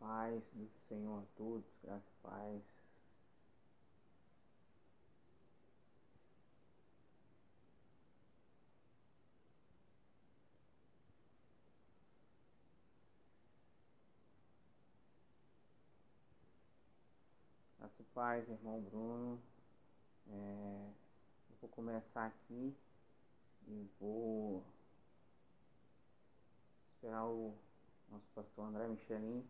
paz 0.00 0.42
do 0.54 0.66
Senhor 0.88 1.22
a 1.22 1.26
todos, 1.36 1.64
graça 1.82 2.02
e 2.08 2.22
paz. 2.22 2.62
Graça 17.78 18.00
e 18.00 18.04
paz, 18.14 18.48
irmão 18.48 18.80
Bruno. 18.80 19.40
É, 20.30 20.90
eu 21.50 21.56
vou 21.60 21.68
começar 21.68 22.26
aqui 22.26 22.74
e 23.68 23.86
vou 24.00 24.64
esperar 26.94 27.26
o 27.26 27.54
nosso 28.08 28.26
pastor 28.34 28.64
André 28.66 28.88
Michelin 28.88 29.46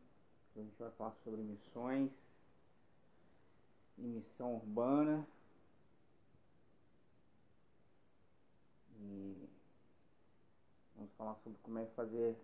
a 0.56 0.62
gente 0.62 0.78
vai 0.78 0.90
falar 0.92 1.14
sobre 1.24 1.40
missões 1.42 2.10
e 3.98 4.02
missão 4.02 4.56
urbana. 4.56 5.26
E 8.98 9.48
vamos 10.96 11.12
falar 11.16 11.36
sobre 11.36 11.58
como 11.62 11.78
é 11.78 11.86
fazer 11.86 12.36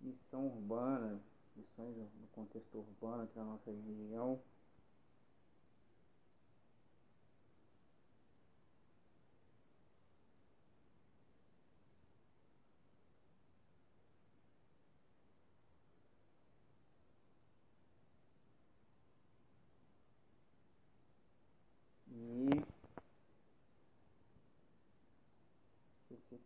missão 0.00 0.46
urbana, 0.46 1.20
missões 1.54 1.96
no 1.96 2.26
contexto 2.32 2.78
urbano 2.78 3.24
aqui 3.24 3.38
na 3.38 3.44
nossa 3.44 3.70
região. 3.70 4.40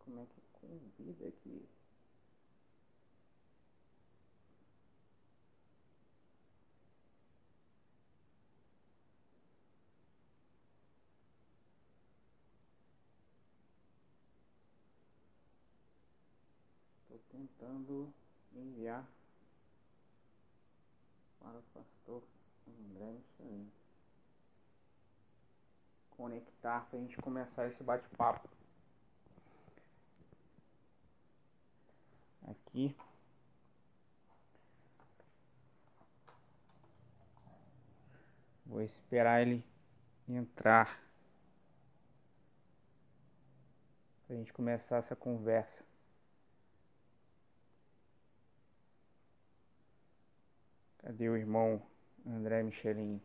Como 0.03 0.19
é 0.19 0.25
que 0.25 0.41
convida 0.51 1.27
aqui. 1.27 1.65
Estou 17.03 17.19
tentando 17.29 18.13
enviar 18.53 19.07
para 21.39 21.59
o 21.59 21.63
pastor 21.73 22.23
André 22.67 23.11
Michelin 23.11 23.71
conectar 26.11 26.87
para 26.89 26.99
a 26.99 27.01
gente 27.01 27.17
começar 27.17 27.67
esse 27.67 27.83
bate-papo. 27.83 28.62
Aqui. 32.73 32.95
Vou 38.65 38.81
esperar 38.81 39.41
ele 39.43 39.63
entrar 40.27 40.99
para 44.25 44.35
a 44.35 44.39
gente 44.39 44.51
começar 44.51 44.97
essa 44.97 45.15
conversa. 45.15 45.83
Cadê 50.97 51.29
o 51.29 51.37
irmão 51.37 51.85
André 52.25 52.63
Michelin? 52.63 53.21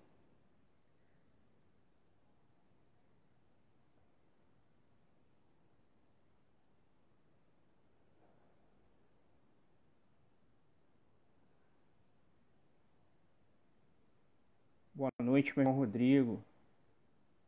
Boa 14.99 15.13
noite, 15.23 15.53
meu 15.55 15.63
irmão 15.63 15.79
Rodrigo. 15.79 16.43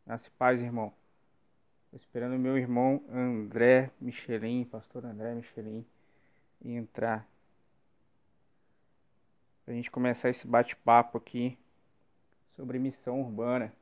Nasce 0.07 0.31
paz, 0.39 0.61
irmão. 0.61 0.95
Estou 1.87 1.99
esperando 1.99 2.39
meu 2.39 2.57
irmão 2.57 3.03
André 3.11 3.91
Michelin, 4.01 4.65
pastor 4.65 5.05
André 5.05 5.35
Michelin, 5.35 5.85
entrar. 6.65 7.27
Para 9.65 9.75
a 9.75 9.77
gente 9.77 9.91
começar 9.91 10.31
esse 10.31 10.47
bate-papo 10.47 11.19
aqui 11.19 11.59
sobre 12.55 12.79
missão 12.79 13.21
urbana. 13.21 13.73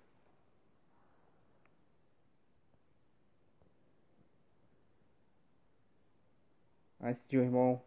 Antes 6.98 7.22
de 7.28 7.36
o 7.36 7.42
irmão 7.42 7.82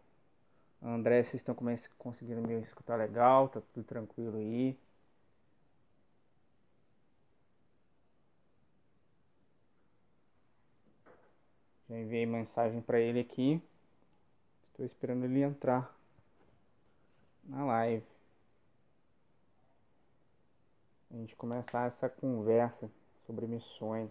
André, 0.79 1.23
vocês 1.23 1.41
estão 1.41 1.55
conseguindo 1.97 2.47
me 2.47 2.61
escutar 2.61 2.97
legal? 2.97 3.49
Tá 3.49 3.59
tudo 3.73 3.83
tranquilo 3.83 4.37
aí? 4.37 4.77
Já 11.91 11.99
enviei 11.99 12.25
mensagem 12.25 12.81
para 12.81 13.01
ele 13.01 13.19
aqui. 13.19 13.61
Estou 14.71 14.85
esperando 14.85 15.25
ele 15.25 15.41
entrar 15.41 15.93
na 17.43 17.65
live. 17.65 18.05
A 21.11 21.17
gente 21.17 21.35
começar 21.35 21.87
essa 21.87 22.07
conversa 22.07 22.89
sobre 23.27 23.45
missões. 23.45 24.09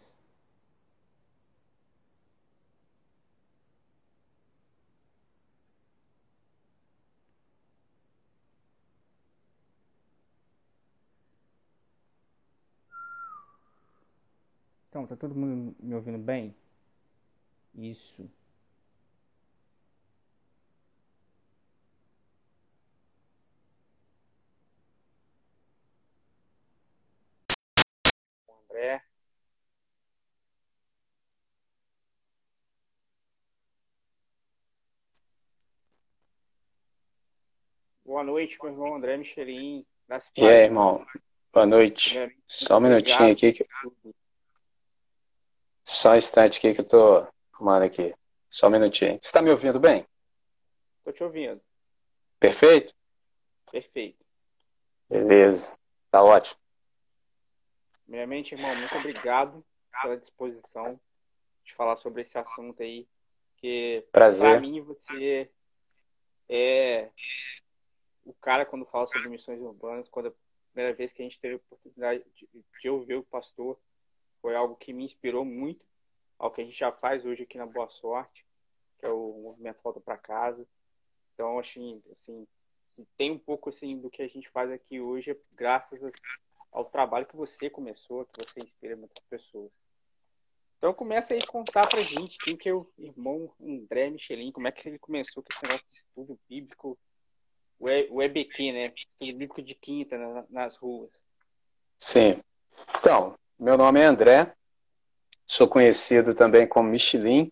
Então, 14.90 15.06
tá 15.06 15.16
todo 15.16 15.34
mundo 15.34 15.74
me 15.80 15.94
ouvindo 15.94 16.18
bem? 16.18 16.54
Isso. 17.74 18.30
André. 28.70 29.02
Boa 38.04 38.24
noite, 38.24 38.58
meu 38.62 38.72
irmão 38.72 38.94
André 38.96 39.16
Michelin. 39.16 39.86
E 40.36 40.44
aí, 40.44 40.64
irmão? 40.64 41.06
Boa 41.52 41.66
noite. 41.66 42.18
Só 42.46 42.78
um 42.78 42.80
minutinho 42.80 43.30
aqui. 43.30 43.52
Que... 43.52 43.66
Só 45.84 46.12
um 46.12 46.16
instante 46.16 46.58
aqui 46.58 46.74
que 46.74 46.80
eu 46.80 46.86
tô 46.86 47.39
arrumando 47.60 47.82
aqui. 47.82 48.14
Só 48.48 48.66
um 48.66 48.70
minutinho. 48.70 49.18
Você 49.20 49.28
está 49.28 49.42
me 49.42 49.50
ouvindo 49.50 49.78
bem? 49.78 50.06
Estou 50.98 51.12
te 51.12 51.22
ouvindo. 51.22 51.60
Perfeito? 52.40 52.94
Perfeito. 53.70 54.24
Beleza. 55.08 55.76
Tá 56.10 56.22
ótimo. 56.22 56.58
Primeiramente, 58.04 58.54
irmão, 58.54 58.74
muito 58.74 58.96
obrigado 58.96 59.64
pela 60.02 60.16
disposição 60.16 60.98
de 61.64 61.74
falar 61.74 61.96
sobre 61.96 62.22
esse 62.22 62.36
assunto 62.38 62.82
aí. 62.82 63.06
Que 63.58 64.04
para 64.10 64.58
mim 64.58 64.80
você 64.80 65.50
é 66.48 67.10
o 68.24 68.32
cara 68.32 68.64
quando 68.64 68.86
fala 68.86 69.06
sobre 69.06 69.28
missões 69.28 69.60
urbanas, 69.60 70.08
quando 70.08 70.28
a 70.28 70.32
primeira 70.72 70.96
vez 70.96 71.12
que 71.12 71.20
a 71.20 71.24
gente 71.24 71.38
teve 71.38 71.54
a 71.54 71.56
oportunidade 71.58 72.24
de, 72.34 72.48
de 72.80 72.88
ouvir 72.88 73.16
o 73.16 73.22
pastor, 73.22 73.78
foi 74.40 74.56
algo 74.56 74.76
que 74.76 74.92
me 74.92 75.04
inspirou 75.04 75.44
muito 75.44 75.84
ao 76.40 76.50
que 76.50 76.62
a 76.62 76.64
gente 76.64 76.76
já 76.76 76.90
faz 76.90 77.24
hoje 77.26 77.42
aqui 77.42 77.58
na 77.58 77.66
Boa 77.66 77.88
Sorte, 77.90 78.46
que 78.98 79.04
é 79.04 79.10
o 79.10 79.40
movimento 79.42 79.82
Volta 79.84 80.00
para 80.00 80.16
Casa. 80.16 80.66
Então, 81.34 81.58
assim, 81.58 82.02
assim, 82.10 82.46
tem 83.16 83.30
um 83.30 83.38
pouco 83.38 83.68
assim 83.68 83.98
do 83.98 84.10
que 84.10 84.22
a 84.22 84.26
gente 84.26 84.48
faz 84.48 84.70
aqui 84.70 85.00
hoje, 85.00 85.38
graças 85.52 86.00
ao 86.72 86.86
trabalho 86.86 87.26
que 87.26 87.36
você 87.36 87.68
começou, 87.68 88.24
que 88.24 88.42
você 88.42 88.60
inspira 88.60 88.96
muitas 88.96 89.22
pessoas. 89.24 89.70
Então 90.78 90.94
começa 90.94 91.34
aí 91.34 91.40
a 91.42 91.46
contar 91.46 91.86
pra 91.86 92.00
gente 92.00 92.38
quem 92.38 92.56
que 92.56 92.70
é 92.70 92.72
o 92.72 92.90
irmão 92.96 93.52
André 93.60 94.08
Michelin, 94.08 94.50
como 94.50 94.66
é 94.66 94.72
que 94.72 94.88
ele 94.88 94.98
começou 94.98 95.42
com 95.42 95.48
esse 95.52 95.62
negócio 95.62 95.86
de 95.90 95.96
estudo 95.96 96.40
bíblico, 96.48 96.98
o 97.78 98.22
EBQ, 98.22 98.72
né? 98.72 98.86
Aquele 98.86 99.32
bíblico 99.32 99.60
de 99.60 99.74
quinta 99.74 100.16
nas 100.48 100.76
ruas. 100.76 101.10
Sim. 101.98 102.42
Então, 102.98 103.38
meu 103.58 103.76
nome 103.76 104.00
é 104.00 104.04
André, 104.04 104.54
Sou 105.50 105.66
conhecido 105.66 106.32
também 106.32 106.64
como 106.64 106.88
Michelin. 106.88 107.50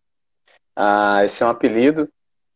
Ah, 0.77 1.25
esse 1.25 1.43
é 1.43 1.47
um 1.47 1.49
apelido 1.51 2.09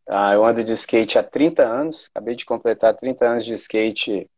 Ah, 0.09 0.35
eu 0.35 0.45
ando 0.45 0.63
de 0.63 0.73
skate 0.73 1.19
há 1.19 1.23
30 1.25 1.67
anos, 1.67 2.09
acabei 2.15 2.37
de 2.37 2.47
completar 2.47 2.95
30 2.95 3.27
anos 3.27 3.45
de 3.45 3.53
skate 3.55 4.31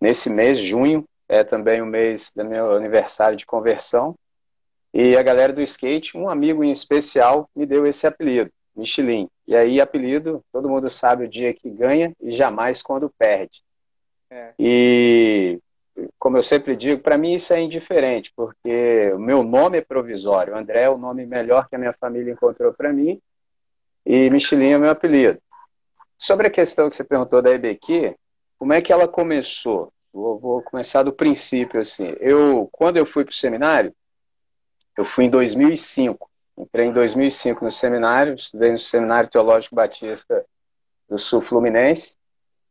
nesse 0.00 0.28
mês, 0.28 0.58
junho, 0.58 1.04
é 1.28 1.44
também 1.44 1.80
o 1.80 1.86
mês 1.86 2.32
do 2.34 2.44
meu 2.44 2.74
aniversário 2.74 3.36
de 3.36 3.46
conversão. 3.46 4.16
E 4.92 5.16
a 5.16 5.22
galera 5.22 5.52
do 5.52 5.62
skate, 5.62 6.18
um 6.18 6.28
amigo 6.28 6.64
em 6.64 6.72
especial, 6.72 7.48
me 7.54 7.64
deu 7.64 7.86
esse 7.86 8.04
apelido, 8.04 8.50
Michelin. 8.74 9.28
E 9.46 9.54
aí, 9.54 9.80
apelido, 9.80 10.42
todo 10.52 10.68
mundo 10.68 10.90
sabe 10.90 11.26
o 11.26 11.28
dia 11.28 11.54
que 11.54 11.70
ganha 11.70 12.12
e 12.20 12.32
jamais 12.32 12.82
quando 12.82 13.08
perde. 13.16 13.62
É. 14.28 14.52
E, 14.58 14.89
como 16.30 16.38
eu 16.38 16.44
sempre 16.44 16.76
digo, 16.76 17.02
para 17.02 17.18
mim 17.18 17.34
isso 17.34 17.52
é 17.52 17.60
indiferente, 17.60 18.32
porque 18.36 19.10
o 19.12 19.18
meu 19.18 19.42
nome 19.42 19.78
é 19.78 19.80
provisório. 19.80 20.56
André 20.56 20.82
é 20.82 20.88
o 20.88 20.96
nome 20.96 21.26
melhor 21.26 21.68
que 21.68 21.74
a 21.74 21.78
minha 21.78 21.92
família 21.92 22.32
encontrou 22.32 22.72
para 22.72 22.92
mim 22.92 23.20
e 24.06 24.30
Michelin 24.30 24.70
é 24.74 24.78
meu 24.78 24.90
apelido. 24.90 25.42
Sobre 26.16 26.46
a 26.46 26.50
questão 26.50 26.88
que 26.88 26.94
você 26.94 27.02
perguntou 27.02 27.42
da 27.42 27.50
EBQ, 27.50 28.14
como 28.56 28.72
é 28.72 28.80
que 28.80 28.92
ela 28.92 29.08
começou? 29.08 29.92
Vou, 30.12 30.38
vou 30.38 30.62
começar 30.62 31.02
do 31.02 31.12
princípio, 31.12 31.80
assim. 31.80 32.14
Eu, 32.20 32.68
quando 32.70 32.96
eu 32.96 33.04
fui 33.04 33.24
para 33.24 33.32
o 33.32 33.34
seminário, 33.34 33.92
eu 34.96 35.04
fui 35.04 35.24
em 35.24 35.30
2005. 35.30 36.30
Entrei 36.56 36.86
em 36.86 36.92
2005 36.92 37.64
no 37.64 37.72
seminário, 37.72 38.34
estudei 38.34 38.70
no 38.70 38.78
Seminário 38.78 39.28
Teológico 39.28 39.74
Batista 39.74 40.46
do 41.08 41.18
Sul 41.18 41.40
Fluminense. 41.40 42.16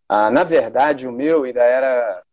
Ah, 0.07 0.31
na 0.31 0.45
verdade, 0.45 1.05
o 1.05 1.11
meu 1.11 1.43
ainda 1.43 1.61
era, 1.61 2.23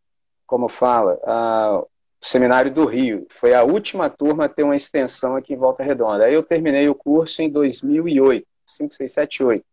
como 0.47 0.69
fala, 0.69 1.19
o 1.25 1.87
Seminário 2.21 2.73
do 2.73 2.87
Rio. 2.87 3.27
Foi 3.31 3.55
a 3.55 3.63
última 3.63 4.09
turma 4.09 4.47
a 4.47 4.49
ter 4.49 4.63
uma 4.63 4.77
extensão 4.77 5.37
aqui 5.37 5.55
em 5.55 5.57
Volta 5.57 5.83
Redonda. 5.83 6.25
Aí 6.25 6.35
eu 6.35 6.43
terminei 6.43 6.89
o 6.89 6.95
curso 6.95 7.43
em 7.43 7.51
2008. 7.51 8.47
5, 8.67 8.95
6, 8.95 9.13
7, 9.13 9.45
8. 9.45 9.65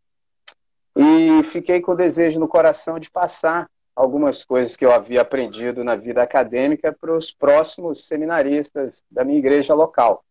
E 0.96 1.44
fiquei 1.46 1.82
com 1.82 1.94
o 1.94 1.96
desejo 1.96 2.40
no 2.40 2.48
coração 2.48 3.00
de 3.00 3.10
passar 3.10 3.68
algumas 3.96 4.44
coisas 4.44 4.76
que 4.76 4.86
eu 4.86 4.92
havia 4.92 5.22
aprendido 5.22 5.84
na 5.84 5.96
vida 5.96 6.22
acadêmica 6.22 6.92
para 6.94 7.16
os 7.16 7.32
próximos 7.32 8.08
seminaristas 8.08 9.04
da 9.10 9.24
minha 9.24 9.40
igreja 9.40 9.74
local. 9.74 10.24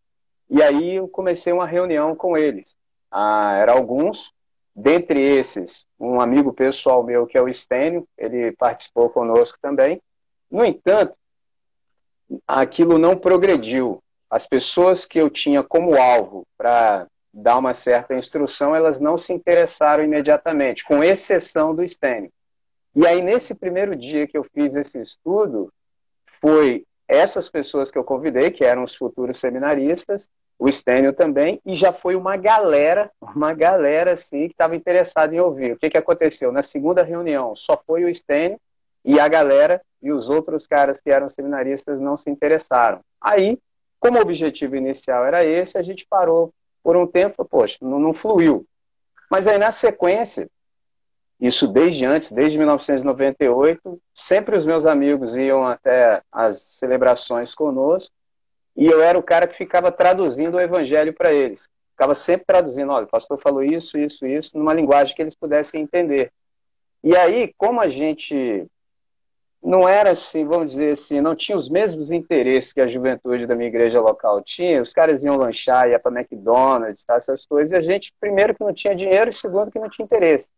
E 0.49 0.63
aí 0.63 0.97
eu 0.97 1.09
comecei 1.09 1.53
uma 1.53 1.67
reunião 1.67 2.15
com 2.15 2.37
eles. 2.37 2.77
Ah, 3.11 3.57
eram 3.61 3.75
alguns, 3.75 4.33
dentre 4.75 5.21
esses, 5.21 5.87
um 5.99 6.21
amigo 6.21 6.53
pessoal 6.53 7.03
meu 7.03 7.27
que 7.27 7.39
é 7.39 7.43
o 7.43 7.49
Estênio, 7.49 8.07
ele 8.17 8.53
participou 8.53 9.11
conosco 9.11 9.59
também. 9.61 10.01
No 10.53 10.63
entanto, 10.67 11.15
aquilo 12.47 12.99
não 12.99 13.17
progrediu. 13.17 14.03
As 14.31 14.47
pessoas 14.47 15.07
que 15.07 15.19
eu 15.19 15.31
tinha 15.31 15.63
como 15.63 15.97
alvo 15.97 16.47
para 16.59 17.07
dar 17.33 17.57
uma 17.57 17.73
certa 17.73 18.15
instrução, 18.15 18.77
elas 18.77 19.01
não 19.01 19.17
se 19.17 19.33
interessaram 19.33 20.05
imediatamente, 20.05 20.85
com 20.85 21.03
exceção 21.03 21.75
do 21.75 21.87
Stênio. 21.89 22.31
E 22.95 23.07
aí, 23.07 23.23
nesse 23.23 23.55
primeiro 23.55 23.97
dia 23.97 24.27
que 24.27 24.37
eu 24.37 24.45
fiz 24.45 24.75
esse 24.75 25.01
estudo, 25.01 25.73
foi 26.39 26.85
essas 27.09 27.49
pessoas 27.49 27.91
que 27.91 27.97
eu 27.97 28.05
convidei, 28.05 28.51
que 28.51 28.63
eram 28.63 28.85
os 28.85 28.95
futuros 28.95 29.39
seminaristas, 29.39 30.29
o 30.59 30.71
Stênio 30.71 31.15
também, 31.15 31.59
e 31.65 31.75
já 31.75 31.95
foi 31.95 32.15
uma 32.15 32.37
galera, 32.37 33.11
uma 33.23 33.55
galera 33.55 34.13
assim, 34.13 34.49
que 34.49 34.53
estava 34.53 34.77
interessada 34.77 35.35
em 35.35 35.41
ouvir. 35.41 35.73
O 35.73 35.79
que, 35.79 35.89
que 35.89 35.97
aconteceu? 35.97 36.53
Na 36.53 36.63
segunda 36.63 37.03
reunião, 37.03 37.57
só 37.57 37.83
foi 37.87 38.05
o 38.05 38.15
Stênio 38.15 38.61
e 39.05 39.19
a 39.19 39.29
galera, 39.29 39.81
e 40.01 40.13
os 40.13 40.29
outros 40.29 40.67
caras 40.67 41.01
que 41.01 41.11
eram 41.11 41.29
seminaristas 41.29 42.01
não 42.01 42.17
se 42.17 42.31
interessaram. 42.31 43.01
Aí, 43.21 43.59
como 43.99 44.19
o 44.19 44.23
objetivo 44.23 44.77
inicial 44.77 45.25
era 45.25 45.45
esse, 45.45 45.79
a 45.79 45.83
gente 45.83 46.07
parou 46.09 46.53
por 46.83 46.97
um 46.97 47.07
tempo, 47.07 47.45
poxa, 47.45 47.79
não, 47.81 48.01
não 48.01 48.13
fluiu. 48.13 48.67
Mas 49.31 49.47
aí 49.47 49.59
na 49.59 49.71
sequência, 49.71 50.49
isso 51.41 51.67
desde 51.67 52.05
antes, 52.05 52.33
desde 52.33 52.59
1998, 52.59 54.01
sempre 54.15 54.57
os 54.57 54.67
meus 54.67 54.87
amigos 54.87 55.35
iam 55.37 55.67
até 55.67 56.23
as 56.31 56.61
celebrações 56.63 57.55
conosco 57.55 58.13
e 58.77 58.87
eu 58.87 59.03
era 59.03 59.19
o 59.19 59.23
cara 59.23 59.47
que 59.47 59.57
ficava 59.57 59.93
traduzindo 59.93 60.57
o 60.57 60.61
evangelho 60.61 61.13
para 61.13 61.33
eles. 61.33 61.69
Ficava 61.91 62.15
sempre 62.15 62.47
traduzindo, 62.47 62.91
olha, 62.91 63.05
o 63.05 63.11
pastor 63.11 63.41
falou 63.41 63.63
isso, 63.63 63.99
isso, 63.99 64.27
isso, 64.27 64.57
numa 64.57 64.73
linguagem 64.73 65.15
que 65.15 65.23
eles 65.23 65.35
pudessem 65.35 65.83
entender. 65.83 66.33
E 67.05 67.17
aí, 67.17 67.53
como 67.57 67.81
a 67.81 67.89
gente 67.89 68.67
não 69.63 69.89
era 69.89 70.11
assim, 70.11 70.45
vamos 70.45 70.73
dizer 70.73 70.93
assim, 70.93 71.21
não 71.21 71.37
tinha 71.37 71.57
os 71.57 71.69
mesmos 71.69 72.11
interesses 72.11 72.73
que 72.73 72.81
a 72.81 72.89
juventude 72.89 73.47
da 73.47 73.55
minha 73.55 73.69
igreja 73.69 74.01
local 74.01 74.43
tinha. 74.43 74.83
Os 74.83 74.93
caras 74.93 75.23
iam 75.23 75.37
lanchar, 75.37 75.89
ia 75.89 76.01
para 76.01 76.21
McDonald's, 76.21 77.05
tá, 77.05 77.15
essas 77.15 77.47
coisas. 77.47 77.73
E 77.73 77.77
a 77.77 77.81
gente, 77.81 78.13
primeiro, 78.19 78.55
que 78.55 78.65
não 78.65 78.75
tinha 78.75 78.95
dinheiro, 78.95 79.31
e 79.31 79.33
segundo, 79.33 79.71
que 79.71 79.79
não 79.79 79.89
tinha 79.89 80.05
interesse. 80.05 80.49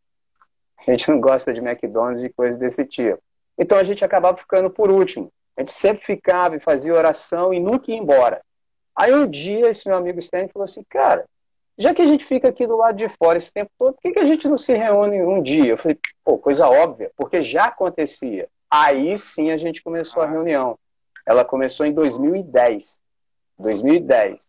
A 0.87 0.91
gente 0.91 1.09
não 1.11 1.21
gosta 1.21 1.53
de 1.53 1.61
McDonald's 1.61 2.25
e 2.25 2.31
coisas 2.31 2.59
desse 2.59 2.85
tipo. 2.87 3.23
Então 3.59 3.79
a 3.79 3.85
gente 3.85 4.05
acabava 4.05 4.37
ficando 4.39 4.71
por 4.71 4.91
último. 4.91 5.31
A 5.56 5.61
gente 5.61 5.73
sempre 5.73 6.05
ficava 6.05 6.56
e 6.56 6.61
fazia 6.61 6.95
oração 6.95 7.53
e 7.53 7.61
nunca 7.61 7.91
ia 7.91 7.99
embora. 7.99 8.41
Aí 8.97 9.12
um 9.12 9.29
dia 9.29 9.69
esse 9.69 9.87
meu 9.87 9.97
amigo 9.97 10.19
Stan 10.19 10.49
falou 10.49 10.65
assim, 10.65 10.85
cara, 10.89 11.25
já 11.77 11.93
que 11.93 12.03
a 12.03 12.06
gente 12.06 12.25
fica 12.25 12.49
aqui 12.49 12.67
do 12.67 12.77
lado 12.77 12.97
de 12.97 13.09
fora 13.09 13.39
esse 13.39 13.53
tempo 13.53 13.71
todo, 13.79 13.95
por 13.95 14.01
que, 14.01 14.12
que 14.12 14.19
a 14.19 14.25
gente 14.25 14.49
não 14.49 14.56
se 14.56 14.75
reúne 14.75 15.23
um 15.23 15.43
dia? 15.43 15.73
Eu 15.73 15.79
falei, 15.79 15.99
pô, 16.25 16.39
coisa 16.39 16.69
óbvia, 16.69 17.11
porque 17.17 17.43
já 17.43 17.67
acontecia. 17.67 18.49
Aí 18.70 19.16
sim 19.19 19.50
a 19.50 19.56
gente 19.56 19.82
começou 19.82 20.22
a 20.22 20.26
reunião. 20.26 20.78
Ela 21.26 21.44
começou 21.44 21.87
em 21.87 21.93
2010. 21.93 22.99
2010. 23.58 24.46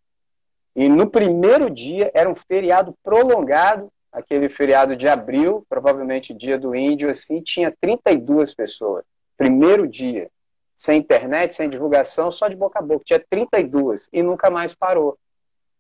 E 0.76 0.90
no 0.90 1.10
primeiro 1.10 1.70
dia 1.70 2.12
era 2.14 2.30
um 2.30 2.36
feriado 2.36 2.94
prolongado, 3.04 3.90
aquele 4.12 4.50
feriado 4.50 4.96
de 4.96 5.08
abril, 5.08 5.66
provavelmente 5.70 6.34
dia 6.34 6.58
do 6.58 6.76
índio, 6.76 7.10
assim, 7.10 7.42
tinha 7.42 7.74
32 7.80 8.54
pessoas. 8.54 9.06
Primeiro 9.38 9.88
dia. 9.88 10.30
Sem 10.76 11.00
internet, 11.00 11.56
sem 11.56 11.70
divulgação, 11.70 12.30
só 12.30 12.50
de 12.50 12.56
boca 12.56 12.80
a 12.80 12.82
boca. 12.82 13.06
Tinha 13.06 13.24
32 13.30 14.10
e 14.12 14.22
nunca 14.22 14.50
mais 14.50 14.74
parou. 14.74 15.18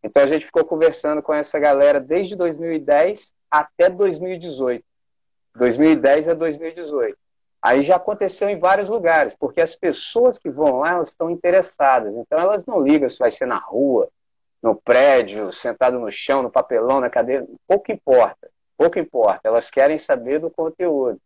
Então 0.02 0.24
a 0.24 0.28
gente 0.28 0.46
ficou 0.46 0.64
conversando 0.64 1.22
com 1.22 1.34
essa 1.34 1.60
galera 1.60 2.00
desde 2.00 2.36
2010 2.36 3.34
até 3.52 3.90
2018. 3.90 4.84
2010 5.56 6.30
a 6.30 6.34
2018. 6.34 7.18
Aí 7.66 7.82
já 7.82 7.96
aconteceu 7.96 8.48
em 8.48 8.60
vários 8.60 8.90
lugares, 8.90 9.36
porque 9.40 9.60
as 9.60 9.76
pessoas 9.76 10.38
que 10.38 10.52
vão 10.52 10.82
lá, 10.82 10.92
elas 10.92 11.10
estão 11.10 11.32
interessadas. 11.32 12.14
Então 12.16 12.40
elas 12.40 12.64
não 12.64 12.80
ligam 12.80 13.10
se 13.10 13.18
vai 13.18 13.32
ser 13.32 13.48
na 13.48 13.58
rua, 13.58 14.08
no 14.62 14.76
prédio, 14.76 15.52
sentado 15.52 15.98
no 15.98 16.12
chão, 16.12 16.44
no 16.44 16.52
papelão, 16.52 17.00
na 17.00 17.10
cadeira, 17.10 17.44
pouco 17.68 17.92
importa. 17.92 18.52
Pouco 18.78 19.00
importa, 19.00 19.48
elas 19.48 19.72
querem 19.72 19.98
saber 19.98 20.38
do 20.38 20.52
conteúdo. 20.52 21.20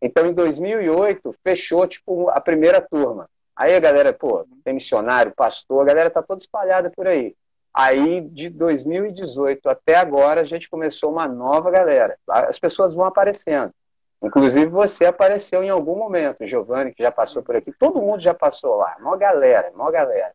Então, 0.00 0.24
em 0.24 0.32
2008, 0.32 1.34
fechou 1.44 1.86
tipo 1.86 2.30
a 2.30 2.40
primeira 2.40 2.80
turma. 2.80 3.28
Aí 3.54 3.74
a 3.74 3.80
galera, 3.80 4.14
pô, 4.14 4.46
tem 4.64 4.72
missionário, 4.72 5.34
pastor, 5.36 5.82
a 5.82 5.84
galera 5.84 6.08
tá 6.08 6.22
toda 6.22 6.40
espalhada 6.40 6.88
por 6.88 7.06
aí. 7.06 7.36
Aí, 7.74 8.22
de 8.30 8.48
2018 8.48 9.68
até 9.68 9.96
agora, 9.96 10.40
a 10.40 10.44
gente 10.44 10.70
começou 10.70 11.12
uma 11.12 11.28
nova 11.28 11.70
galera. 11.70 12.16
As 12.26 12.58
pessoas 12.58 12.94
vão 12.94 13.04
aparecendo. 13.04 13.74
Inclusive 14.22 14.66
você 14.66 15.06
apareceu 15.06 15.64
em 15.64 15.70
algum 15.70 15.96
momento, 15.96 16.46
Giovanni, 16.46 16.94
que 16.94 17.02
já 17.02 17.10
passou 17.10 17.42
por 17.42 17.56
aqui, 17.56 17.72
todo 17.72 18.00
mundo 18.00 18.22
já 18.22 18.32
passou 18.32 18.76
lá, 18.76 18.96
mó 19.00 19.16
galera, 19.16 19.72
mó 19.74 19.90
galera. 19.90 20.32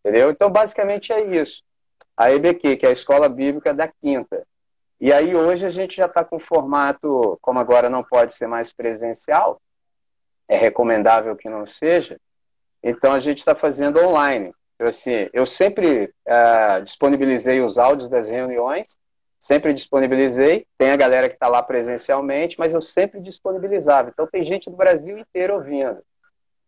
Entendeu? 0.00 0.30
Então, 0.30 0.50
basicamente 0.50 1.12
é 1.12 1.20
isso. 1.20 1.62
A 2.16 2.30
EBQ, 2.30 2.76
que 2.76 2.86
é 2.86 2.90
a 2.90 2.92
Escola 2.92 3.28
Bíblica 3.28 3.74
da 3.74 3.88
Quinta. 3.88 4.46
E 5.00 5.12
aí 5.12 5.34
hoje 5.34 5.66
a 5.66 5.70
gente 5.70 5.96
já 5.96 6.06
está 6.06 6.24
com 6.24 6.38
formato, 6.38 7.38
como 7.42 7.58
agora 7.58 7.90
não 7.90 8.04
pode 8.04 8.34
ser 8.34 8.46
mais 8.46 8.72
presencial, 8.72 9.60
é 10.46 10.56
recomendável 10.56 11.34
que 11.34 11.48
não 11.48 11.66
seja, 11.66 12.20
então 12.82 13.12
a 13.12 13.18
gente 13.18 13.38
está 13.38 13.54
fazendo 13.54 13.98
online. 13.98 14.54
Eu, 14.78 14.88
assim, 14.88 15.28
eu 15.32 15.46
sempre 15.46 16.12
uh, 16.26 16.82
disponibilizei 16.84 17.60
os 17.60 17.78
áudios 17.78 18.08
das 18.08 18.28
reuniões, 18.28 18.86
sempre 19.44 19.74
disponibilizei. 19.74 20.66
Tem 20.78 20.90
a 20.90 20.96
galera 20.96 21.28
que 21.28 21.34
está 21.34 21.48
lá 21.48 21.62
presencialmente, 21.62 22.58
mas 22.58 22.72
eu 22.72 22.80
sempre 22.80 23.20
disponibilizava. 23.20 24.08
Então 24.08 24.26
tem 24.26 24.42
gente 24.42 24.70
do 24.70 24.76
Brasil 24.76 25.18
inteiro 25.18 25.56
ouvindo. 25.56 26.02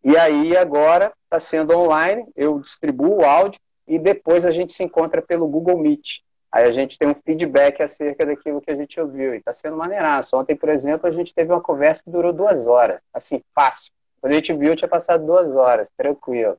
E 0.05 0.15
aí 0.15 0.55
agora 0.55 1.11
está 1.25 1.41
sendo 1.41 1.75
online, 1.75 2.27
eu 2.37 2.61
distribuo 2.61 3.23
o 3.23 3.25
áudio 3.25 3.59
e 3.89 3.99
depois 3.99 4.45
a 4.45 4.51
gente 4.51 4.75
se 4.75 4.85
encontra 4.85 5.23
pelo 5.23 5.49
Google 5.49 5.79
Meet. 5.79 6.21
Aí 6.53 6.65
a 6.65 6.71
gente 6.71 6.99
tem 6.99 7.09
um 7.09 7.15
feedback 7.15 7.83
acerca 7.83 8.27
daquilo 8.27 8.61
que 8.61 8.71
a 8.71 8.77
gente 8.77 9.01
ouviu. 9.01 9.35
E 9.35 9.39
está 9.39 9.55
sendo 9.55 9.77
maneiraço. 9.77 10.37
Ontem, 10.37 10.55
por 10.55 10.69
exemplo, 10.69 11.09
a 11.09 11.13
gente 11.13 11.35
teve 11.35 11.51
uma 11.51 11.63
conversa 11.63 12.05
que 12.05 12.11
durou 12.11 12.33
duas 12.33 12.67
horas. 12.67 13.01
Assim, 13.13 13.43
fácil. 13.55 13.91
Quando 14.21 14.33
a 14.33 14.37
gente 14.37 14.53
viu, 14.53 14.77
tinha 14.77 14.89
passado 14.89 15.25
duas 15.25 15.57
horas, 15.57 15.89
tranquilo. 15.97 16.59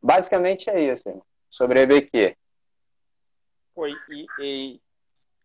Basicamente 0.00 0.70
é 0.70 0.80
isso, 0.80 1.08
irmão. 1.08 1.24
sobre 1.50 1.80
a 1.80 1.82
EBQ. 1.82 2.36
Foi, 3.74 3.92
e, 4.10 4.26
e 4.40 4.80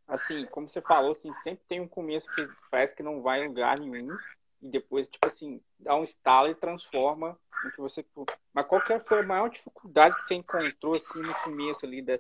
assim, 0.07 0.45
como 0.47 0.69
você 0.69 0.81
falou, 0.81 1.11
assim, 1.11 1.33
sempre 1.35 1.63
tem 1.67 1.79
um 1.79 1.87
começo 1.87 2.29
que 2.33 2.47
parece 2.69 2.95
que 2.95 3.03
não 3.03 3.21
vai 3.21 3.43
em 3.43 3.47
lugar 3.47 3.79
nenhum 3.79 4.15
e 4.61 4.69
depois, 4.69 5.07
tipo 5.07 5.27
assim, 5.27 5.61
dá 5.79 5.95
um 5.95 6.03
estalo 6.03 6.49
e 6.49 6.55
transforma 6.55 7.37
no 7.63 7.71
que 7.71 7.81
você... 7.81 8.05
Mas 8.53 8.65
qual 8.67 8.81
que 8.81 8.99
foi 9.01 9.19
a 9.19 9.23
maior 9.23 9.49
dificuldade 9.49 10.15
que 10.17 10.25
você 10.25 10.35
encontrou, 10.35 10.95
assim, 10.95 11.19
no 11.19 11.33
começo 11.35 11.85
ali 11.85 12.01
da, 12.01 12.19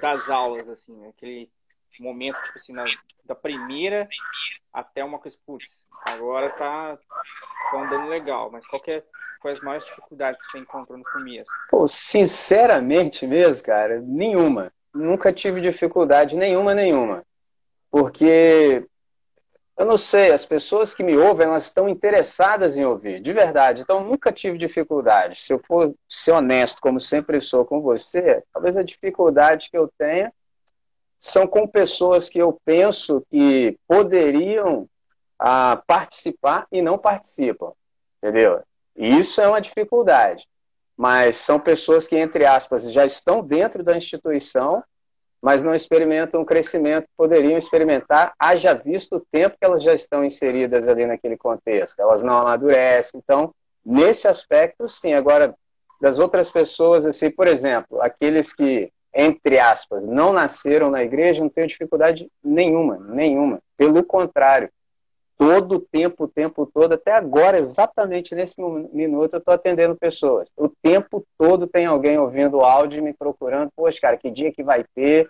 das 0.00 0.28
aulas, 0.28 0.68
assim, 0.68 1.06
aquele... 1.08 1.50
momento, 2.00 2.42
tipo 2.42 2.58
assim, 2.58 2.72
na, 2.72 2.84
da 3.24 3.36
primeira 3.36 4.08
até 4.72 5.04
uma 5.04 5.20
coisa, 5.20 5.38
putz, 5.46 5.86
agora 6.04 6.50
tá, 6.50 6.98
tá 7.70 7.80
andando 7.80 8.08
legal, 8.08 8.50
mas 8.50 8.66
qual 8.66 8.82
que 8.82 8.90
é, 8.90 9.04
quais 9.40 9.58
as 9.58 9.64
maiores 9.64 9.86
dificuldades 9.86 10.40
que 10.40 10.50
você 10.50 10.58
encontrou 10.58 10.98
no 10.98 11.04
começo? 11.04 11.48
Pô, 11.70 11.86
sinceramente 11.86 13.24
mesmo, 13.28 13.64
cara, 13.64 14.00
nenhuma. 14.00 14.72
Nunca 14.94 15.32
tive 15.32 15.60
dificuldade 15.60 16.36
nenhuma, 16.36 16.74
nenhuma. 16.74 17.24
Porque 17.90 18.86
eu 19.76 19.84
não 19.84 19.96
sei, 19.96 20.30
as 20.30 20.44
pessoas 20.44 20.94
que 20.94 21.02
me 21.02 21.16
ouvem, 21.16 21.46
elas 21.46 21.64
estão 21.64 21.88
interessadas 21.88 22.76
em 22.76 22.84
ouvir, 22.84 23.20
de 23.20 23.32
verdade. 23.32 23.82
Então, 23.82 24.04
nunca 24.04 24.30
tive 24.30 24.56
dificuldade. 24.56 25.40
Se 25.40 25.52
eu 25.52 25.58
for 25.58 25.92
ser 26.08 26.30
honesto, 26.30 26.80
como 26.80 27.00
sempre 27.00 27.40
sou 27.40 27.64
com 27.64 27.80
você, 27.80 28.42
talvez 28.52 28.76
a 28.76 28.84
dificuldade 28.84 29.68
que 29.70 29.76
eu 29.76 29.90
tenha 29.98 30.32
são 31.18 31.46
com 31.46 31.66
pessoas 31.66 32.28
que 32.28 32.38
eu 32.38 32.60
penso 32.64 33.24
que 33.30 33.76
poderiam 33.88 34.88
ah, 35.38 35.82
participar 35.86 36.66
e 36.70 36.80
não 36.80 36.96
participam, 36.96 37.72
entendeu? 38.18 38.62
E 38.94 39.18
isso 39.18 39.40
é 39.40 39.48
uma 39.48 39.60
dificuldade. 39.60 40.46
Mas 40.96 41.36
são 41.36 41.58
pessoas 41.58 42.06
que, 42.06 42.16
entre 42.16 42.44
aspas, 42.46 42.92
já 42.92 43.04
estão 43.04 43.42
dentro 43.42 43.82
da 43.82 43.96
instituição 43.96 44.82
mas 45.44 45.62
não 45.62 45.74
experimentam 45.74 46.40
o 46.40 46.46
crescimento 46.46 47.04
que 47.04 47.12
poderiam 47.18 47.58
experimentar, 47.58 48.32
haja 48.38 48.72
visto 48.72 49.16
o 49.16 49.20
tempo 49.20 49.58
que 49.58 49.64
elas 49.66 49.82
já 49.82 49.92
estão 49.92 50.24
inseridas 50.24 50.88
ali 50.88 51.04
naquele 51.04 51.36
contexto. 51.36 52.00
Elas 52.00 52.22
não 52.22 52.38
amadurecem. 52.38 53.20
Então, 53.22 53.54
nesse 53.84 54.26
aspecto, 54.26 54.88
sim. 54.88 55.12
Agora, 55.12 55.54
das 56.00 56.18
outras 56.18 56.50
pessoas, 56.50 57.04
assim, 57.04 57.30
por 57.30 57.46
exemplo, 57.46 58.00
aqueles 58.00 58.54
que, 58.54 58.90
entre 59.14 59.58
aspas, 59.58 60.06
não 60.06 60.32
nasceram 60.32 60.90
na 60.90 61.04
igreja, 61.04 61.42
não 61.42 61.50
tenho 61.50 61.68
dificuldade 61.68 62.26
nenhuma, 62.42 62.96
nenhuma. 62.96 63.58
Pelo 63.76 64.02
contrário, 64.02 64.70
todo 65.36 65.76
o 65.76 65.80
tempo, 65.80 66.24
o 66.24 66.28
tempo 66.28 66.66
todo, 66.66 66.94
até 66.94 67.12
agora, 67.12 67.58
exatamente 67.58 68.34
nesse 68.34 68.60
minuto, 68.60 69.34
eu 69.34 69.38
estou 69.38 69.54
atendendo 69.54 69.96
pessoas. 69.96 70.50
O 70.56 70.68
tempo 70.68 71.24
todo 71.36 71.66
tem 71.66 71.86
alguém 71.86 72.18
ouvindo 72.18 72.58
o 72.58 72.64
áudio 72.64 72.98
e 72.98 73.02
me 73.02 73.12
procurando. 73.12 73.70
Poxa, 73.74 74.00
cara, 74.00 74.16
que 74.16 74.30
dia 74.30 74.52
que 74.52 74.62
vai 74.62 74.84
ter? 74.94 75.28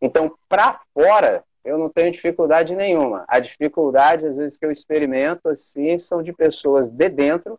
Então, 0.00 0.32
para 0.48 0.80
fora, 0.94 1.42
eu 1.64 1.78
não 1.78 1.88
tenho 1.88 2.12
dificuldade 2.12 2.74
nenhuma. 2.74 3.24
A 3.26 3.38
dificuldade, 3.38 4.26
às 4.26 4.36
vezes, 4.36 4.58
que 4.58 4.64
eu 4.64 4.70
experimento, 4.70 5.48
assim, 5.48 5.98
são 5.98 6.22
de 6.22 6.32
pessoas 6.32 6.88
de 6.88 7.08
dentro 7.08 7.58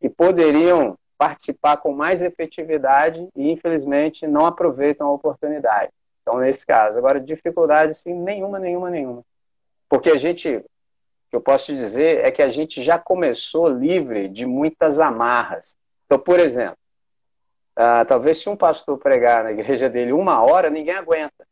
que 0.00 0.08
poderiam 0.08 0.96
participar 1.18 1.76
com 1.76 1.92
mais 1.92 2.22
efetividade 2.22 3.28
e, 3.36 3.50
infelizmente, 3.50 4.26
não 4.26 4.46
aproveitam 4.46 5.06
a 5.06 5.12
oportunidade. 5.12 5.92
Então, 6.22 6.38
nesse 6.38 6.66
caso. 6.66 6.96
Agora, 6.96 7.20
dificuldade, 7.20 7.98
sim, 7.98 8.14
nenhuma, 8.14 8.58
nenhuma, 8.58 8.88
nenhuma. 8.88 9.22
Porque 9.88 10.08
a 10.10 10.16
gente, 10.16 10.64
que 11.30 11.36
eu 11.36 11.40
posso 11.40 11.66
te 11.66 11.76
dizer 11.76 12.24
é 12.24 12.30
que 12.30 12.42
a 12.42 12.48
gente 12.48 12.82
já 12.82 12.98
começou 12.98 13.68
livre 13.68 14.28
de 14.28 14.44
muitas 14.44 14.98
amarras. 14.98 15.76
Então, 16.04 16.18
por 16.18 16.40
exemplo, 16.40 16.76
uh, 17.78 18.04
talvez 18.06 18.38
se 18.38 18.48
um 18.48 18.56
pastor 18.56 18.98
pregar 18.98 19.44
na 19.44 19.52
igreja 19.52 19.88
dele 19.88 20.12
uma 20.12 20.42
hora, 20.42 20.68
ninguém 20.68 20.94
aguenta. 20.94 21.46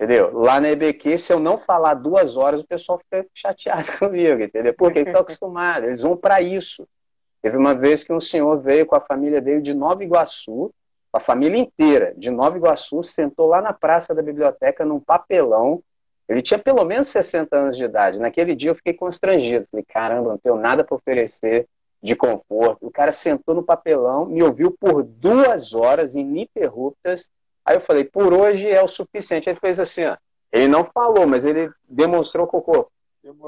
Entendeu? 0.00 0.32
Lá 0.32 0.60
na 0.60 0.70
EBQ, 0.70 1.18
se 1.18 1.32
eu 1.32 1.40
não 1.40 1.58
falar 1.58 1.94
duas 1.94 2.36
horas, 2.36 2.60
o 2.60 2.66
pessoal 2.66 3.00
fica 3.00 3.26
chateado 3.34 3.88
comigo, 3.98 4.40
entendeu? 4.40 4.72
Porque 4.72 5.00
estão 5.00 5.22
acostumados, 5.22 5.88
eles 5.88 6.02
vão 6.02 6.16
para 6.16 6.40
isso. 6.40 6.86
Teve 7.42 7.56
uma 7.56 7.74
vez 7.74 8.04
que 8.04 8.12
um 8.12 8.20
senhor 8.20 8.60
veio 8.60 8.86
com 8.86 8.94
a 8.94 9.00
família 9.00 9.40
dele 9.40 9.60
de 9.60 9.74
Nova 9.74 10.04
Iguaçu, 10.04 10.72
a 11.12 11.18
família 11.18 11.58
inteira 11.58 12.14
de 12.16 12.30
Nova 12.30 12.56
Iguaçu, 12.56 13.02
sentou 13.02 13.48
lá 13.48 13.60
na 13.60 13.72
praça 13.72 14.14
da 14.14 14.22
biblioteca 14.22 14.84
num 14.84 15.00
papelão, 15.00 15.82
ele 16.28 16.42
tinha 16.42 16.58
pelo 16.58 16.84
menos 16.84 17.08
60 17.08 17.56
anos 17.56 17.76
de 17.76 17.84
idade. 17.84 18.18
Naquele 18.18 18.54
dia 18.54 18.70
eu 18.70 18.74
fiquei 18.74 18.92
constrangido. 18.92 19.66
Falei, 19.70 19.84
caramba, 19.88 20.30
não 20.30 20.38
tenho 20.38 20.56
nada 20.56 20.84
para 20.84 20.94
oferecer 20.94 21.66
de 22.02 22.14
conforto. 22.14 22.86
O 22.86 22.90
cara 22.90 23.12
sentou 23.12 23.54
no 23.54 23.62
papelão, 23.62 24.26
me 24.26 24.42
ouviu 24.42 24.70
por 24.70 25.02
duas 25.02 25.72
horas 25.72 26.14
ininterruptas. 26.14 27.30
Aí 27.64 27.76
eu 27.76 27.80
falei, 27.80 28.04
por 28.04 28.32
hoje 28.34 28.68
é 28.68 28.82
o 28.82 28.88
suficiente. 28.88 29.48
Ele 29.48 29.58
fez 29.58 29.80
assim, 29.80 30.04
ó. 30.04 30.16
Ele 30.52 30.68
não 30.68 30.84
falou, 30.84 31.26
mas 31.26 31.44
ele 31.44 31.70
demonstrou 31.88 32.46
cocô. 32.46 32.90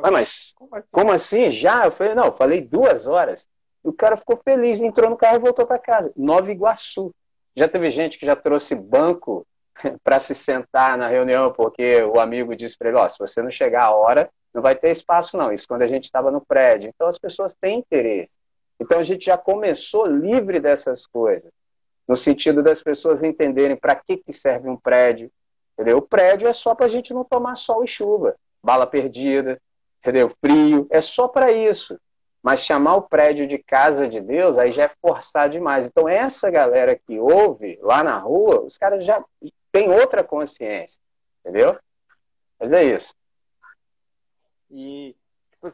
Ah, 0.02 0.10
mas 0.10 0.52
como 0.54 0.74
assim? 0.74 0.88
como 0.90 1.12
assim? 1.12 1.50
Já? 1.50 1.84
Eu 1.84 1.92
falei, 1.92 2.14
não, 2.14 2.26
eu 2.26 2.32
falei 2.32 2.60
duas 2.60 3.06
horas. 3.06 3.46
O 3.82 3.92
cara 3.92 4.16
ficou 4.16 4.38
feliz, 4.42 4.80
entrou 4.80 5.08
no 5.08 5.16
carro 5.16 5.36
e 5.36 5.40
voltou 5.40 5.66
para 5.66 5.78
casa. 5.78 6.12
Nova 6.16 6.50
Iguaçu. 6.50 7.14
Já 7.56 7.68
teve 7.68 7.90
gente 7.90 8.18
que 8.18 8.26
já 8.26 8.36
trouxe 8.36 8.74
banco 8.74 9.46
para 10.02 10.20
se 10.20 10.34
sentar 10.34 10.96
na 10.98 11.08
reunião, 11.08 11.52
porque 11.52 12.02
o 12.02 12.20
amigo 12.20 12.54
disse 12.56 12.76
para 12.76 12.88
ele: 12.88 12.98
oh, 12.98 13.08
se 13.08 13.18
você 13.18 13.42
não 13.42 13.50
chegar 13.50 13.84
a 13.84 13.90
hora, 13.90 14.30
não 14.52 14.62
vai 14.62 14.74
ter 14.74 14.90
espaço, 14.90 15.36
não. 15.36 15.52
Isso 15.52 15.66
quando 15.68 15.82
a 15.82 15.86
gente 15.86 16.04
estava 16.04 16.30
no 16.30 16.40
prédio. 16.40 16.90
Então 16.94 17.08
as 17.08 17.18
pessoas 17.18 17.54
têm 17.54 17.78
interesse. 17.80 18.30
Então 18.78 18.98
a 18.98 19.02
gente 19.02 19.26
já 19.26 19.36
começou 19.36 20.06
livre 20.06 20.58
dessas 20.58 21.06
coisas, 21.06 21.50
no 22.08 22.16
sentido 22.16 22.62
das 22.62 22.82
pessoas 22.82 23.22
entenderem 23.22 23.76
para 23.76 23.94
que, 23.94 24.16
que 24.16 24.32
serve 24.32 24.68
um 24.68 24.76
prédio. 24.76 25.30
Entendeu? 25.74 25.98
O 25.98 26.02
prédio 26.02 26.48
é 26.48 26.52
só 26.52 26.74
para 26.74 26.86
a 26.86 26.88
gente 26.88 27.14
não 27.14 27.24
tomar 27.24 27.56
sol 27.56 27.84
e 27.84 27.88
chuva, 27.88 28.34
bala 28.62 28.86
perdida, 28.86 29.60
entendeu? 30.00 30.34
frio, 30.40 30.86
é 30.90 31.00
só 31.00 31.28
para 31.28 31.52
isso. 31.52 31.98
Mas 32.42 32.60
chamar 32.60 32.96
o 32.96 33.02
prédio 33.02 33.46
de 33.46 33.58
casa 33.58 34.08
de 34.08 34.18
Deus, 34.18 34.56
aí 34.56 34.72
já 34.72 34.84
é 34.84 34.90
forçar 35.00 35.50
demais. 35.50 35.86
Então, 35.86 36.08
essa 36.08 36.50
galera 36.50 36.98
que 36.98 37.18
ouve 37.18 37.78
lá 37.82 38.02
na 38.02 38.18
rua, 38.18 38.62
os 38.62 38.78
caras 38.78 39.04
já 39.04 39.22
tem 39.72 39.90
outra 39.90 40.24
consciência, 40.24 41.00
entendeu? 41.40 41.78
Mas 42.58 42.72
é 42.72 42.84
isso. 42.84 43.14
E 44.70 45.16
tipo, 45.50 45.72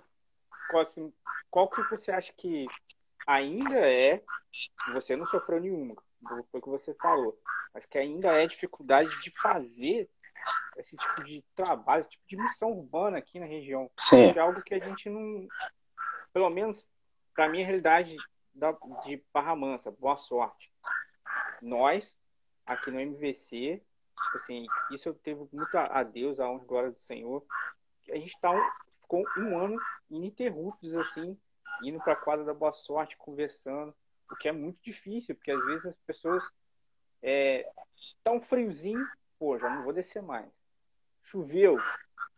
qual, 0.70 0.82
assim, 0.82 1.12
qual 1.50 1.68
que 1.68 1.82
você 1.90 2.10
acha 2.10 2.32
que 2.36 2.66
ainda 3.26 3.78
é, 3.78 4.22
você 4.92 5.16
não 5.16 5.26
sofreu 5.26 5.60
nenhuma, 5.60 5.94
foi 6.50 6.60
o 6.60 6.62
que 6.62 6.68
você 6.68 6.94
falou, 6.94 7.38
mas 7.74 7.84
que 7.86 7.98
ainda 7.98 8.32
é 8.32 8.46
dificuldade 8.46 9.10
de 9.20 9.30
fazer 9.30 10.08
esse 10.76 10.96
tipo 10.96 11.24
de 11.24 11.44
trabalho, 11.54 12.00
esse 12.00 12.10
tipo 12.10 12.24
de 12.28 12.36
missão 12.36 12.72
urbana 12.72 13.18
aqui 13.18 13.40
na 13.40 13.46
região. 13.46 13.90
Sim. 13.98 14.32
É 14.34 14.38
algo 14.38 14.62
que 14.62 14.74
a 14.74 14.78
gente 14.78 15.08
não, 15.08 15.46
pelo 16.32 16.50
menos 16.50 16.84
para 17.34 17.48
mim 17.48 17.62
a 17.62 17.66
realidade 17.66 18.16
da, 18.54 18.72
de 19.04 19.22
Barra 19.32 19.54
Mansa, 19.54 19.90
boa 19.90 20.16
sorte. 20.16 20.72
Nós 21.60 22.18
aqui 22.64 22.90
no 22.90 23.00
MVC, 23.00 23.82
assim, 24.34 24.66
isso 24.90 25.08
eu 25.08 25.18
devo 25.24 25.48
muito 25.52 25.76
a 25.76 26.02
Deus, 26.02 26.40
a 26.40 26.48
honra 26.48 26.62
e 26.62 26.66
glória 26.66 26.90
do 26.90 27.00
Senhor. 27.00 27.44
A 28.10 28.16
gente 28.16 28.38
tá 28.40 28.52
um, 28.52 28.70
ficou 29.00 29.24
um 29.38 29.58
ano 29.58 29.80
ininterruptos, 30.10 30.94
assim, 30.96 31.38
indo 31.82 31.98
para 32.00 32.12
a 32.12 32.16
quadra 32.16 32.44
da 32.44 32.54
Boa 32.54 32.72
Sorte, 32.72 33.16
conversando, 33.16 33.94
o 34.30 34.36
que 34.36 34.48
é 34.48 34.52
muito 34.52 34.78
difícil, 34.82 35.34
porque 35.34 35.50
às 35.50 35.64
vezes 35.64 35.86
as 35.86 35.96
pessoas 35.96 36.48
é, 37.22 37.68
tá 38.22 38.32
um 38.32 38.40
friozinho, 38.40 39.06
pô, 39.38 39.58
já 39.58 39.68
não 39.68 39.84
vou 39.84 39.92
descer 39.92 40.22
mais. 40.22 40.46
Choveu, 41.22 41.78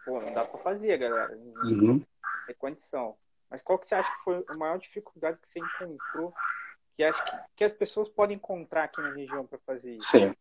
pô, 0.05 0.21
não 0.21 0.33
dá 0.33 0.45
para 0.45 0.59
fazer, 0.61 0.97
galera. 0.97 1.37
Uhum. 1.37 2.05
É 2.49 2.55
condição. 2.55 3.17
Mas 3.51 3.63
qual 3.63 3.79
que 3.79 3.87
você 3.87 3.95
acha 3.95 4.11
que 4.17 4.25
foi 4.25 4.45
a 4.49 4.55
maior 4.55 4.79
dificuldade 4.79 5.39
que 5.41 5.49
você 5.49 5.59
encontrou 5.59 6.35
que 6.95 7.05
acho 7.05 7.25
que, 7.25 7.31
que 7.57 7.65
as 7.65 7.73
pessoas 7.73 8.09
podem 8.09 8.37
encontrar 8.37 8.85
aqui 8.85 9.01
na 9.01 9.13
região 9.13 9.47
para 9.47 9.59
fazer 9.61 9.95
isso? 9.95 10.11
Sim. 10.11 10.35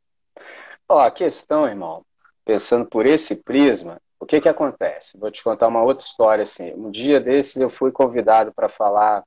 Ó, 0.90 1.00
a 1.00 1.12
questão, 1.12 1.68
irmão, 1.68 2.06
pensando 2.46 2.86
por 2.86 3.06
esse 3.06 3.36
prisma, 3.36 4.00
o 4.20 4.26
que 4.26 4.40
que 4.40 4.50
acontece? 4.50 5.18
Vou 5.18 5.30
te 5.30 5.44
contar 5.44 5.68
uma 5.68 5.84
outra 5.84 6.04
história 6.04 6.44
assim. 6.44 6.74
Um 6.74 6.90
dia 6.90 7.20
desses 7.20 7.58
eu 7.58 7.70
fui 7.70 7.92
convidado 7.92 8.54
para 8.54 8.70
falar 8.70 9.24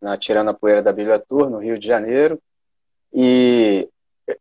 na 0.00 0.16
Tirando 0.16 0.50
a 0.50 0.54
Poeira 0.54 0.82
da 0.82 0.92
Bíblia 0.92 1.18
Tour, 1.18 1.50
no 1.50 1.58
Rio 1.58 1.78
de 1.78 1.86
Janeiro, 1.86 2.40
e 3.12 3.88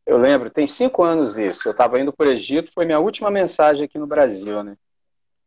eu 0.06 0.18
lembro, 0.18 0.50
tem 0.50 0.68
cinco 0.68 1.04
anos 1.04 1.38
isso. 1.38 1.68
Eu 1.68 1.72
estava 1.72 2.00
indo 2.00 2.12
para 2.14 2.28
o 2.28 2.32
Egito, 2.32 2.72
foi 2.74 2.86
minha 2.86 3.00
última 3.00 3.32
mensagem 3.32 3.86
aqui 3.86 3.98
no 3.98 4.06
Brasil, 4.06 4.64
né? 4.64 4.76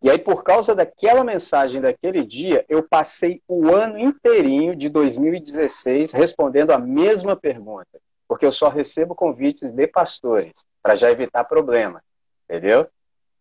E 0.03 0.09
aí, 0.11 0.19
por 0.19 0.43
causa 0.43 0.75
daquela 0.75 1.23
mensagem 1.23 1.81
daquele 1.81 2.25
dia, 2.25 2.65
eu 2.69 2.83
passei 2.83 3.43
o 3.47 3.71
ano 3.71 3.99
inteirinho 3.99 4.75
de 4.75 4.89
2016 4.89 6.13
respondendo 6.13 6.71
a 6.71 6.79
mesma 6.79 7.37
pergunta, 7.37 8.01
porque 8.31 8.47
eu 8.47 8.53
só 8.53 8.69
recebo 8.69 9.13
convites 9.13 9.73
de 9.73 9.89
pastores, 9.89 10.53
para 10.81 10.95
já 10.95 11.11
evitar 11.11 11.43
problema, 11.43 12.01
entendeu? 12.45 12.87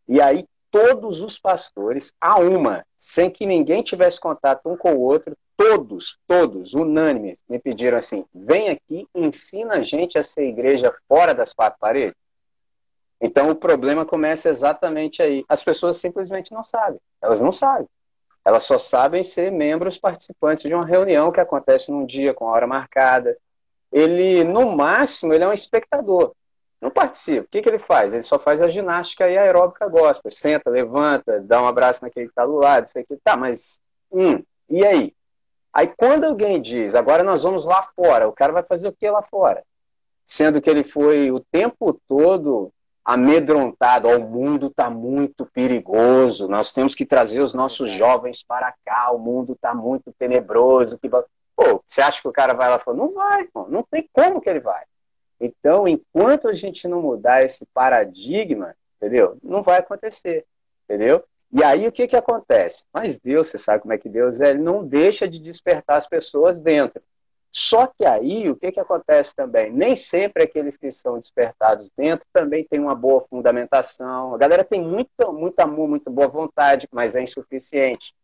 E 0.08 0.19
aí, 0.19 0.48
todos 0.72 1.22
os 1.22 1.38
pastores, 1.38 2.12
a 2.19 2.39
uma, 2.39 2.84
sem 2.98 3.29
que 3.29 3.46
ninguém 3.46 3.84
tivesse 3.84 4.19
contato 4.19 4.67
um 4.67 4.75
com 4.75 4.93
o 4.96 5.00
outro, 5.00 5.38
todos, 5.55 6.17
todos, 6.25 6.74
unânimes, 6.74 7.38
me 7.48 7.60
pediram 7.60 8.00
assim: 8.00 8.25
vem 8.34 8.69
aqui, 8.69 9.08
ensina 9.13 9.75
a 9.75 9.84
gente 9.84 10.17
a 10.17 10.24
ser 10.24 10.48
igreja 10.48 10.91
fora 11.08 11.36
das 11.36 11.53
quatro 11.53 11.79
paredes. 11.79 12.17
Então 13.22 13.51
o 13.51 13.55
problema 13.55 14.08
começa 14.08 14.50
exatamente 14.50 15.22
aí. 15.22 15.46
As 15.48 15.63
pessoas 15.63 15.98
simplesmente 15.98 16.51
não 16.51 16.63
sabem. 16.63 17.00
Elas 17.22 17.41
não 17.41 17.51
sabem. 17.51 17.88
Elas 18.43 18.63
só 18.63 18.79
sabem 18.79 19.22
ser 19.22 19.51
membros 19.51 20.00
participantes 20.00 20.67
de 20.67 20.74
uma 20.74 20.84
reunião 20.84 21.31
que 21.31 21.39
acontece 21.39 21.91
num 21.91 22.08
dia 22.08 22.34
com 22.34 22.50
a 22.50 22.53
hora 22.53 22.65
marcada. 22.65 23.38
Ele, 23.91 24.43
no 24.43 24.75
máximo, 24.75 25.34
ele 25.34 25.43
é 25.43 25.48
um 25.48 25.53
espectador. 25.53 26.34
Não 26.81 26.89
participa. 26.89 27.46
O 27.46 27.50
que, 27.50 27.62
que 27.62 27.69
ele 27.69 27.79
faz? 27.79 28.13
Ele 28.13 28.24
só 28.24 28.39
faz 28.39 28.62
a 28.62 28.69
ginástica 28.69 29.29
e 29.29 29.38
a 29.38 29.41
aeróbica 29.41 29.88
gospel. 29.88 30.31
Senta, 30.31 30.69
levanta, 30.69 31.41
dá 31.41 31.62
um 31.62 31.67
abraço 31.67 32.03
naquele 32.03 32.27
que 32.27 32.31
está 32.31 32.46
do 32.46 32.55
lado, 32.55 32.88
isso 32.88 32.98
aqui. 32.98 33.17
Tá, 33.24 33.36
mas, 33.36 33.79
hum, 34.12 34.43
e 34.69 34.86
aí? 34.86 35.13
Aí 35.74 35.88
quando 35.88 36.25
alguém 36.25 36.62
diz, 36.62 36.96
agora 36.96 37.24
nós 37.24 37.43
vamos 37.43 37.65
lá 37.65 37.88
fora, 37.96 38.27
o 38.27 38.34
cara 38.34 38.53
vai 38.53 38.63
fazer 38.63 38.88
o 38.88 38.93
que 38.93 39.10
lá 39.10 39.22
fora? 39.22 39.63
Sendo 40.25 40.62
que 40.62 40.69
ele 40.69 40.84
foi 40.84 41.31
o 41.31 41.39
tempo 41.39 42.00
todo 42.08 42.72
amedrontado, 43.03 44.08
oh, 44.08 44.17
o 44.17 44.29
mundo 44.29 44.67
está 44.67 44.89
muito 44.89 45.46
perigoso, 45.46 46.48
nós 46.48 46.72
temos 46.72 46.93
que 46.93 47.05
trazer 47.05 47.41
os 47.41 47.53
nossos 47.53 47.89
jovens 47.89 48.43
para 48.43 48.74
cá, 48.86 49.12
o 49.12 49.17
mundo 49.17 49.53
está 49.53 49.74
muito 49.74 50.13
tenebroso. 50.17 50.98
Que... 51.00 51.10
Pô, 51.60 51.84
você 51.86 52.00
acha 52.00 52.22
que 52.22 52.28
o 52.28 52.32
cara 52.32 52.54
vai 52.54 52.70
lá 52.70 52.78
e 52.78 52.80
fala, 52.80 52.96
não 52.96 53.13
vai, 53.13 53.44
pô, 53.48 53.68
não 53.68 53.84
tem 53.84 54.10
como 54.13 54.39
que 54.39 54.50
ele 54.50 54.62
vai. 54.62 54.86
Então, 55.38 55.86
enquanto 55.86 56.48
a 56.48 56.54
gente 56.54 56.88
não 56.88 57.01
mudar 57.01 57.44
esse 57.44 57.66
paradigma, 57.74 58.74
entendeu? 58.96 59.38
Não 59.44 59.62
vai 59.62 59.80
acontecer, 59.80 60.46
entendeu? 60.86 61.22
E 61.51 61.62
aí 61.62 61.86
o 61.86 61.92
que, 61.92 62.08
que 62.08 62.16
acontece? 62.16 62.86
Mas 62.94 63.20
Deus, 63.20 63.50
você 63.50 63.58
sabe 63.58 63.82
como 63.82 63.94
é 63.94 63.98
que 63.98 64.08
Deus 64.08 64.39
é, 64.39 64.51
ele 64.51 64.60
não 64.60 64.88
deixa 64.88 65.28
de 65.28 65.38
despertar 65.38 65.98
as 65.98 66.08
pessoas 66.08 66.62
dentro. 66.62 67.04
Só 67.51 67.88
que 67.88 68.06
aí 68.06 68.50
o 68.50 68.56
que, 68.56 68.72
que 68.72 68.80
acontece 68.80 69.36
também? 69.36 69.70
Nem 69.70 69.98
sempre 69.98 70.44
aqueles 70.44 70.78
que 70.78 70.89
são 70.94 71.20
despertados 71.20 71.92
dentro 71.98 72.25
também 72.32 72.63
têm 72.63 72.80
uma 72.80 72.96
boa 72.96 73.25
fundamentação. 73.30 74.34
A 74.34 74.38
galera 74.38 74.63
tem 74.63 74.82
muito, 74.82 75.34
muito 75.34 75.60
amor, 75.60 75.89
muito 75.89 76.10
boa 76.10 76.30
vontade, 76.30 76.88
mas 76.89 77.18
é 77.18 77.22
insuficiente. 77.22 78.16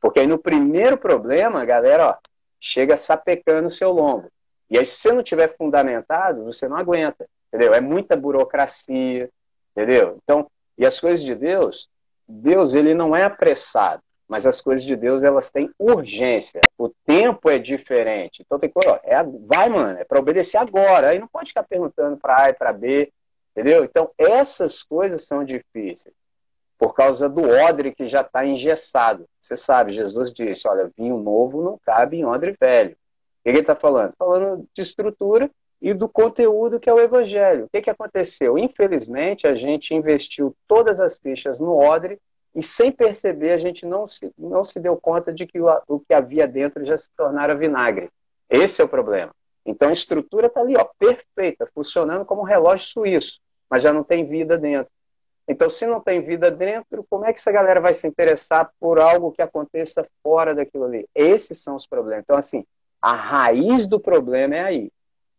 Porque 0.00 0.20
aí 0.20 0.28
no 0.28 0.38
primeiro 0.38 0.96
problema, 0.96 1.64
galera 1.64 2.10
ó, 2.10 2.33
chega 2.64 2.96
sapecando 2.96 3.68
o 3.68 3.70
seu 3.70 3.92
lombo. 3.92 4.32
E 4.70 4.78
aí, 4.78 4.86
se 4.86 4.96
você 4.96 5.12
não 5.12 5.22
tiver 5.22 5.54
fundamentado, 5.54 6.44
você 6.44 6.66
não 6.66 6.78
aguenta, 6.78 7.28
entendeu? 7.48 7.74
É 7.74 7.80
muita 7.80 8.16
burocracia, 8.16 9.28
entendeu? 9.70 10.18
Então, 10.22 10.50
e 10.78 10.86
as 10.86 10.98
coisas 10.98 11.22
de 11.22 11.34
Deus, 11.34 11.86
Deus 12.26 12.72
ele 12.72 12.94
não 12.94 13.14
é 13.14 13.22
apressado, 13.22 14.02
mas 14.26 14.46
as 14.46 14.62
coisas 14.62 14.84
de 14.84 14.96
Deus 14.96 15.22
elas 15.22 15.50
têm 15.50 15.70
urgência. 15.78 16.62
O 16.78 16.88
tempo 17.04 17.50
é 17.50 17.58
diferente. 17.58 18.40
Então 18.40 18.58
tem 18.58 18.70
coisa, 18.70 18.98
é, 19.04 19.22
vai, 19.22 19.68
mano, 19.68 19.98
é 19.98 20.04
para 20.04 20.18
obedecer 20.18 20.56
agora. 20.56 21.10
Aí 21.10 21.18
não 21.18 21.28
pode 21.28 21.48
ficar 21.48 21.64
perguntando 21.64 22.16
para 22.16 22.44
A 22.44 22.48
e 22.48 22.54
para 22.54 22.72
B, 22.72 23.12
entendeu? 23.52 23.84
Então 23.84 24.10
essas 24.16 24.82
coisas 24.82 25.26
são 25.26 25.44
difíceis 25.44 26.14
por 26.78 26.94
causa 26.94 27.28
do 27.28 27.42
odre 27.42 27.94
que 27.94 28.06
já 28.06 28.20
está 28.20 28.44
engessado. 28.44 29.26
Você 29.40 29.56
sabe, 29.56 29.92
Jesus 29.92 30.32
disse: 30.32 30.66
olha, 30.68 30.90
vinho 30.96 31.18
novo 31.18 31.62
não 31.62 31.78
cabe 31.84 32.18
em 32.18 32.24
odre 32.24 32.56
velho. 32.58 32.92
O 32.92 32.96
que 33.44 33.48
ele 33.50 33.60
está 33.60 33.74
falando? 33.74 34.12
Falando 34.18 34.66
de 34.74 34.82
estrutura 34.82 35.50
e 35.80 35.92
do 35.92 36.08
conteúdo 36.08 36.80
que 36.80 36.88
é 36.88 36.94
o 36.94 37.00
evangelho. 37.00 37.66
O 37.66 37.68
que, 37.68 37.82
que 37.82 37.90
aconteceu? 37.90 38.56
Infelizmente, 38.56 39.46
a 39.46 39.54
gente 39.54 39.94
investiu 39.94 40.56
todas 40.66 40.98
as 40.98 41.16
fichas 41.16 41.60
no 41.60 41.76
odre 41.76 42.18
e 42.54 42.62
sem 42.62 42.92
perceber 42.92 43.52
a 43.52 43.58
gente 43.58 43.84
não 43.84 44.08
se, 44.08 44.32
não 44.38 44.64
se 44.64 44.78
deu 44.78 44.96
conta 44.96 45.32
de 45.32 45.46
que 45.46 45.60
o, 45.60 45.66
o 45.88 46.00
que 46.00 46.14
havia 46.14 46.46
dentro 46.46 46.84
já 46.84 46.96
se 46.96 47.10
tornara 47.16 47.54
vinagre. 47.54 48.08
Esse 48.48 48.80
é 48.80 48.84
o 48.84 48.88
problema. 48.88 49.32
Então 49.66 49.88
a 49.88 49.92
estrutura 49.92 50.46
está 50.46 50.60
ali, 50.60 50.76
ó, 50.76 50.84
perfeita, 50.98 51.68
funcionando 51.74 52.24
como 52.24 52.42
um 52.42 52.44
relógio 52.44 52.86
suíço, 52.86 53.40
mas 53.68 53.82
já 53.82 53.92
não 53.92 54.04
tem 54.04 54.26
vida 54.26 54.56
dentro. 54.56 54.92
Então, 55.46 55.68
se 55.68 55.86
não 55.86 56.00
tem 56.00 56.22
vida 56.22 56.50
dentro, 56.50 57.04
como 57.08 57.26
é 57.26 57.32
que 57.32 57.38
essa 57.38 57.52
galera 57.52 57.80
vai 57.80 57.92
se 57.92 58.06
interessar 58.06 58.70
por 58.80 58.98
algo 58.98 59.30
que 59.30 59.42
aconteça 59.42 60.06
fora 60.22 60.54
daquilo 60.54 60.84
ali? 60.84 61.06
Esses 61.14 61.62
são 61.62 61.76
os 61.76 61.86
problemas. 61.86 62.22
Então, 62.24 62.36
assim, 62.36 62.64
a 63.00 63.12
raiz 63.12 63.86
do 63.86 64.00
problema 64.00 64.56
é 64.56 64.60
aí. 64.60 64.90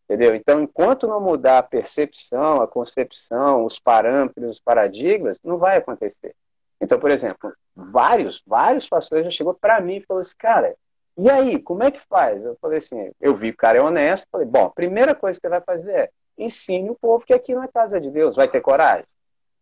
Entendeu? 0.03 0.35
Então, 0.35 0.61
enquanto 0.61 1.07
não 1.07 1.19
mudar 1.19 1.57
a 1.57 1.63
percepção, 1.63 2.61
a 2.61 2.67
concepção, 2.67 3.65
os 3.65 3.79
parâmetros, 3.79 4.51
os 4.51 4.59
paradigmas, 4.59 5.39
não 5.43 5.57
vai 5.57 5.77
acontecer. 5.77 6.35
Então, 6.79 6.99
por 6.99 7.09
exemplo, 7.09 7.51
vários, 7.75 8.43
vários 8.45 8.87
pastores 8.87 9.25
já 9.25 9.31
chegou 9.31 9.55
para 9.55 9.81
mim 9.81 9.95
e 9.95 10.05
falou 10.05 10.21
assim, 10.21 10.35
cara, 10.37 10.75
e 11.17 11.27
aí, 11.29 11.57
como 11.57 11.81
é 11.81 11.89
que 11.89 11.99
faz? 12.07 12.43
Eu 12.43 12.55
falei 12.61 12.77
assim, 12.77 13.11
eu 13.19 13.35
vi 13.35 13.47
que 13.47 13.55
o 13.55 13.57
cara 13.57 13.79
é 13.79 13.81
honesto, 13.81 14.27
falei, 14.31 14.45
bom, 14.45 14.65
a 14.65 14.69
primeira 14.69 15.15
coisa 15.15 15.39
que 15.39 15.47
você 15.47 15.49
vai 15.49 15.61
fazer 15.61 15.91
é 15.91 16.09
ensine 16.37 16.89
o 16.89 16.95
povo 16.95 17.25
que 17.25 17.33
aqui 17.33 17.55
não 17.55 17.63
é 17.63 17.67
casa 17.67 17.99
de 17.99 18.11
Deus, 18.11 18.35
vai 18.35 18.47
ter 18.47 18.61
coragem? 18.61 19.05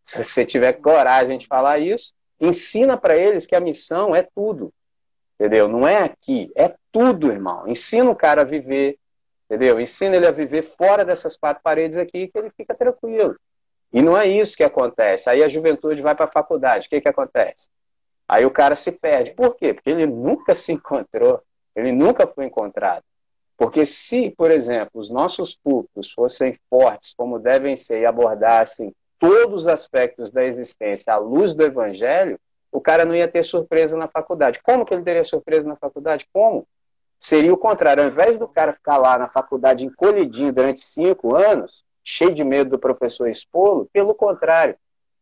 Se 0.04 0.24
você 0.24 0.46
tiver 0.46 0.74
coragem 0.74 1.38
de 1.38 1.48
falar 1.48 1.80
isso, 1.80 2.14
ensina 2.40 2.98
para 2.98 3.16
eles 3.16 3.48
que 3.48 3.56
a 3.56 3.60
missão 3.60 4.16
é 4.16 4.22
tudo, 4.22 4.74
entendeu? 5.36 5.68
Não 5.68 5.88
é 5.88 6.00
aqui, 6.00 6.52
é 6.56 6.76
tudo, 6.92 7.32
irmão. 7.32 7.68
Ensina 7.68 8.10
o 8.10 8.16
cara 8.16 8.42
a 8.42 8.46
viver, 8.46 8.98
entendeu? 9.46 9.80
Ensina 9.80 10.16
ele 10.16 10.28
a 10.28 10.32
viver 10.32 10.64
fora 10.64 11.06
dessas 11.06 11.38
quatro 11.38 11.64
paredes 11.64 11.98
aqui 11.98 12.28
que 12.28 12.38
ele 12.38 12.50
fica 12.50 12.76
tranquilo. 12.76 13.36
E 13.94 14.02
não 14.02 14.18
é 14.18 14.28
isso 14.28 14.58
que 14.58 14.64
acontece. 14.64 15.30
Aí 15.30 15.44
a 15.44 15.48
juventude 15.48 16.02
vai 16.02 16.16
para 16.16 16.26
a 16.26 16.32
faculdade. 16.32 16.88
O 16.88 16.90
que, 16.90 17.00
que 17.00 17.08
acontece? 17.08 17.70
Aí 18.28 18.46
o 18.46 18.52
cara 18.52 18.76
se 18.76 18.92
perde. 18.92 19.32
Por 19.32 19.56
quê? 19.56 19.74
Porque 19.74 19.90
ele 19.90 20.08
nunca 20.08 20.56
se 20.56 20.72
encontrou, 20.72 21.42
ele 21.76 21.92
nunca 21.92 22.26
foi 22.26 22.46
encontrado. 22.46 23.04
Porque 23.56 23.86
se, 23.86 24.32
por 24.32 24.50
exemplo, 24.50 24.92
os 24.96 25.12
nossos 25.12 25.56
públicos 25.56 26.12
fossem 26.12 26.58
fortes, 26.70 27.14
como 27.16 27.38
devem 27.38 27.76
ser, 27.76 28.02
e 28.02 28.06
abordassem 28.06 28.94
todos 29.24 29.62
os 29.62 29.68
aspectos 29.70 30.30
da 30.30 30.44
existência 30.44 31.14
à 31.14 31.18
luz 31.18 31.56
do 31.56 31.64
evangelho, 31.64 32.38
o 32.70 32.82
cara 32.82 33.06
não 33.06 33.16
ia 33.16 33.26
ter 33.26 33.42
surpresa 33.42 33.96
na 33.96 34.06
faculdade. 34.06 34.60
Como 34.62 34.86
que 34.86 34.94
ele 34.94 35.02
teria 35.02 35.24
surpresa 35.24 35.66
na 35.66 35.78
faculdade? 35.78 36.28
Como? 36.34 36.68
Seria 37.18 37.54
o 37.54 37.58
contrário. 37.58 38.04
Ao 38.04 38.10
invés 38.10 38.38
do 38.38 38.50
cara 38.50 38.74
ficar 38.74 38.98
lá 38.98 39.18
na 39.18 39.30
faculdade 39.30 39.86
encolhidinho 39.86 40.52
durante 40.52 40.82
cinco 40.82 41.38
anos, 41.38 41.86
cheio 42.04 42.36
de 42.36 42.44
medo 42.44 42.72
do 42.72 42.78
professor 42.78 43.30
expô-lo, 43.30 43.88
pelo 43.94 44.14
contrário, 44.14 44.76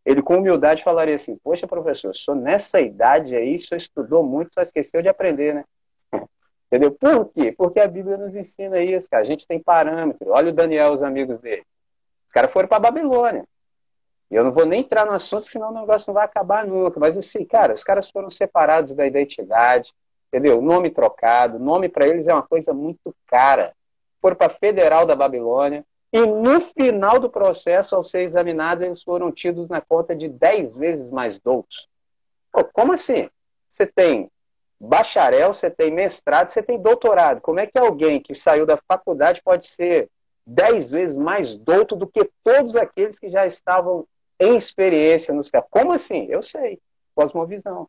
ele 0.03 0.23
com 0.23 0.37
humildade 0.37 0.83
falaria 0.83 1.13
assim, 1.13 1.37
poxa 1.43 1.67
professor, 1.67 2.15
só 2.15 2.33
nessa 2.33 2.81
idade 2.81 3.35
aí, 3.35 3.59
só 3.59 3.75
estudou 3.75 4.23
muito, 4.23 4.55
só 4.55 4.63
esqueceu 4.63 5.03
de 5.03 5.09
aprender, 5.09 5.53
né? 5.53 5.63
Entendeu? 6.65 6.91
Por 6.91 7.25
quê? 7.25 7.53
Porque 7.55 7.79
a 7.79 7.87
Bíblia 7.87 8.17
nos 8.17 8.33
ensina 8.33 8.81
isso, 8.81 9.07
cara. 9.07 9.21
A 9.21 9.27
gente 9.27 9.45
tem 9.45 9.61
parâmetro. 9.61 10.31
Olha 10.31 10.49
o 10.49 10.53
Daniel, 10.55 10.91
os 10.91 11.03
amigos 11.03 11.37
dele. 11.37 11.63
Os 12.27 12.33
caras 12.33 12.51
foram 12.51 12.67
para 12.67 12.79
Babilônia. 12.79 13.45
E 14.31 14.35
eu 14.35 14.45
não 14.45 14.51
vou 14.53 14.65
nem 14.65 14.79
entrar 14.79 15.05
no 15.05 15.11
assunto, 15.11 15.45
senão 15.45 15.71
o 15.71 15.79
negócio 15.81 16.07
não 16.07 16.13
vai 16.13 16.23
acabar 16.23 16.65
nunca. 16.65 16.97
Mas 16.99 17.17
assim, 17.17 17.43
cara, 17.43 17.73
os 17.73 17.83
caras 17.83 18.09
foram 18.09 18.31
separados 18.31 18.93
da 18.93 19.05
identidade, 19.05 19.93
entendeu? 20.29 20.61
Nome 20.61 20.89
trocado. 20.89 21.59
Nome 21.59 21.89
para 21.89 22.07
eles 22.07 22.29
é 22.29 22.33
uma 22.33 22.41
coisa 22.41 22.73
muito 22.73 23.13
cara. 23.27 23.73
Foram 24.21 24.37
para 24.37 24.47
a 24.47 24.55
Federal 24.57 25.05
da 25.05 25.17
Babilônia. 25.17 25.83
E 26.13 26.25
no 26.25 26.61
final 26.61 27.19
do 27.19 27.29
processo, 27.29 27.93
ao 27.93 28.03
ser 28.03 28.23
examinados, 28.23 28.85
eles 28.85 29.03
foram 29.03 29.31
tidos 29.33 29.67
na 29.67 29.81
conta 29.81 30.15
de 30.15 30.29
10 30.29 30.77
vezes 30.77 31.09
mais 31.11 31.37
doutos. 31.37 31.89
Pô, 32.53 32.63
como 32.63 32.93
assim? 32.93 33.29
Você 33.67 33.85
tem 33.85 34.29
bacharel, 34.79 35.53
você 35.53 35.69
tem 35.69 35.91
mestrado, 35.91 36.49
você 36.49 36.63
tem 36.63 36.81
doutorado. 36.81 37.41
Como 37.41 37.59
é 37.59 37.67
que 37.67 37.77
alguém 37.77 38.21
que 38.21 38.33
saiu 38.33 38.65
da 38.65 38.77
faculdade 38.77 39.41
pode 39.43 39.67
ser 39.67 40.09
10 40.45 40.89
vezes 40.89 41.17
mais 41.17 41.55
douto 41.55 41.95
do 41.95 42.07
que 42.07 42.29
todos 42.43 42.75
aqueles 42.75 43.19
que 43.19 43.29
já 43.29 43.45
estavam 43.45 44.05
experiência 44.41 45.33
no 45.33 45.43
céu? 45.43 45.65
Como 45.69 45.93
assim? 45.93 46.27
Eu 46.29 46.41
sei. 46.41 46.79
Cosmovisão 47.15 47.87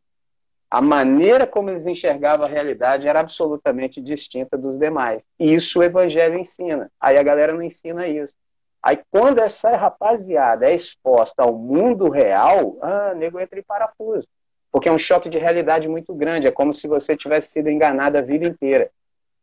a 0.73 0.81
maneira 0.81 1.45
como 1.45 1.69
eles 1.69 1.85
enxergavam 1.85 2.47
a 2.47 2.49
realidade 2.49 3.07
era 3.07 3.19
absolutamente 3.19 4.01
distinta 4.01 4.57
dos 4.57 4.75
demais. 4.75 5.23
E 5.39 5.53
isso 5.53 5.77
o 5.77 5.83
evangelho 5.83 6.35
ensina. 6.35 6.91
Aí 6.99 7.15
a 7.15 7.21
galera 7.21 7.53
não 7.53 7.61
ensina 7.61 8.07
isso. 8.07 8.33
Aí 8.81 8.99
quando 9.11 9.37
essa 9.37 9.77
rapaziada 9.77 10.67
é 10.67 10.73
exposta 10.73 11.43
ao 11.43 11.53
mundo 11.53 12.09
real, 12.09 12.75
ah, 12.81 13.13
nego 13.13 13.39
entra 13.39 13.59
em 13.59 13.61
parafuso. 13.61 14.27
Porque 14.71 14.89
é 14.89 14.91
um 14.91 14.97
choque 14.97 15.29
de 15.29 15.37
realidade 15.37 15.87
muito 15.87 16.11
grande. 16.11 16.47
É 16.47 16.51
como 16.51 16.73
se 16.73 16.87
você 16.87 17.15
tivesse 17.15 17.51
sido 17.51 17.69
enganado 17.69 18.17
a 18.17 18.21
vida 18.21 18.43
inteira. 18.43 18.89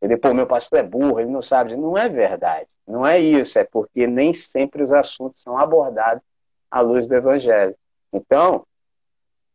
E 0.02 0.08
depois, 0.08 0.34
meu 0.34 0.48
pastor 0.48 0.80
é 0.80 0.82
burro, 0.82 1.20
ele 1.20 1.30
não 1.30 1.42
sabe. 1.42 1.76
Não 1.76 1.96
é 1.96 2.08
verdade. 2.08 2.66
Não 2.84 3.06
é 3.06 3.20
isso. 3.20 3.56
É 3.56 3.62
porque 3.62 4.04
nem 4.04 4.32
sempre 4.32 4.82
os 4.82 4.92
assuntos 4.92 5.40
são 5.40 5.56
abordados 5.56 6.24
à 6.70 6.80
luz 6.80 7.06
do 7.06 7.14
evangelho. 7.14 7.74
Então, 8.12 8.66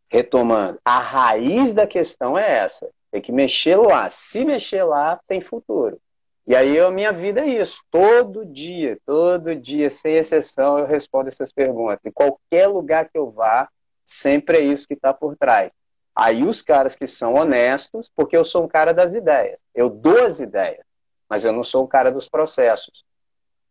retomando, 0.10 0.80
a 0.84 1.00
raiz 1.00 1.74
da 1.74 1.88
questão 1.88 2.38
é 2.38 2.60
essa. 2.60 2.90
Tem 3.12 3.22
que 3.22 3.32
mexer 3.32 3.76
lá. 3.76 4.10
Se 4.10 4.44
mexer 4.44 4.84
lá, 4.84 5.20
tem 5.28 5.42
futuro. 5.42 6.00
E 6.48 6.56
aí 6.56 6.80
a 6.80 6.92
minha 6.92 7.12
vida 7.12 7.42
é 7.42 7.48
isso. 7.48 7.82
Todo 7.90 8.46
dia, 8.46 9.00
todo 9.06 9.56
dia, 9.56 9.90
sem 9.90 10.16
exceção, 10.16 10.78
eu 10.78 10.86
respondo 10.86 11.30
essas 11.30 11.52
perguntas. 11.52 12.00
Em 12.06 12.12
qualquer 12.12 12.68
lugar 12.68 13.10
que 13.10 13.18
eu 13.18 13.32
vá, 13.32 13.68
sempre 14.04 14.60
é 14.60 14.62
isso 14.62 14.88
que 14.88 14.94
está 14.94 15.14
por 15.14 15.36
trás. 15.36 15.72
Aí 16.16 16.44
os 16.44 16.62
caras 16.62 16.96
que 16.96 17.08
são 17.08 17.34
honestos, 17.34 18.10
porque 18.16 18.38
eu 18.38 18.46
sou 18.46 18.64
um 18.64 18.68
cara 18.68 18.94
das 18.94 19.14
ideias. 19.14 19.60
Eu 19.74 19.90
dou 19.90 20.24
as 20.24 20.40
ideias, 20.40 20.86
mas 21.28 21.44
eu 21.44 21.52
não 21.52 21.64
sou 21.64 21.84
o 21.84 21.88
cara 21.88 22.12
dos 22.12 22.30
processos. 22.30 23.04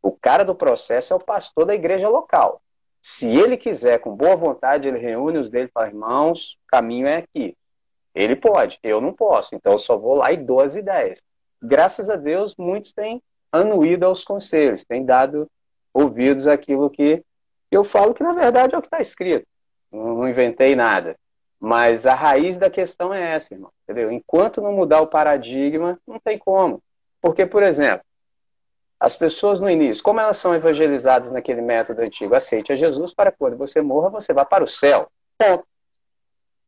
O 0.02 0.12
cara 0.12 0.44
do 0.44 0.54
processo 0.54 1.12
é 1.12 1.16
o 1.16 1.20
pastor 1.20 1.64
da 1.64 1.74
igreja 1.74 2.08
local. 2.08 2.60
Se 3.06 3.28
ele 3.28 3.58
quiser, 3.58 3.98
com 3.98 4.16
boa 4.16 4.34
vontade, 4.34 4.88
ele 4.88 4.96
reúne 4.96 5.36
os 5.36 5.50
dele 5.50 5.66
e 5.66 5.70
fala, 5.70 5.88
irmãos, 5.88 6.56
o 6.64 6.66
caminho 6.68 7.06
é 7.06 7.18
aqui. 7.18 7.54
Ele 8.14 8.34
pode, 8.34 8.78
eu 8.82 8.98
não 8.98 9.12
posso, 9.12 9.54
então 9.54 9.72
eu 9.72 9.78
só 9.78 9.94
vou 9.98 10.14
lá 10.14 10.32
e 10.32 10.38
dou 10.38 10.62
as 10.62 10.74
ideias. 10.74 11.22
Graças 11.62 12.08
a 12.08 12.16
Deus, 12.16 12.56
muitos 12.56 12.94
têm 12.94 13.22
anuído 13.52 14.06
aos 14.06 14.24
conselhos, 14.24 14.86
têm 14.86 15.04
dado 15.04 15.46
ouvidos 15.92 16.46
àquilo 16.46 16.88
que 16.88 17.22
eu 17.70 17.84
falo 17.84 18.14
que, 18.14 18.22
na 18.22 18.32
verdade, 18.32 18.74
é 18.74 18.78
o 18.78 18.80
que 18.80 18.86
está 18.86 19.02
escrito. 19.02 19.46
Não, 19.92 20.26
inventei 20.26 20.74
nada. 20.74 21.14
Mas 21.60 22.06
a 22.06 22.14
raiz 22.14 22.56
da 22.56 22.70
questão 22.70 23.12
é 23.12 23.34
essa, 23.34 23.52
irmão. 23.52 23.70
Entendeu? 23.82 24.10
Enquanto 24.10 24.62
não 24.62 24.72
mudar 24.72 25.02
o 25.02 25.08
paradigma, 25.08 26.00
não 26.06 26.18
tem 26.18 26.38
como. 26.38 26.82
Porque, 27.20 27.44
por 27.44 27.62
exemplo, 27.62 28.00
as 29.04 29.14
pessoas 29.14 29.60
no 29.60 29.68
início, 29.68 30.02
como 30.02 30.18
elas 30.18 30.38
são 30.38 30.54
evangelizadas 30.54 31.30
naquele 31.30 31.60
método 31.60 32.00
antigo? 32.00 32.34
Aceite 32.34 32.72
a 32.72 32.76
Jesus 32.76 33.12
para 33.12 33.30
quando 33.30 33.54
você 33.54 33.82
morra, 33.82 34.08
você 34.08 34.32
vá 34.32 34.46
para 34.46 34.64
o 34.64 34.66
céu. 34.66 35.08
Ponto. 35.36 35.66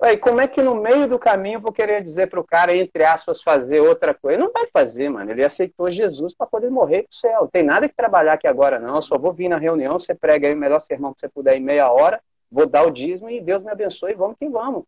Aí, 0.02 0.18
como 0.18 0.42
é 0.42 0.46
que 0.46 0.60
no 0.60 0.74
meio 0.74 1.08
do 1.08 1.18
caminho 1.18 1.56
eu 1.56 1.60
vou 1.62 1.72
querer 1.72 2.02
dizer 2.02 2.28
para 2.28 2.38
o 2.38 2.44
cara, 2.44 2.76
entre 2.76 3.02
aspas, 3.04 3.42
fazer 3.42 3.80
outra 3.80 4.12
coisa? 4.12 4.36
Ele 4.36 4.44
não 4.44 4.52
vai 4.52 4.66
fazer, 4.70 5.08
mano. 5.08 5.30
Ele 5.30 5.42
aceitou 5.42 5.90
Jesus 5.90 6.34
para 6.34 6.46
poder 6.46 6.68
morrer 6.68 7.04
para 7.04 7.10
o 7.10 7.14
céu. 7.14 7.40
Não 7.40 7.48
tem 7.48 7.62
nada 7.62 7.88
que 7.88 7.96
trabalhar 7.96 8.34
aqui 8.34 8.46
agora, 8.46 8.78
não. 8.78 8.96
Eu 8.96 9.02
só 9.02 9.16
vou 9.16 9.32
vir 9.32 9.48
na 9.48 9.56
reunião, 9.56 9.98
você 9.98 10.14
prega 10.14 10.46
aí 10.46 10.52
o 10.52 10.58
melhor 10.58 10.82
sermão 10.82 11.14
que 11.14 11.20
você 11.20 11.30
puder 11.30 11.56
em 11.56 11.60
meia 11.60 11.90
hora, 11.90 12.20
vou 12.52 12.66
dar 12.66 12.86
o 12.86 12.90
dízimo 12.90 13.30
e 13.30 13.40
Deus 13.40 13.62
me 13.62 13.70
abençoe, 13.70 14.12
vamos 14.12 14.36
que 14.38 14.46
vamos. 14.46 14.84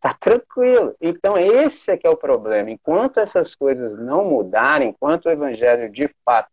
Tá 0.00 0.14
tranquilo. 0.14 0.94
Então, 1.00 1.36
esse 1.36 1.90
é 1.90 1.96
que 1.96 2.06
é 2.06 2.10
o 2.10 2.16
problema. 2.16 2.70
Enquanto 2.70 3.18
essas 3.18 3.56
coisas 3.56 3.98
não 3.98 4.24
mudarem, 4.24 4.90
enquanto 4.90 5.26
o 5.26 5.30
evangelho 5.30 5.90
de 5.90 6.08
fato 6.24 6.48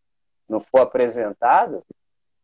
não 0.48 0.60
for 0.60 0.82
apresentado, 0.82 1.84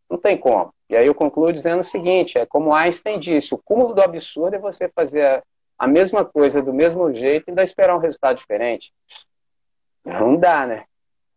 não 0.10 0.18
tem 0.18 0.38
como. 0.38 0.74
E 0.90 0.96
aí 0.96 1.06
eu 1.06 1.14
concluo 1.14 1.54
dizendo 1.54 1.82
o 1.82 1.84
seguinte: 1.84 2.38
é 2.38 2.46
como 2.46 2.74
Einstein 2.74 3.20
disse, 3.20 3.54
o 3.54 3.58
cúmulo 3.58 3.94
do 3.94 4.02
absurdo 4.02 4.56
é 4.56 4.60
você 4.60 4.90
fazer 4.90 5.44
a, 5.78 5.88
mesma 5.88 6.26
coisa 6.26 6.62
do 6.62 6.74
mesmo 6.74 7.14
jeito 7.14 7.48
e 7.48 7.52
ainda 7.52 7.64
esperar 7.64 7.96
um 7.96 8.00
resultado 8.00 8.38
diferente. 8.38 8.94
Não 10.04 10.36
dá, 10.36 10.66
né? 10.66 10.86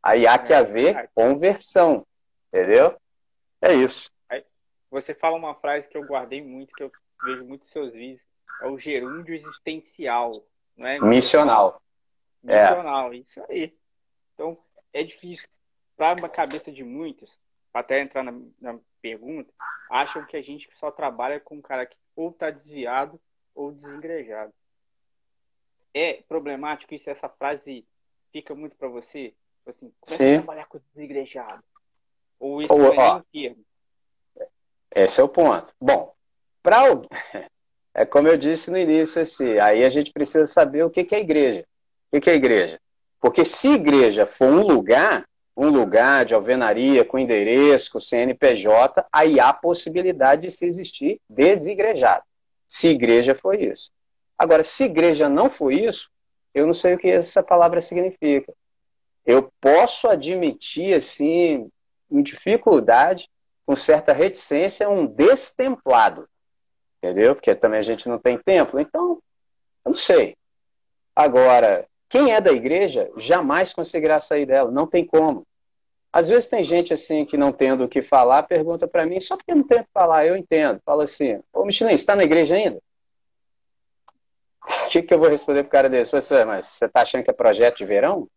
Aí 0.03 0.27
há 0.27 0.39
que 0.39 0.53
é 0.53 0.57
haver 0.57 1.11
conversão, 1.15 2.07
entendeu? 2.49 2.97
É 3.61 3.73
isso. 3.73 4.11
Você 4.91 5.15
fala 5.15 5.37
uma 5.37 5.55
frase 5.55 5.89
que 5.89 5.97
eu 5.97 6.05
guardei 6.05 6.43
muito, 6.43 6.75
que 6.75 6.83
eu 6.83 6.93
vejo 7.25 7.45
muito 7.45 7.63
nos 7.63 7.71
seus 7.71 7.95
vídeos, 7.95 8.23
é 8.61 8.67
o 8.67 8.79
gerúndio 8.79 9.35
existencial, 9.35 10.45
não 10.77 10.87
é? 10.87 11.01
Missional. 11.01 11.81
Missional, 12.43 13.13
é. 13.13 13.17
isso 13.17 13.43
aí. 13.49 13.75
Então, 14.35 14.59
é 14.93 15.03
difícil 15.03 15.49
para 16.17 16.27
a 16.27 16.31
cabeça 16.31 16.73
de 16.73 16.83
muitos, 16.83 17.39
até 17.73 18.01
entrar 18.01 18.23
na, 18.23 18.33
na, 18.61 18.79
pergunta, 19.01 19.53
acham 19.91 20.25
que 20.25 20.37
a 20.37 20.43
gente 20.43 20.69
só 20.75 20.91
trabalha 20.91 21.41
com 21.41 21.57
um 21.57 21.63
cara 21.63 21.87
que 21.87 21.97
ou 22.15 22.31
está 22.31 22.51
desviado 22.51 23.21
ou 23.55 23.73
desengrejado. 23.73 24.53
É 25.95 26.23
problemático 26.29 26.95
isso? 26.95 27.11
Essa 27.11 27.29
frase 27.29 27.87
fica 28.33 28.55
muito 28.55 28.77
para 28.77 28.89
você? 28.89 29.35
Tipo 29.59 29.71
assim, 29.71 29.93
como 30.01 30.23
é 30.23 30.35
trabalhar 30.39 30.67
com 30.67 30.81
desengrejado? 30.93 31.63
Ou 32.39 32.63
isso 32.63 32.73
ou, 32.73 32.93
é 32.93 33.23
termo? 33.33 33.65
Esse 34.95 35.21
é 35.21 35.25
o 35.25 35.29
ponto. 35.29 35.73
Bom, 35.81 36.15
para 36.63 36.83
é 37.95 38.05
como 38.05 38.29
eu 38.29 38.37
disse 38.37 38.71
no 38.71 38.79
início, 38.79 39.23
assim, 39.23 39.59
aí 39.59 39.85
a 39.85 39.89
gente 39.89 40.13
precisa 40.13 40.47
saber 40.47 40.85
o 40.85 40.91
que 40.91 41.15
é 41.15 41.21
igreja. 41.21 41.67
O 42.11 42.21
que 42.21 42.31
é 42.31 42.35
igreja? 42.35 42.81
Porque 43.21 43.45
se 43.45 43.69
igreja 43.69 44.27
for 44.27 44.49
um 44.49 44.67
lugar, 44.67 45.25
um 45.57 45.69
lugar 45.69 46.25
de 46.25 46.35
alvenaria 46.35 47.05
com 47.05 47.19
endereço, 47.19 47.93
com 47.93 48.01
CNPJ, 48.01 49.05
aí 49.13 49.39
há 49.39 49.53
possibilidade 49.53 50.43
de 50.43 50.51
se 50.51 50.67
existir 50.67 51.21
desigrejado. 51.29 52.25
Se 52.67 52.89
igreja 52.89 53.35
foi 53.35 53.65
isso. 53.65 53.91
Agora, 54.39 54.63
se 54.63 54.85
igreja 54.85 55.29
não 55.29 55.51
foi 55.51 55.75
isso, 55.85 56.11
eu 56.55 56.67
não 56.67 56.75
sei 56.75 56.95
o 56.95 56.99
que 56.99 57.09
essa 57.09 57.43
palavra 57.43 57.81
significa. 57.81 58.53
Eu 59.25 59.53
posso 59.61 60.09
admitir, 60.09 60.95
assim, 60.95 61.71
com 62.09 62.23
dificuldade, 62.23 63.29
com 63.65 63.77
certa 63.77 64.13
reticência, 64.13 64.89
um 64.89 65.07
destemplado. 65.07 66.29
Entendeu? 66.99 67.35
Porque 67.35 67.55
também 67.55 67.79
a 67.79 67.83
gente 67.83 68.09
não 68.09 68.19
tem 68.19 68.39
templo. 68.39 68.81
Então, 68.81 69.23
eu 69.85 69.91
não 69.93 69.95
sei. 69.95 70.37
Agora, 71.15 71.87
quem 72.13 72.35
é 72.35 72.43
da 72.43 72.53
igreja 72.53 73.11
jamais 73.17 73.73
conseguirá 73.73 74.21
sair 74.21 74.45
dela, 74.45 74.71
não 74.71 74.87
tem 74.87 75.03
como. 75.03 75.47
Às 76.13 76.29
vezes 76.29 76.47
tem 76.47 76.63
gente 76.63 76.93
assim 76.93 77.25
que 77.25 77.39
não 77.39 77.51
tendo 77.51 77.85
o 77.85 77.89
que 77.89 78.03
falar, 78.03 78.43
pergunta 78.43 78.87
para 78.87 79.07
mim, 79.07 79.19
só 79.19 79.35
porque 79.35 79.55
não 79.55 79.67
tem 79.67 79.81
o 79.81 79.85
que 79.85 79.91
falar, 79.95 80.27
eu 80.27 80.37
entendo. 80.37 80.79
Fala 80.85 81.05
assim, 81.05 81.41
ô 81.55 81.65
Michelin, 81.65 81.93
você 81.93 81.95
está 81.95 82.15
na 82.15 82.23
igreja 82.23 82.55
ainda? 82.55 82.79
O 84.63 84.91
que, 84.91 85.01
que 85.01 85.15
eu 85.15 85.19
vou 85.19 85.31
responder 85.31 85.63
pro 85.63 85.73
cara 85.73 85.89
desse? 85.89 86.13
Você, 86.13 86.45
mas 86.45 86.67
você 86.67 86.85
está 86.85 87.01
achando 87.01 87.25
que 87.25 87.31
é 87.31 87.33
projeto 87.33 87.79
de 87.79 87.87
verão? 87.87 88.29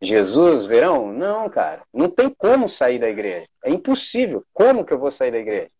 Jesus, 0.00 0.64
verão? 0.64 1.12
Não, 1.12 1.50
cara. 1.50 1.82
Não 1.92 2.08
tem 2.08 2.30
como 2.30 2.68
sair 2.68 3.00
da 3.00 3.08
igreja. 3.08 3.48
É 3.64 3.70
impossível. 3.70 4.44
Como 4.54 4.84
que 4.84 4.92
eu 4.92 4.98
vou 4.98 5.10
sair 5.10 5.32
da 5.32 5.38
igreja? 5.38 5.72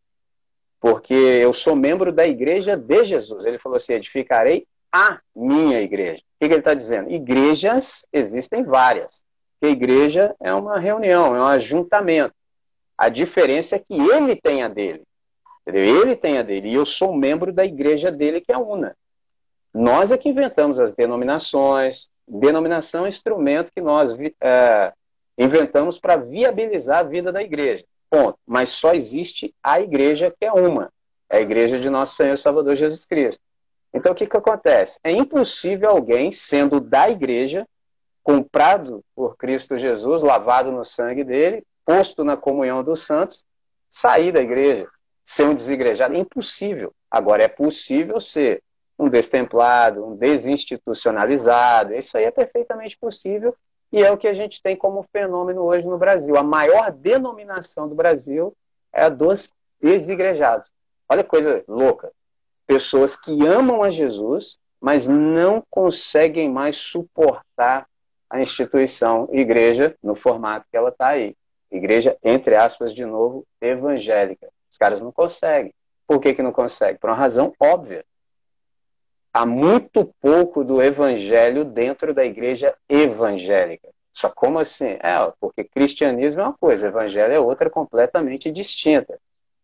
Porque 0.80 1.14
eu 1.14 1.52
sou 1.52 1.76
membro 1.76 2.12
da 2.12 2.26
igreja 2.26 2.76
de 2.76 3.04
Jesus. 3.04 3.46
Ele 3.46 3.60
falou 3.60 3.76
assim: 3.76 3.92
edificarei 3.92 4.66
a 4.92 5.18
minha 5.34 5.80
igreja. 5.80 6.22
O 6.22 6.38
que, 6.38 6.52
ele 6.52 6.56
está 6.56 6.74
dizendo? 6.74 7.10
Igrejas 7.10 8.06
existem 8.12 8.62
várias. 8.62 9.22
Porque 9.52 9.66
a 9.66 9.76
igreja 9.76 10.36
é 10.40 10.52
uma 10.54 10.78
reunião, 10.78 11.34
é 11.34 11.40
um 11.40 11.46
ajuntamento. 11.46 12.34
A 12.96 13.08
diferença 13.08 13.76
é 13.76 13.78
que 13.78 13.94
ele 13.94 14.36
tem 14.36 14.62
a 14.62 14.68
dele. 14.68 15.02
Entendeu? 15.66 16.02
Ele 16.02 16.16
tem 16.16 16.38
a 16.38 16.42
dele. 16.42 16.68
E 16.68 16.74
eu 16.74 16.86
sou 16.86 17.14
membro 17.14 17.52
da 17.52 17.64
igreja 17.64 18.10
dele, 18.10 18.40
que 18.40 18.52
é 18.52 18.58
una. 18.58 18.96
Nós 19.74 20.10
é 20.10 20.18
que 20.18 20.28
inventamos 20.28 20.78
as 20.78 20.92
denominações. 20.94 22.08
Denominação 22.26 23.02
é 23.02 23.04
um 23.04 23.08
instrumento 23.08 23.72
que 23.74 23.80
nós 23.80 24.16
é, 24.40 24.92
inventamos 25.36 25.98
para 25.98 26.16
viabilizar 26.16 27.00
a 27.00 27.02
vida 27.02 27.30
da 27.30 27.42
igreja. 27.42 27.84
Ponto. 28.10 28.38
Mas 28.46 28.70
só 28.70 28.94
existe 28.94 29.54
a 29.62 29.80
igreja 29.80 30.34
que 30.38 30.44
é 30.44 30.52
uma. 30.52 30.90
É 31.30 31.38
a 31.38 31.40
igreja 31.40 31.78
de 31.78 31.90
nosso 31.90 32.16
Senhor 32.16 32.38
Salvador 32.38 32.74
Jesus 32.74 33.04
Cristo. 33.04 33.42
Então, 33.92 34.12
o 34.12 34.14
que, 34.14 34.26
que 34.26 34.36
acontece? 34.36 34.98
É 35.02 35.10
impossível 35.10 35.90
alguém, 35.90 36.30
sendo 36.30 36.80
da 36.80 37.08
igreja, 37.08 37.66
comprado 38.22 39.02
por 39.14 39.36
Cristo 39.36 39.78
Jesus, 39.78 40.22
lavado 40.22 40.70
no 40.70 40.84
sangue 40.84 41.24
dele, 41.24 41.64
posto 41.84 42.22
na 42.22 42.36
comunhão 42.36 42.84
dos 42.84 43.00
santos, 43.00 43.44
sair 43.88 44.32
da 44.32 44.40
igreja, 44.40 44.86
ser 45.24 45.44
um 45.44 45.54
desigrejado. 45.54 46.14
É 46.14 46.18
impossível. 46.18 46.92
Agora, 47.10 47.42
é 47.42 47.48
possível 47.48 48.20
ser 48.20 48.62
um 48.98 49.08
destemplado, 49.08 50.04
um 50.04 50.16
desinstitucionalizado. 50.16 51.94
Isso 51.94 52.18
aí 52.18 52.24
é 52.24 52.30
perfeitamente 52.30 52.98
possível 52.98 53.56
e 53.90 54.04
é 54.04 54.10
o 54.10 54.18
que 54.18 54.28
a 54.28 54.34
gente 54.34 54.62
tem 54.62 54.76
como 54.76 55.06
fenômeno 55.10 55.62
hoje 55.62 55.86
no 55.86 55.96
Brasil. 55.96 56.36
A 56.36 56.42
maior 56.42 56.90
denominação 56.90 57.88
do 57.88 57.94
Brasil 57.94 58.54
é 58.92 59.04
a 59.04 59.08
dos 59.08 59.52
desigrejados. 59.80 60.68
Olha 61.08 61.22
que 61.22 61.30
coisa 61.30 61.64
louca 61.66 62.12
pessoas 62.68 63.16
que 63.16 63.46
amam 63.46 63.82
a 63.82 63.90
Jesus, 63.90 64.58
mas 64.78 65.08
não 65.08 65.64
conseguem 65.70 66.50
mais 66.50 66.76
suportar 66.76 67.88
a 68.28 68.40
instituição 68.42 69.26
igreja 69.32 69.96
no 70.02 70.14
formato 70.14 70.66
que 70.70 70.76
ela 70.76 70.90
está 70.90 71.08
aí. 71.08 71.34
Igreja, 71.72 72.16
entre 72.22 72.54
aspas, 72.54 72.94
de 72.94 73.06
novo, 73.06 73.46
evangélica. 73.58 74.48
Os 74.70 74.76
caras 74.76 75.00
não 75.00 75.10
conseguem. 75.10 75.72
Por 76.06 76.20
que, 76.20 76.34
que 76.34 76.42
não 76.42 76.52
conseguem? 76.52 76.96
Por 76.96 77.08
uma 77.08 77.16
razão 77.16 77.54
óbvia. 77.58 78.04
Há 79.32 79.46
muito 79.46 80.14
pouco 80.20 80.62
do 80.62 80.82
evangelho 80.82 81.64
dentro 81.64 82.12
da 82.12 82.24
igreja 82.24 82.74
evangélica. 82.86 83.88
Só 84.12 84.28
como 84.28 84.58
assim? 84.58 84.98
É, 85.00 85.32
porque 85.40 85.64
cristianismo 85.64 86.42
é 86.42 86.44
uma 86.44 86.54
coisa, 86.54 86.88
evangelho 86.88 87.32
é 87.32 87.40
outra 87.40 87.70
completamente 87.70 88.50
distinta. 88.50 89.18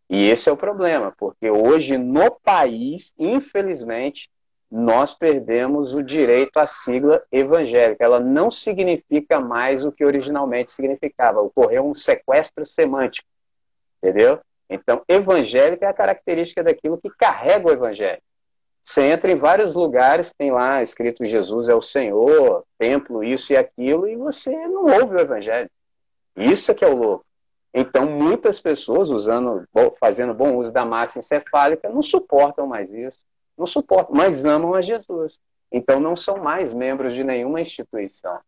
E 0.09 0.29
esse 0.29 0.49
é 0.49 0.53
o 0.53 0.57
problema, 0.57 1.13
porque 1.19 1.51
hoje 1.51 1.97
no 1.97 2.31
país, 2.31 3.13
infelizmente, 3.19 4.31
nós 4.71 5.15
perdemos 5.15 5.95
o 5.95 6.03
direito 6.03 6.59
à 6.59 6.67
sigla 6.67 7.23
evangélica. 7.31 8.05
Ela 8.05 8.19
não 8.19 8.51
significa 8.51 9.39
mais 9.39 9.85
o 9.85 9.93
que 9.93 10.05
originalmente 10.05 10.73
significava. 10.73 11.41
Ocorreu 11.41 11.87
um 11.87 11.95
sequestro 11.95 12.67
semântico, 12.67 13.29
entendeu? 14.03 14.41
Então, 14.69 15.03
evangélica 15.09 15.87
é 15.87 15.89
a 15.89 15.95
característica 15.95 16.63
daquilo 16.63 16.99
que 16.99 17.09
carrega 17.11 17.69
o 17.69 17.73
evangelho. 17.73 18.21
Você 18.83 19.03
entra 19.03 19.31
em 19.31 19.37
vários 19.37 19.75
lugares, 19.75 20.35
tem 20.37 20.51
lá 20.51 20.83
escrito 20.83 21.25
Jesus 21.25 21.69
é 21.69 21.75
o 21.75 21.81
Senhor, 21.81 22.65
templo, 22.79 23.25
isso 23.25 23.53
e 23.53 23.57
aquilo, 23.57 24.07
e 24.07 24.17
você 24.17 24.51
não 24.69 24.85
ouve 24.85 25.17
o 25.17 25.21
evangelho. 25.21 25.71
Isso 26.37 26.71
é 26.71 26.75
que 26.75 26.85
é 26.85 26.89
o 26.89 26.95
louco. 26.95 27.25
Então, 27.77 28.07
muitas 28.07 28.61
pessoas, 28.61 29.11
usando, 29.11 29.67
fazendo 29.99 30.33
bom 30.33 30.57
uso 30.57 30.73
da 30.73 30.85
massa 30.85 31.19
encefálica, 31.19 31.89
não 31.89 32.05
suportam 32.05 32.69
mais 32.69 32.93
isso. 32.93 33.19
Não 33.59 33.67
suportam, 33.67 34.15
mas 34.15 34.45
amam 34.45 34.75
a 34.75 34.81
Jesus. 34.81 35.41
Então, 35.73 35.99
não 35.99 36.17
são 36.17 36.37
mais 36.37 36.73
membros 36.73 37.15
de 37.15 37.25
nenhuma 37.25 37.61
instituição. 37.61 38.39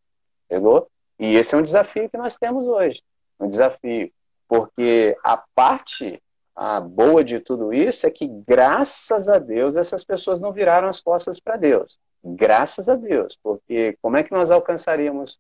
Pegou? 0.49 0.89
E 1.19 1.35
esse 1.35 1.57
é 1.57 1.59
um 1.59 1.63
desafio 1.63 2.09
que 2.09 2.17
nós 2.17 2.37
temos 2.39 2.69
hoje. 2.69 3.03
Um 3.41 3.49
desafio. 3.49 4.13
Porque 4.47 5.17
a 5.25 5.37
parte 5.37 6.23
a 6.57 6.81
boa 6.81 7.23
de 7.23 7.39
tudo 7.39 7.75
isso 7.75 8.07
é 8.07 8.11
que, 8.11 8.27
graças 8.27 9.29
a 9.29 9.39
Deus, 9.39 9.77
essas 9.77 10.03
pessoas 10.03 10.41
não 10.41 10.53
viraram 10.53 10.89
as 10.89 11.01
costas 11.01 11.39
para 11.39 11.57
Deus. 11.57 11.99
Graças 12.25 12.89
a 12.89 12.95
Deus. 12.95 13.37
Porque 13.43 13.99
como 14.01 14.17
é 14.17 14.23
que 14.23 14.33
nós 14.33 14.51
alcançaríamos 14.51 15.39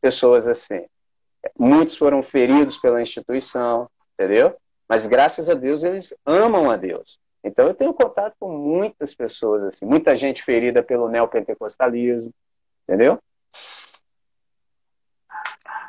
pessoas 0.00 0.48
assim? 0.48 0.86
Muitos 1.58 1.96
foram 1.96 2.22
feridos 2.22 2.76
pela 2.78 3.02
instituição, 3.02 3.90
entendeu? 4.14 4.56
Mas 4.88 5.06
graças 5.06 5.48
a 5.48 5.54
Deus 5.54 5.84
eles 5.84 6.14
amam 6.24 6.70
a 6.70 6.76
Deus. 6.76 7.20
Então 7.44 7.66
eu 7.66 7.74
tenho 7.74 7.94
contato 7.94 8.34
com 8.38 8.50
muitas 8.56 9.14
pessoas 9.14 9.62
assim, 9.62 9.86
muita 9.86 10.16
gente 10.16 10.42
ferida 10.42 10.82
pelo 10.82 11.08
neopentecostalismo, 11.08 12.32
entendeu? 12.84 13.18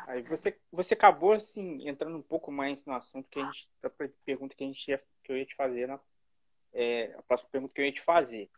Aí 0.06 0.22
você, 0.22 0.58
você 0.72 0.94
acabou 0.94 1.32
assim 1.32 1.88
entrando 1.88 2.16
um 2.16 2.22
pouco 2.22 2.50
mais 2.50 2.84
no 2.84 2.94
assunto 2.94 3.28
que 3.30 3.40
a 3.40 3.44
gente 3.44 3.68
da 3.80 3.90
pergunta 4.24 4.56
que 4.56 4.64
a 4.64 4.66
gente 4.66 4.88
ia, 4.88 5.00
que 5.22 5.32
eu 5.32 5.36
ia 5.36 5.46
te 5.46 5.54
fazer 5.54 5.86
na 5.86 6.00
é, 6.72 7.14
a 7.16 7.22
próxima 7.22 7.50
pergunta 7.50 7.74
que 7.74 7.80
eu 7.80 7.84
ia 7.84 7.92
te 7.92 8.02
fazer 8.02 8.50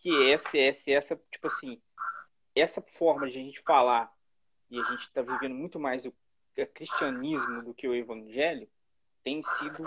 que 0.00 0.10
é 0.10 0.32
essa 0.32 0.90
essa 0.90 1.20
tipo 1.30 1.46
assim 1.46 1.80
essa 2.54 2.80
forma 2.80 3.28
de 3.28 3.38
a 3.38 3.42
gente 3.42 3.60
falar 3.60 4.12
e 4.70 4.78
a 4.78 4.84
gente 4.84 5.02
está 5.02 5.22
vivendo 5.22 5.54
muito 5.54 5.78
mais 5.80 6.06
o 6.06 6.14
cristianismo 6.74 7.62
do 7.62 7.74
que 7.74 7.88
o 7.88 7.94
evangelho 7.94 8.68
tem 9.24 9.42
sido 9.42 9.84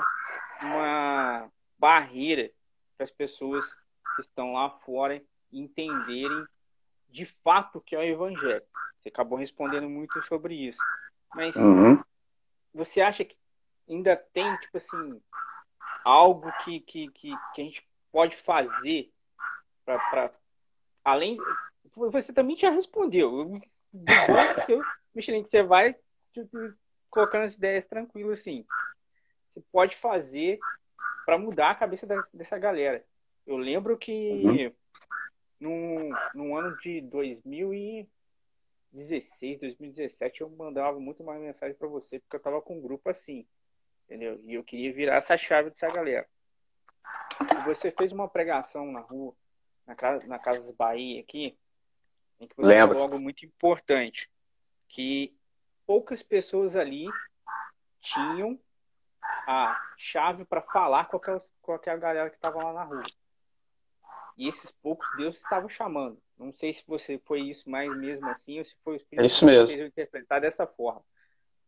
uma 0.61 1.49
barreira 1.77 2.51
para 2.97 3.03
as 3.03 3.11
pessoas 3.11 3.65
que 4.15 4.21
estão 4.21 4.53
lá 4.53 4.69
fora 4.69 5.21
entenderem 5.51 6.45
de 7.09 7.25
fato 7.25 7.77
o 7.77 7.81
que 7.81 7.95
é 7.95 7.99
o 7.99 8.03
evangelho. 8.03 8.63
Você 8.99 9.09
acabou 9.09 9.37
respondendo 9.37 9.89
muito 9.89 10.21
sobre 10.23 10.55
isso. 10.55 10.81
Mas 11.35 11.55
uhum. 11.55 12.01
você 12.73 13.01
acha 13.01 13.23
que 13.23 13.37
ainda 13.89 14.15
tem, 14.15 14.55
tipo 14.57 14.77
assim, 14.77 15.21
algo 16.03 16.51
que, 16.63 16.79
que, 16.79 17.09
que, 17.11 17.33
que 17.53 17.61
a 17.61 17.65
gente 17.65 17.87
pode 18.11 18.35
fazer 18.35 19.11
para 19.85 20.31
além 21.03 21.37
você 21.95 22.33
também 22.33 22.55
já 22.55 22.69
respondeu 22.69 23.61
seu 24.65 24.81
Michelin 25.13 25.43
que 25.43 25.49
você 25.49 25.63
vai 25.63 25.95
tipo, 26.33 26.73
colocando 27.09 27.43
as 27.43 27.55
ideias 27.55 27.85
tranquilas 27.85 28.39
assim 28.39 28.65
você 29.53 29.61
pode 29.71 29.95
fazer 29.95 30.59
para 31.25 31.37
mudar 31.37 31.71
a 31.71 31.75
cabeça 31.75 32.05
dessa 32.33 32.57
galera. 32.57 33.05
Eu 33.45 33.57
lembro 33.57 33.97
que 33.97 34.41
uhum. 34.43 34.73
no, 35.59 36.09
no 36.33 36.57
ano 36.57 36.75
de 36.77 37.01
2016, 37.01 39.59
2017, 39.59 40.39
eu 40.41 40.49
mandava 40.49 40.99
muito 40.99 41.23
mais 41.23 41.39
mensagem 41.39 41.75
para 41.75 41.87
você, 41.87 42.19
porque 42.19 42.35
eu 42.35 42.41
tava 42.41 42.59
com 42.61 42.77
um 42.77 42.81
grupo 42.81 43.09
assim, 43.09 43.45
entendeu? 44.05 44.39
E 44.43 44.55
eu 44.55 44.63
queria 44.63 44.91
virar 44.93 45.17
essa 45.17 45.37
chave 45.37 45.69
dessa 45.69 45.91
galera. 45.91 46.27
E 47.41 47.45
você 47.65 47.91
fez 47.91 48.11
uma 48.11 48.27
pregação 48.27 48.91
na 48.91 49.01
rua, 49.01 49.35
na 49.85 49.93
casa, 49.95 50.25
na 50.25 50.39
Casas 50.39 50.71
Bahia 50.71 51.21
aqui, 51.21 51.55
em 52.43 52.47
que 52.47 52.55
você 52.55 52.67
Lembro. 52.67 52.95
falou 52.95 53.03
algo 53.03 53.19
muito 53.19 53.45
importante, 53.45 54.29
que 54.87 55.35
poucas 55.85 56.21
pessoas 56.21 56.75
ali 56.75 57.07
tinham 57.99 58.59
a 59.47 59.81
chave 59.97 60.45
para 60.45 60.61
falar 60.61 61.05
com 61.05 61.17
aquela, 61.17 61.41
com 61.61 61.73
aquela 61.73 61.97
galera 61.97 62.29
que 62.29 62.35
estava 62.35 62.63
lá 62.63 62.73
na 62.73 62.83
rua. 62.83 63.03
E 64.37 64.47
esses 64.47 64.71
poucos 64.71 65.07
Deus 65.15 65.37
estava 65.37 65.69
chamando. 65.69 66.21
Não 66.37 66.51
sei 66.51 66.73
se 66.73 66.83
você 66.87 67.19
foi 67.19 67.41
isso 67.41 67.69
mais 67.69 67.95
mesmo 67.97 68.27
assim 68.29 68.57
ou 68.57 68.65
se 68.65 68.75
foi 68.83 68.93
o 68.93 68.97
Espírito 68.97 69.23
é 69.23 69.27
isso 69.27 69.45
mesmo. 69.45 69.67
que 69.67 69.73
fez 69.73 69.87
interpretar 69.87 70.41
dessa 70.41 70.65
forma. 70.65 71.03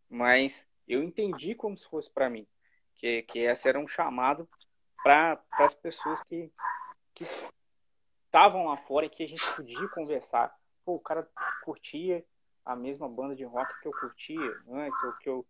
Mas 0.09 0.67
eu 0.87 1.03
entendi 1.03 1.53
como 1.53 1.77
se 1.77 1.87
fosse 1.87 2.09
para 2.09 2.29
mim. 2.29 2.47
Que, 2.95 3.23
que 3.23 3.39
esse 3.39 3.67
era 3.67 3.79
um 3.79 3.87
chamado 3.87 4.49
para 5.03 5.39
as 5.51 5.75
pessoas 5.75 6.21
que 6.23 6.51
estavam 8.25 8.65
lá 8.65 8.77
fora 8.77 9.05
e 9.05 9.09
que 9.09 9.23
a 9.23 9.27
gente 9.27 9.51
podia 9.53 9.87
conversar. 9.89 10.55
Pô, 10.85 10.95
o 10.95 10.99
cara 10.99 11.27
curtia 11.63 12.23
a 12.63 12.75
mesma 12.75 13.09
banda 13.09 13.35
de 13.35 13.43
rock 13.43 13.79
que 13.81 13.87
eu 13.87 13.91
curtia 13.91 14.61
antes, 14.69 15.03
ou 15.03 15.13
que 15.13 15.29
eu, 15.29 15.45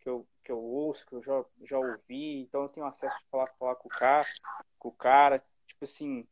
que 0.00 0.08
eu, 0.08 0.26
que 0.42 0.52
eu 0.52 0.58
ouço, 0.58 1.06
que 1.06 1.14
eu 1.14 1.22
já, 1.22 1.44
já 1.62 1.78
ouvi, 1.78 2.40
então 2.40 2.62
eu 2.62 2.68
tenho 2.68 2.86
acesso 2.86 3.14
a 3.14 3.30
falar, 3.30 3.46
falar 3.58 3.74
com 3.76 3.88
o 3.88 3.90
cara, 3.90 4.26
com 4.78 4.88
o 4.88 4.92
cara. 4.92 5.44
Tipo 5.66 5.84
assim, 5.84 6.26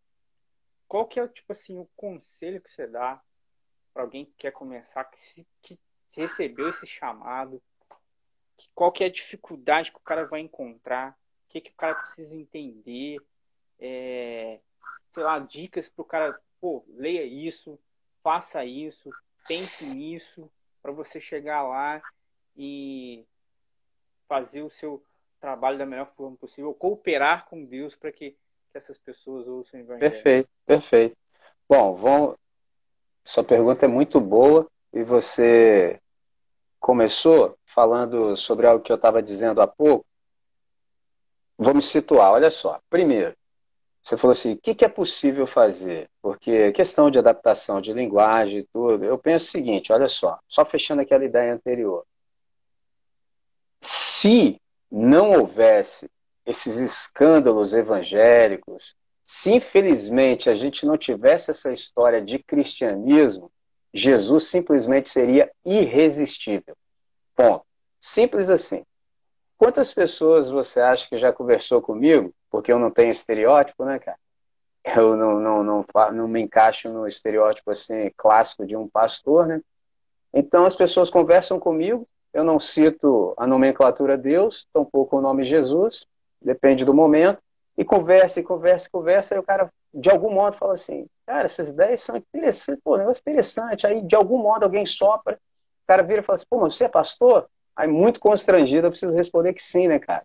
qual 0.88 1.06
que 1.06 1.20
é 1.20 1.28
tipo 1.28 1.52
assim 1.52 1.78
o 1.78 1.88
conselho 1.96 2.60
que 2.60 2.70
você 2.70 2.86
dá 2.86 3.22
para 3.92 4.02
alguém 4.02 4.24
que 4.26 4.34
quer 4.36 4.52
começar, 4.52 5.04
que, 5.04 5.18
se, 5.18 5.46
que 5.62 5.78
recebeu 6.10 6.68
esse 6.68 6.86
chamado, 6.86 7.62
que, 8.56 8.68
qual 8.74 8.92
que 8.92 9.04
é 9.04 9.06
a 9.06 9.12
dificuldade 9.12 9.90
que 9.90 9.98
o 9.98 10.02
cara 10.02 10.26
vai 10.26 10.40
encontrar, 10.40 11.18
o 11.46 11.48
que, 11.48 11.60
que 11.60 11.70
o 11.70 11.76
cara 11.76 11.94
precisa 11.94 12.36
entender, 12.36 13.18
é, 13.78 14.60
sei 15.12 15.22
lá, 15.22 15.38
dicas 15.38 15.88
para 15.88 16.02
o 16.02 16.06
cara, 16.06 16.40
pô, 16.60 16.84
leia 16.88 17.24
isso, 17.24 17.78
faça 18.26 18.64
isso, 18.64 19.14
pense 19.46 19.86
nisso, 19.86 20.50
para 20.82 20.90
você 20.90 21.20
chegar 21.20 21.62
lá 21.62 22.02
e 22.56 23.24
fazer 24.28 24.62
o 24.62 24.70
seu 24.70 25.00
trabalho 25.40 25.78
da 25.78 25.86
melhor 25.86 26.10
forma 26.16 26.36
possível, 26.36 26.74
cooperar 26.74 27.46
com 27.46 27.64
Deus 27.64 27.94
para 27.94 28.10
que, 28.10 28.32
que, 28.32 28.76
essas 28.76 28.98
pessoas 28.98 29.46
ouçam 29.46 29.78
o 29.78 29.82
Evangelho. 29.84 30.10
Perfeito, 30.10 30.48
perfeito. 30.66 31.16
Bom, 31.68 31.94
vamos... 31.94 32.34
sua 33.24 33.44
pergunta 33.44 33.84
é 33.84 33.88
muito 33.88 34.20
boa 34.20 34.68
e 34.92 35.04
você 35.04 36.00
começou 36.80 37.56
falando 37.64 38.36
sobre 38.36 38.66
algo 38.66 38.82
que 38.82 38.90
eu 38.90 38.96
estava 38.96 39.22
dizendo 39.22 39.62
há 39.62 39.68
pouco. 39.68 40.04
Vamos 41.56 41.84
situar, 41.84 42.32
olha 42.32 42.50
só. 42.50 42.80
Primeiro, 42.90 43.36
você 44.06 44.16
falou 44.16 44.32
assim, 44.32 44.52
o 44.52 44.58
que, 44.58 44.74
que 44.74 44.84
é 44.84 44.88
possível 44.88 45.46
fazer? 45.46 46.08
Porque 46.22 46.70
questão 46.72 47.10
de 47.10 47.18
adaptação 47.18 47.80
de 47.80 47.92
linguagem 47.92 48.60
e 48.60 48.66
tudo, 48.72 49.04
eu 49.04 49.18
penso 49.18 49.46
o 49.46 49.50
seguinte, 49.50 49.92
olha 49.92 50.08
só, 50.08 50.38
só 50.48 50.64
fechando 50.64 51.02
aquela 51.02 51.24
ideia 51.24 51.52
anterior 51.52 52.04
se 54.26 54.60
não 54.90 55.30
houvesse 55.30 56.10
esses 56.44 56.76
escândalos 56.76 57.74
evangélicos, 57.74 58.96
se 59.22 59.52
infelizmente 59.52 60.50
a 60.50 60.54
gente 60.54 60.84
não 60.84 60.96
tivesse 60.96 61.52
essa 61.52 61.72
história 61.72 62.20
de 62.20 62.40
cristianismo, 62.40 63.50
Jesus 63.94 64.44
simplesmente 64.48 65.08
seria 65.08 65.50
irresistível. 65.64 66.76
Ponto. 67.36 67.64
Simples 68.00 68.50
assim. 68.50 68.84
Quantas 69.56 69.92
pessoas 69.92 70.50
você 70.50 70.80
acha 70.80 71.08
que 71.08 71.16
já 71.16 71.32
conversou 71.32 71.80
comigo? 71.80 72.34
Porque 72.50 72.72
eu 72.72 72.78
não 72.78 72.90
tenho 72.90 73.10
estereótipo, 73.10 73.84
né, 73.84 73.98
cara? 73.98 74.18
Eu 74.96 75.16
não, 75.16 75.40
não, 75.40 75.64
não, 75.64 75.84
não 76.12 76.28
me 76.28 76.40
encaixo 76.40 76.88
no 76.88 77.08
estereótipo 77.08 77.72
assim 77.72 78.10
clássico 78.16 78.64
de 78.64 78.76
um 78.76 78.88
pastor, 78.88 79.46
né? 79.46 79.60
Então 80.32 80.64
as 80.64 80.76
pessoas 80.76 81.10
conversam 81.10 81.58
comigo, 81.58 82.06
eu 82.32 82.44
não 82.44 82.58
cito 82.58 83.34
a 83.36 83.46
nomenclatura 83.46 84.16
Deus, 84.16 84.68
tampouco 84.72 85.16
o 85.16 85.20
nome 85.20 85.44
Jesus, 85.44 86.06
depende 86.40 86.84
do 86.84 86.94
momento, 86.94 87.40
e 87.76 87.84
conversa, 87.84 88.40
e 88.40 88.42
conversa, 88.42 88.86
e 88.86 88.90
conversa, 88.90 89.34
e 89.34 89.38
o 89.38 89.42
cara, 89.42 89.70
de 89.92 90.10
algum 90.10 90.30
modo, 90.30 90.56
fala 90.56 90.74
assim, 90.74 91.06
cara, 91.26 91.46
essas 91.46 91.70
ideias 91.70 92.02
são 92.02 92.16
interessantes, 92.16 92.82
pô, 92.84 92.96
negócio 92.96 93.20
interessante, 93.20 93.86
aí 93.86 94.02
de 94.02 94.14
algum 94.14 94.38
modo 94.38 94.64
alguém 94.64 94.86
sopra, 94.86 95.34
o 95.34 95.86
cara 95.86 96.02
vira 96.02 96.20
e 96.20 96.24
fala 96.24 96.36
assim, 96.36 96.46
pô, 96.48 96.60
mas 96.60 96.76
você 96.76 96.84
é 96.84 96.88
pastor? 96.88 97.48
Aí 97.74 97.88
muito 97.88 98.20
constrangido, 98.20 98.86
eu 98.86 98.90
preciso 98.90 99.16
responder 99.16 99.52
que 99.52 99.62
sim, 99.62 99.88
né, 99.88 99.98
cara? 99.98 100.24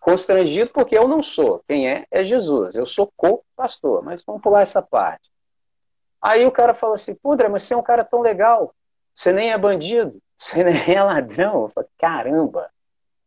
Constrangido 0.00 0.70
porque 0.70 0.98
eu 0.98 1.08
não 1.08 1.22
sou, 1.22 1.62
quem 1.66 1.88
é, 1.88 2.06
é 2.10 2.22
Jesus, 2.22 2.74
eu 2.74 2.84
sou 2.84 3.10
co-pastor, 3.16 4.02
mas 4.02 4.22
vamos 4.22 4.42
pular 4.42 4.60
essa 4.60 4.82
parte. 4.82 5.30
Aí 6.20 6.44
o 6.44 6.50
cara 6.50 6.74
fala 6.74 6.94
assim, 6.94 7.14
pô, 7.14 7.36
mas 7.50 7.62
você 7.62 7.74
é 7.74 7.76
um 7.76 7.82
cara 7.82 8.04
tão 8.04 8.20
legal, 8.20 8.74
você 9.14 9.32
nem 9.32 9.52
é 9.52 9.58
bandido, 9.58 10.20
você 10.36 10.64
nem 10.64 10.94
é 10.94 11.02
ladrão. 11.02 11.70
Falo, 11.74 11.86
Caramba! 11.98 12.70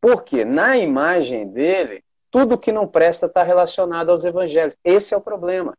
Porque 0.02 0.46
na 0.46 0.78
imagem 0.78 1.48
dele, 1.48 2.04
tudo 2.30 2.58
que 2.58 2.72
não 2.72 2.88
presta 2.88 3.26
está 3.26 3.42
relacionado 3.42 4.10
aos 4.10 4.26
evangelhos. 4.26 4.76
Esse 4.84 5.14
é 5.14 5.18
o 5.18 5.22
problema. 5.22 5.76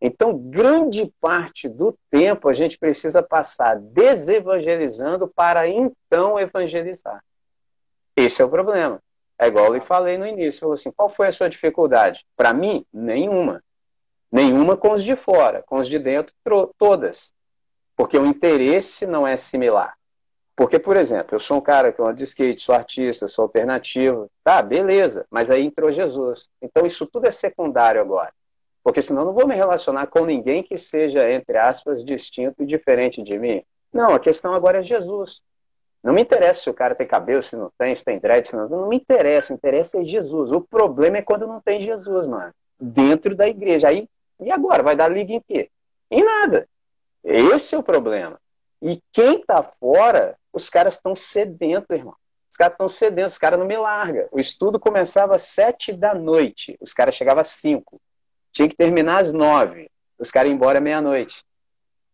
Então, 0.00 0.38
grande 0.38 1.12
parte 1.20 1.68
do 1.68 1.98
tempo 2.10 2.48
a 2.48 2.54
gente 2.54 2.78
precisa 2.78 3.22
passar 3.22 3.78
desevangelizando 3.78 5.28
para 5.28 5.68
então 5.68 6.38
evangelizar. 6.38 7.22
Esse 8.16 8.40
é 8.40 8.44
o 8.44 8.48
problema. 8.48 9.00
É 9.38 9.46
igual 9.46 9.74
eu 9.74 9.82
falei 9.82 10.18
no 10.18 10.26
início. 10.26 10.60
Falou 10.60 10.74
assim, 10.74 10.90
qual 10.90 11.08
foi 11.08 11.28
a 11.28 11.32
sua 11.32 11.48
dificuldade? 11.48 12.26
Para 12.36 12.52
mim, 12.52 12.84
nenhuma. 12.92 13.62
Nenhuma 14.30 14.76
com 14.76 14.92
os 14.92 15.04
de 15.04 15.14
fora. 15.14 15.62
Com 15.62 15.76
os 15.76 15.88
de 15.88 15.98
dentro, 15.98 16.34
todas. 16.76 17.32
Porque 17.96 18.18
o 18.18 18.26
interesse 18.26 19.06
não 19.06 19.26
é 19.26 19.36
similar. 19.36 19.98
Porque, 20.58 20.76
por 20.76 20.96
exemplo, 20.96 21.36
eu 21.36 21.38
sou 21.38 21.58
um 21.58 21.60
cara 21.60 21.92
que 21.92 22.02
anda 22.02 22.14
de 22.14 22.24
skate, 22.24 22.60
sou 22.60 22.74
artista, 22.74 23.28
sou 23.28 23.44
alternativo. 23.44 24.28
Tá, 24.42 24.60
beleza, 24.60 25.24
mas 25.30 25.52
aí 25.52 25.64
entrou 25.64 25.88
Jesus. 25.92 26.48
Então 26.60 26.84
isso 26.84 27.06
tudo 27.06 27.28
é 27.28 27.30
secundário 27.30 28.00
agora. 28.00 28.32
Porque 28.82 29.00
senão 29.00 29.22
eu 29.22 29.26
não 29.26 29.32
vou 29.32 29.46
me 29.46 29.54
relacionar 29.54 30.08
com 30.08 30.24
ninguém 30.24 30.64
que 30.64 30.76
seja, 30.76 31.30
entre 31.30 31.56
aspas, 31.56 32.04
distinto 32.04 32.62
e 32.62 32.66
diferente 32.66 33.22
de 33.22 33.38
mim. 33.38 33.62
Não, 33.92 34.14
a 34.14 34.18
questão 34.18 34.52
agora 34.52 34.80
é 34.80 34.82
Jesus. 34.82 35.40
Não 36.02 36.12
me 36.12 36.22
interessa 36.22 36.62
se 36.62 36.70
o 36.70 36.74
cara 36.74 36.94
tem 36.94 37.06
cabelo, 37.06 37.42
se 37.42 37.56
não 37.56 37.70
tem, 37.76 37.94
se 37.94 38.04
tem 38.04 38.18
dread, 38.18 38.48
se 38.48 38.56
não 38.56 38.68
Não 38.68 38.88
me 38.88 38.96
interessa, 38.96 39.52
interessa 39.52 40.00
é 40.00 40.04
Jesus. 40.04 40.52
O 40.52 40.60
problema 40.60 41.18
é 41.18 41.22
quando 41.22 41.46
não 41.46 41.60
tem 41.60 41.80
Jesus, 41.80 42.26
mano. 42.26 42.52
Dentro 42.80 43.34
da 43.34 43.48
igreja. 43.48 43.88
Aí, 43.88 44.08
e 44.40 44.50
agora? 44.50 44.82
Vai 44.82 44.94
dar 44.94 45.08
liga 45.08 45.32
em 45.32 45.40
quê? 45.40 45.70
Em 46.10 46.24
nada. 46.24 46.68
Esse 47.24 47.74
é 47.74 47.78
o 47.78 47.82
problema. 47.82 48.40
E 48.80 49.00
quem 49.12 49.40
está 49.40 49.62
fora 49.62 50.36
os 50.52 50.68
caras 50.68 50.94
estão 50.94 51.14
sedentos, 51.14 51.88
irmão. 51.90 52.16
Os 52.50 52.56
caras 52.56 52.72
estão 52.72 52.88
sedentos, 52.88 53.34
os 53.34 53.38
caras 53.38 53.58
não 53.58 53.66
me 53.66 53.76
largam. 53.76 54.26
O 54.32 54.40
estudo 54.40 54.80
começava 54.80 55.34
às 55.34 55.42
sete 55.42 55.92
da 55.92 56.14
noite, 56.14 56.76
os 56.80 56.92
caras 56.92 57.14
chegavam 57.14 57.40
às 57.40 57.48
cinco. 57.48 58.00
Tinha 58.52 58.68
que 58.68 58.76
terminar 58.76 59.20
às 59.20 59.32
nove, 59.32 59.90
os 60.18 60.30
caras 60.30 60.48
iam 60.48 60.56
embora 60.56 60.80
meia-noite. 60.80 61.44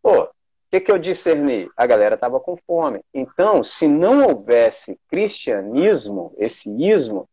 Pô, 0.02 0.24
o 0.24 0.28
que, 0.74 0.80
que 0.80 0.92
eu 0.92 0.98
discerni? 0.98 1.70
A 1.76 1.86
galera 1.86 2.16
estava 2.16 2.40
com 2.40 2.56
fome. 2.56 3.00
Então, 3.12 3.62
se 3.62 3.86
não 3.86 4.26
houvesse 4.26 4.98
cristianismo, 5.08 6.34
esse 6.36 6.68
ismo, 6.82 7.28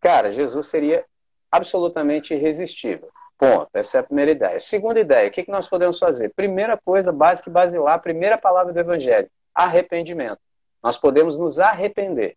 cara, 0.00 0.30
Jesus 0.30 0.66
seria 0.66 1.04
absolutamente 1.50 2.34
irresistível. 2.34 3.08
Ponto. 3.38 3.70
Essa 3.72 3.98
é 3.98 4.00
a 4.00 4.04
primeira 4.04 4.32
ideia. 4.32 4.60
Segunda 4.60 5.00
ideia, 5.00 5.28
o 5.28 5.30
que, 5.32 5.44
que 5.44 5.50
nós 5.50 5.66
podemos 5.66 5.98
fazer? 5.98 6.32
Primeira 6.34 6.76
coisa, 6.76 7.10
básica 7.10 7.48
e 7.48 7.52
basilar, 7.52 8.02
primeira 8.02 8.36
palavra 8.36 8.72
do 8.72 8.78
Evangelho, 8.78 9.30
arrependimento. 9.54 10.38
Nós 10.82 10.98
podemos 10.98 11.38
nos 11.38 11.58
arrepender. 11.58 12.36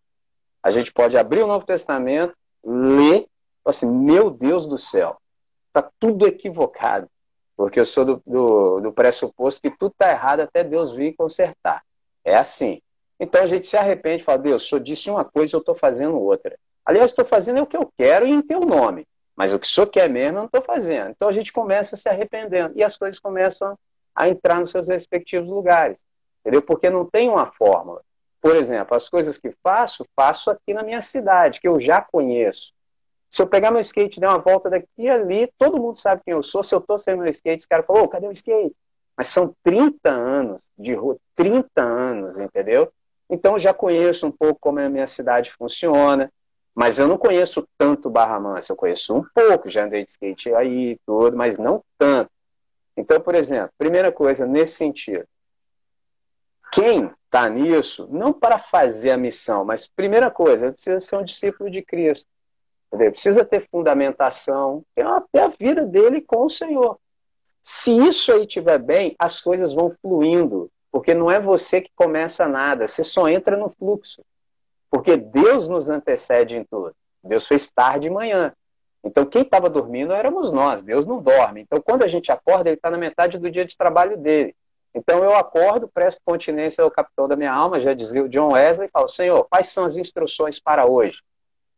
A 0.62 0.70
gente 0.70 0.92
pode 0.92 1.18
abrir 1.18 1.42
o 1.42 1.46
Novo 1.46 1.66
Testamento, 1.66 2.34
ler, 2.64 3.26
assim, 3.66 3.86
meu 3.86 4.30
Deus 4.30 4.66
do 4.66 4.78
céu, 4.78 5.18
está 5.66 5.88
tudo 6.00 6.26
equivocado. 6.26 7.08
Porque 7.58 7.80
eu 7.80 7.84
sou 7.84 8.04
do, 8.04 8.22
do, 8.24 8.80
do 8.80 8.92
pressuposto 8.92 9.60
que 9.60 9.76
tudo 9.76 9.90
está 9.90 10.08
errado 10.10 10.38
até 10.38 10.62
Deus 10.62 10.92
vir 10.92 11.16
consertar. 11.16 11.82
É 12.24 12.36
assim. 12.36 12.80
Então 13.18 13.42
a 13.42 13.46
gente 13.48 13.66
se 13.66 13.76
arrepende 13.76 14.22
e 14.22 14.24
fala, 14.24 14.38
Deus, 14.38 14.68
senhor 14.68 14.80
disse 14.80 15.10
uma 15.10 15.24
coisa 15.24 15.56
eu 15.56 15.58
estou 15.58 15.74
fazendo 15.74 16.16
outra. 16.16 16.56
Aliás, 16.84 17.10
estou 17.10 17.24
fazendo 17.24 17.60
o 17.60 17.66
que 17.66 17.76
eu 17.76 17.92
quero 17.98 18.28
e 18.28 18.30
em 18.30 18.40
teu 18.40 18.60
nome. 18.60 19.04
Mas 19.34 19.52
o 19.52 19.58
que 19.58 19.66
o 19.66 19.68
senhor 19.68 19.88
quer 19.88 20.08
mesmo, 20.08 20.36
eu 20.36 20.40
não 20.42 20.44
estou 20.44 20.62
fazendo. 20.62 21.10
Então 21.10 21.28
a 21.28 21.32
gente 21.32 21.52
começa 21.52 21.96
se 21.96 22.08
arrependendo 22.08 22.74
e 22.76 22.84
as 22.84 22.96
coisas 22.96 23.18
começam 23.18 23.76
a 24.14 24.28
entrar 24.28 24.60
nos 24.60 24.70
seus 24.70 24.86
respectivos 24.86 25.50
lugares. 25.50 25.98
Entendeu? 26.40 26.62
Porque 26.62 26.88
não 26.88 27.04
tem 27.04 27.28
uma 27.28 27.46
fórmula. 27.46 28.02
Por 28.40 28.54
exemplo, 28.54 28.96
as 28.96 29.08
coisas 29.08 29.36
que 29.36 29.50
faço, 29.64 30.06
faço 30.14 30.48
aqui 30.48 30.72
na 30.72 30.84
minha 30.84 31.02
cidade, 31.02 31.60
que 31.60 31.66
eu 31.66 31.80
já 31.80 32.00
conheço. 32.00 32.72
Se 33.30 33.42
eu 33.42 33.46
pegar 33.46 33.70
meu 33.70 33.80
skate 33.80 34.16
e 34.16 34.20
der 34.20 34.28
uma 34.28 34.38
volta 34.38 34.70
daqui 34.70 34.88
e 34.96 35.08
ali, 35.08 35.52
todo 35.58 35.80
mundo 35.80 35.98
sabe 35.98 36.22
quem 36.24 36.32
eu 36.32 36.42
sou. 36.42 36.62
Se 36.62 36.74
eu 36.74 36.78
estou 36.78 36.98
sem 36.98 37.16
meu 37.16 37.28
skate, 37.28 37.60
os 37.60 37.66
caras 37.66 37.86
falam, 37.86 38.08
cadê 38.08 38.26
o 38.26 38.32
skate? 38.32 38.74
Mas 39.16 39.28
são 39.28 39.54
30 39.62 40.10
anos 40.10 40.62
de 40.78 40.94
rua, 40.94 41.16
30 41.36 41.82
anos, 41.82 42.38
entendeu? 42.38 42.90
Então 43.28 43.58
já 43.58 43.74
conheço 43.74 44.26
um 44.26 44.30
pouco 44.30 44.58
como 44.60 44.80
a 44.80 44.88
minha 44.88 45.06
cidade 45.06 45.52
funciona, 45.52 46.32
mas 46.74 46.98
eu 46.98 47.08
não 47.08 47.18
conheço 47.18 47.68
tanto 47.76 48.08
Barra 48.08 48.38
Mansa, 48.40 48.72
eu 48.72 48.76
conheço 48.76 49.14
um 49.14 49.24
pouco, 49.34 49.68
já 49.68 49.84
andei 49.84 50.04
de 50.04 50.10
skate 50.10 50.54
aí 50.54 50.98
tudo, 51.04 51.36
mas 51.36 51.58
não 51.58 51.82
tanto. 51.98 52.30
Então, 52.96 53.20
por 53.20 53.34
exemplo, 53.34 53.70
primeira 53.76 54.10
coisa 54.10 54.46
nesse 54.46 54.76
sentido, 54.76 55.26
quem 56.72 57.10
está 57.24 57.48
nisso, 57.48 58.08
não 58.10 58.32
para 58.32 58.58
fazer 58.58 59.10
a 59.10 59.16
missão, 59.16 59.64
mas 59.64 59.86
primeira 59.86 60.30
coisa, 60.30 60.72
precisa 60.72 61.00
ser 61.00 61.16
um 61.16 61.24
discípulo 61.24 61.70
de 61.70 61.82
Cristo. 61.82 62.28
Entendeu? 62.88 63.12
Precisa 63.12 63.44
ter 63.44 63.68
fundamentação, 63.70 64.82
ter 64.94 65.04
a 65.40 65.48
vida 65.48 65.84
dele 65.84 66.20
com 66.20 66.46
o 66.46 66.50
Senhor. 66.50 66.98
Se 67.62 67.92
isso 67.92 68.32
aí 68.32 68.42
estiver 68.42 68.78
bem, 68.78 69.14
as 69.18 69.40
coisas 69.40 69.74
vão 69.74 69.94
fluindo, 70.00 70.70
porque 70.90 71.12
não 71.12 71.30
é 71.30 71.38
você 71.38 71.82
que 71.82 71.90
começa 71.94 72.48
nada, 72.48 72.88
você 72.88 73.04
só 73.04 73.28
entra 73.28 73.56
no 73.56 73.68
fluxo. 73.68 74.22
Porque 74.90 75.16
Deus 75.16 75.68
nos 75.68 75.90
antecede 75.90 76.56
em 76.56 76.64
tudo. 76.64 76.94
Deus 77.22 77.46
fez 77.46 77.70
tarde 77.70 78.08
e 78.08 78.10
manhã. 78.10 78.54
Então, 79.04 79.26
quem 79.26 79.42
estava 79.42 79.68
dormindo 79.68 80.12
éramos 80.12 80.50
nós. 80.50 80.82
Deus 80.82 81.06
não 81.06 81.20
dorme. 81.20 81.60
Então, 81.60 81.80
quando 81.80 82.04
a 82.04 82.06
gente 82.06 82.32
acorda, 82.32 82.70
ele 82.70 82.76
está 82.76 82.90
na 82.90 82.96
metade 82.96 83.38
do 83.38 83.50
dia 83.50 83.66
de 83.66 83.76
trabalho 83.76 84.16
dele. 84.16 84.56
Então, 84.94 85.22
eu 85.22 85.34
acordo, 85.34 85.88
presto 85.88 86.22
continência 86.24 86.82
ao 86.82 86.90
capitão 86.90 87.28
da 87.28 87.36
minha 87.36 87.52
alma, 87.52 87.78
já 87.78 87.92
dizia 87.92 88.24
o 88.24 88.28
John 88.28 88.52
Wesley, 88.52 88.88
e 88.88 88.90
falo: 88.90 89.08
Senhor, 89.08 89.46
quais 89.48 89.68
são 89.68 89.84
as 89.84 89.96
instruções 89.96 90.58
para 90.58 90.86
hoje? 90.86 91.18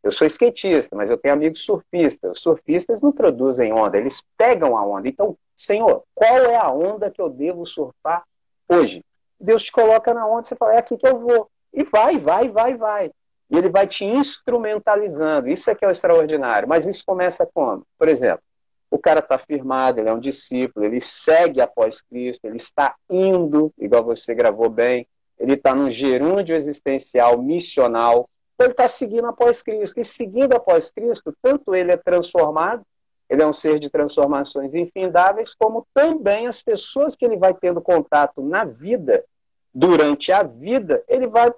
Eu 0.03 0.11
sou 0.11 0.27
skatista, 0.27 0.97
mas 0.97 1.11
eu 1.11 1.19
tenho 1.19 1.35
amigos 1.35 1.61
surfistas. 1.61 2.33
Os 2.33 2.41
surfistas 2.41 3.01
não 3.01 3.13
produzem 3.13 3.73
onda, 3.73 3.99
eles 3.99 4.23
pegam 4.37 4.77
a 4.77 4.85
onda. 4.85 5.09
Então, 5.09 5.37
Senhor, 5.55 6.03
qual 6.15 6.39
é 6.39 6.57
a 6.57 6.71
onda 6.71 7.11
que 7.11 7.21
eu 7.21 7.29
devo 7.29 7.67
surfar 7.67 8.25
hoje? 8.69 9.05
Deus 9.39 9.63
te 9.63 9.73
coloca 9.73 10.15
na 10.15 10.27
onda, 10.27 10.45
você 10.45 10.57
fala: 10.57 10.75
é 10.75 10.79
aqui 10.79 10.97
que 10.97 11.07
eu 11.07 11.19
vou. 11.19 11.51
E 11.73 11.85
vai, 11.85 12.19
vai, 12.19 12.49
vai, 12.49 12.75
vai. 12.77 13.11
E 13.51 13.57
ele 13.57 13.69
vai 13.69 13.87
te 13.87 14.05
instrumentalizando. 14.05 15.49
Isso 15.49 15.71
é 15.71 15.75
que 15.75 15.85
é 15.85 15.89
o 15.89 15.91
extraordinário. 15.91 16.69
Mas 16.69 16.87
isso 16.87 17.05
começa 17.05 17.47
como? 17.53 17.85
Por 17.99 18.09
exemplo, 18.09 18.43
o 18.91 18.99
cara 18.99 19.21
está 19.21 19.39
firmado, 19.39 20.01
ele 20.01 20.09
é 20.09 20.13
um 20.13 20.21
discípulo, 20.21 20.85
ele 20.85 21.01
segue 21.01 21.61
após 21.61 22.03
Cristo, 22.03 22.45
ele 22.45 22.57
está 22.57 22.97
indo, 23.09 23.73
igual 23.79 24.03
você 24.03 24.35
gravou 24.35 24.69
bem, 24.69 25.07
ele 25.39 25.55
está 25.55 25.75
num 25.75 25.91
gerúndio 25.91 26.57
existencial 26.57 27.41
missional, 27.41 28.29
então 28.61 28.66
ele 28.66 28.73
está 28.73 28.88
seguindo 28.88 29.27
após 29.27 29.62
Cristo. 29.62 29.99
E 29.99 30.05
seguindo 30.05 30.55
após 30.55 30.90
Cristo, 30.90 31.35
tanto 31.40 31.75
ele 31.75 31.92
é 31.92 31.96
transformado, 31.96 32.83
ele 33.27 33.42
é 33.42 33.46
um 33.46 33.55
ser 33.55 33.79
de 33.79 33.88
transformações 33.88 34.75
infindáveis, 34.75 35.55
como 35.55 35.87
também 35.94 36.46
as 36.46 36.62
pessoas 36.62 37.16
que 37.16 37.25
ele 37.25 37.38
vai 37.38 37.55
tendo 37.55 37.81
contato 37.81 38.42
na 38.42 38.66
vida 38.66 39.25
durante 39.73 40.31
a 40.31 40.42
vida, 40.42 41.03
ele 41.09 41.27
vai 41.27 41.49
estar 41.49 41.57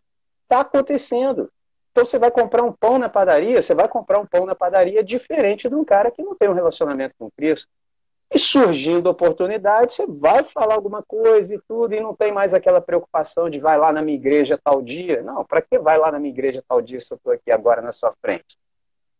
tá 0.49 0.61
acontecendo. 0.61 1.51
Então 1.91 2.05
você 2.05 2.21
vai 2.21 2.31
comprar 2.31 2.62
um 2.62 2.73
pão 2.73 3.01
na 3.01 3.09
padaria, 3.09 3.61
você 3.61 3.75
vai 3.75 3.88
comprar 3.88 4.21
um 4.21 4.27
pão 4.27 4.47
na 4.47 4.55
padaria 4.55 5.03
diferente 5.03 5.69
de 5.69 5.75
um 5.75 5.85
cara 5.85 6.09
que 6.09 6.23
não 6.23 6.37
tem 6.37 6.49
um 6.49 6.55
relacionamento 6.55 7.17
com 7.19 7.29
Cristo. 7.33 7.69
E 8.35 8.38
surgindo 8.38 9.11
oportunidade, 9.11 9.92
você 9.92 10.07
vai 10.07 10.42
falar 10.42 10.75
alguma 10.75 11.03
coisa 11.03 11.55
e 11.55 11.61
tudo, 11.68 11.95
e 11.95 12.01
não 12.01 12.16
tem 12.16 12.33
mais 12.33 12.55
aquela 12.55 12.81
preocupação 12.81 13.51
de 13.51 13.61
vai 13.61 13.77
lá 13.77 13.92
na 13.92 14.01
minha 14.01 14.16
igreja 14.16 14.59
tal 14.62 14.81
dia. 14.81 15.23
Não, 15.23 15.45
para 15.45 15.61
que 15.61 15.79
vai 15.79 15.99
lá 15.99 16.11
na 16.11 16.18
minha 16.18 16.33
igreja 16.33 16.64
tal 16.66 16.81
dia 16.81 16.99
se 16.99 17.12
eu 17.12 17.16
estou 17.16 17.33
aqui 17.33 17.51
agora 17.51 17.83
na 17.83 17.92
sua 17.92 18.14
frente? 18.23 18.57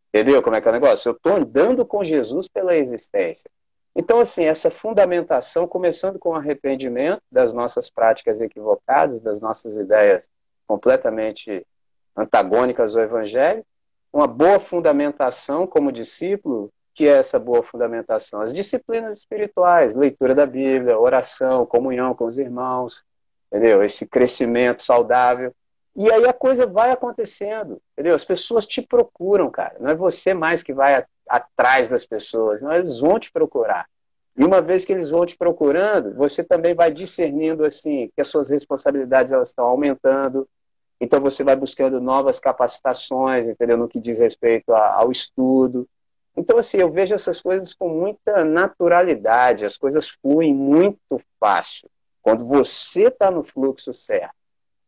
Entendeu 0.09 0.42
como 0.42 0.57
é 0.57 0.62
que 0.62 0.68
é 0.68 0.70
o 0.70 0.75
negócio? 0.75 1.11
Eu 1.11 1.12
estou 1.12 1.35
andando 1.35 1.85
com 1.85 2.03
Jesus 2.03 2.48
pela 2.48 2.75
existência. 2.75 3.51
Então, 3.94 4.20
assim, 4.20 4.44
essa 4.44 4.70
fundamentação, 4.70 5.68
começando 5.68 6.18
com 6.18 6.31
o 6.31 6.35
arrependimento 6.35 7.20
das 7.31 7.53
nossas 7.53 7.90
práticas 7.90 8.40
equivocadas, 8.40 9.20
das 9.20 9.40
nossas 9.42 9.77
ideias 9.77 10.27
completamente 10.66 11.66
antagônicas 12.16 12.96
ao 12.96 13.03
Evangelho, 13.03 13.62
uma 14.11 14.27
boa 14.27 14.59
fundamentação 14.59 15.66
como 15.66 15.92
discípulo, 15.92 16.70
que 16.94 17.09
é 17.09 17.18
essa 17.18 17.38
boa 17.38 17.62
fundamentação? 17.62 18.40
As 18.40 18.52
disciplinas 18.52 19.18
espirituais, 19.18 19.94
leitura 19.94 20.35
da 20.35 20.46
Bíblia, 20.46 20.98
oração, 20.98 21.66
comunhão 21.66 22.14
com 22.14 22.26
os 22.26 22.38
irmãos, 22.38 23.02
entendeu? 23.50 23.83
Esse 23.83 24.07
crescimento 24.07 24.83
saudável. 24.83 25.55
E 25.94 26.11
aí 26.11 26.26
a 26.26 26.33
coisa 26.33 26.66
vai 26.66 26.90
acontecendo, 26.90 27.81
entendeu? 27.92 28.14
As 28.14 28.24
pessoas 28.24 28.66
te 28.66 28.81
procuram, 28.81 29.50
cara. 29.50 29.76
Não 29.78 29.90
é 29.90 29.94
você 29.94 30.33
mais 30.33 30.62
que 30.62 30.72
vai 30.72 31.05
atrás 31.28 31.88
das 31.88 32.05
pessoas, 32.05 32.62
não, 32.62 32.72
eles 32.74 32.98
vão 32.98 33.18
te 33.18 33.31
procurar. 33.31 33.87
E 34.37 34.44
uma 34.44 34.62
vez 34.62 34.85
que 34.85 34.92
eles 34.92 35.11
vão 35.11 35.26
te 35.26 35.37
procurando, 35.37 36.14
você 36.14 36.42
também 36.42 36.74
vai 36.74 36.90
discernindo 36.90 37.64
assim 37.64 38.11
que 38.14 38.20
as 38.20 38.28
suas 38.28 38.48
responsabilidades 38.48 39.33
elas 39.33 39.50
estão 39.50 39.66
aumentando. 39.66 40.48
Então 40.98 41.20
você 41.20 41.44
vai 41.44 41.55
buscando 41.55 42.00
novas 42.00 42.38
capacitações, 42.38 43.46
entendeu? 43.46 43.76
No 43.76 43.88
que 43.88 44.00
diz 44.00 44.18
respeito 44.20 44.72
ao 44.72 45.11
estudo. 45.11 45.87
Então 46.37 46.59
assim, 46.59 46.79
eu 46.79 46.90
vejo 46.90 47.14
essas 47.14 47.40
coisas 47.40 47.75
com 47.75 47.88
muita 47.88 48.45
naturalidade, 48.45 49.64
as 49.64 49.77
coisas 49.77 50.09
fluem 50.09 50.55
muito 50.55 51.21
fácil 51.38 51.90
quando 52.23 52.45
você 52.45 53.09
está 53.09 53.31
no 53.31 53.42
fluxo 53.42 53.92
certo. 53.92 54.35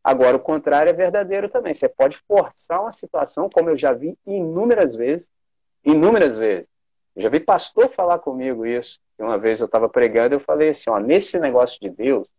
Agora, 0.03 0.37
o 0.37 0.41
contrário 0.41 0.91
é 0.91 0.93
verdadeiro 0.93 1.49
também. 1.49 1.75
Você 1.75 1.89
pode 1.89 2.19
forçar 2.29 2.81
uma 2.83 2.93
situação, 2.93 3.49
como 3.49 3.71
eu 3.71 3.77
já 3.77 3.93
vi 3.93 4.17
inúmeras 4.27 4.95
vezes, 4.95 5.31
inúmeras 5.83 6.37
vezes. 6.37 6.69
Eu 7.17 7.23
já 7.23 7.29
vi 7.29 7.41
pastor 7.41 7.89
falar 7.89 8.19
comigo 8.19 8.67
isso. 8.67 9.01
Uma 9.19 9.39
vez 9.39 9.61
eu 9.61 9.67
estava 9.67 9.89
pregando, 9.89 10.35
eu 10.35 10.41
falei 10.41 10.71
assim: 10.71 10.91
ó, 10.91 10.99
nesse 10.99 11.39
negócio 11.39 11.81
de 11.81 11.89
Deus, 11.89 12.31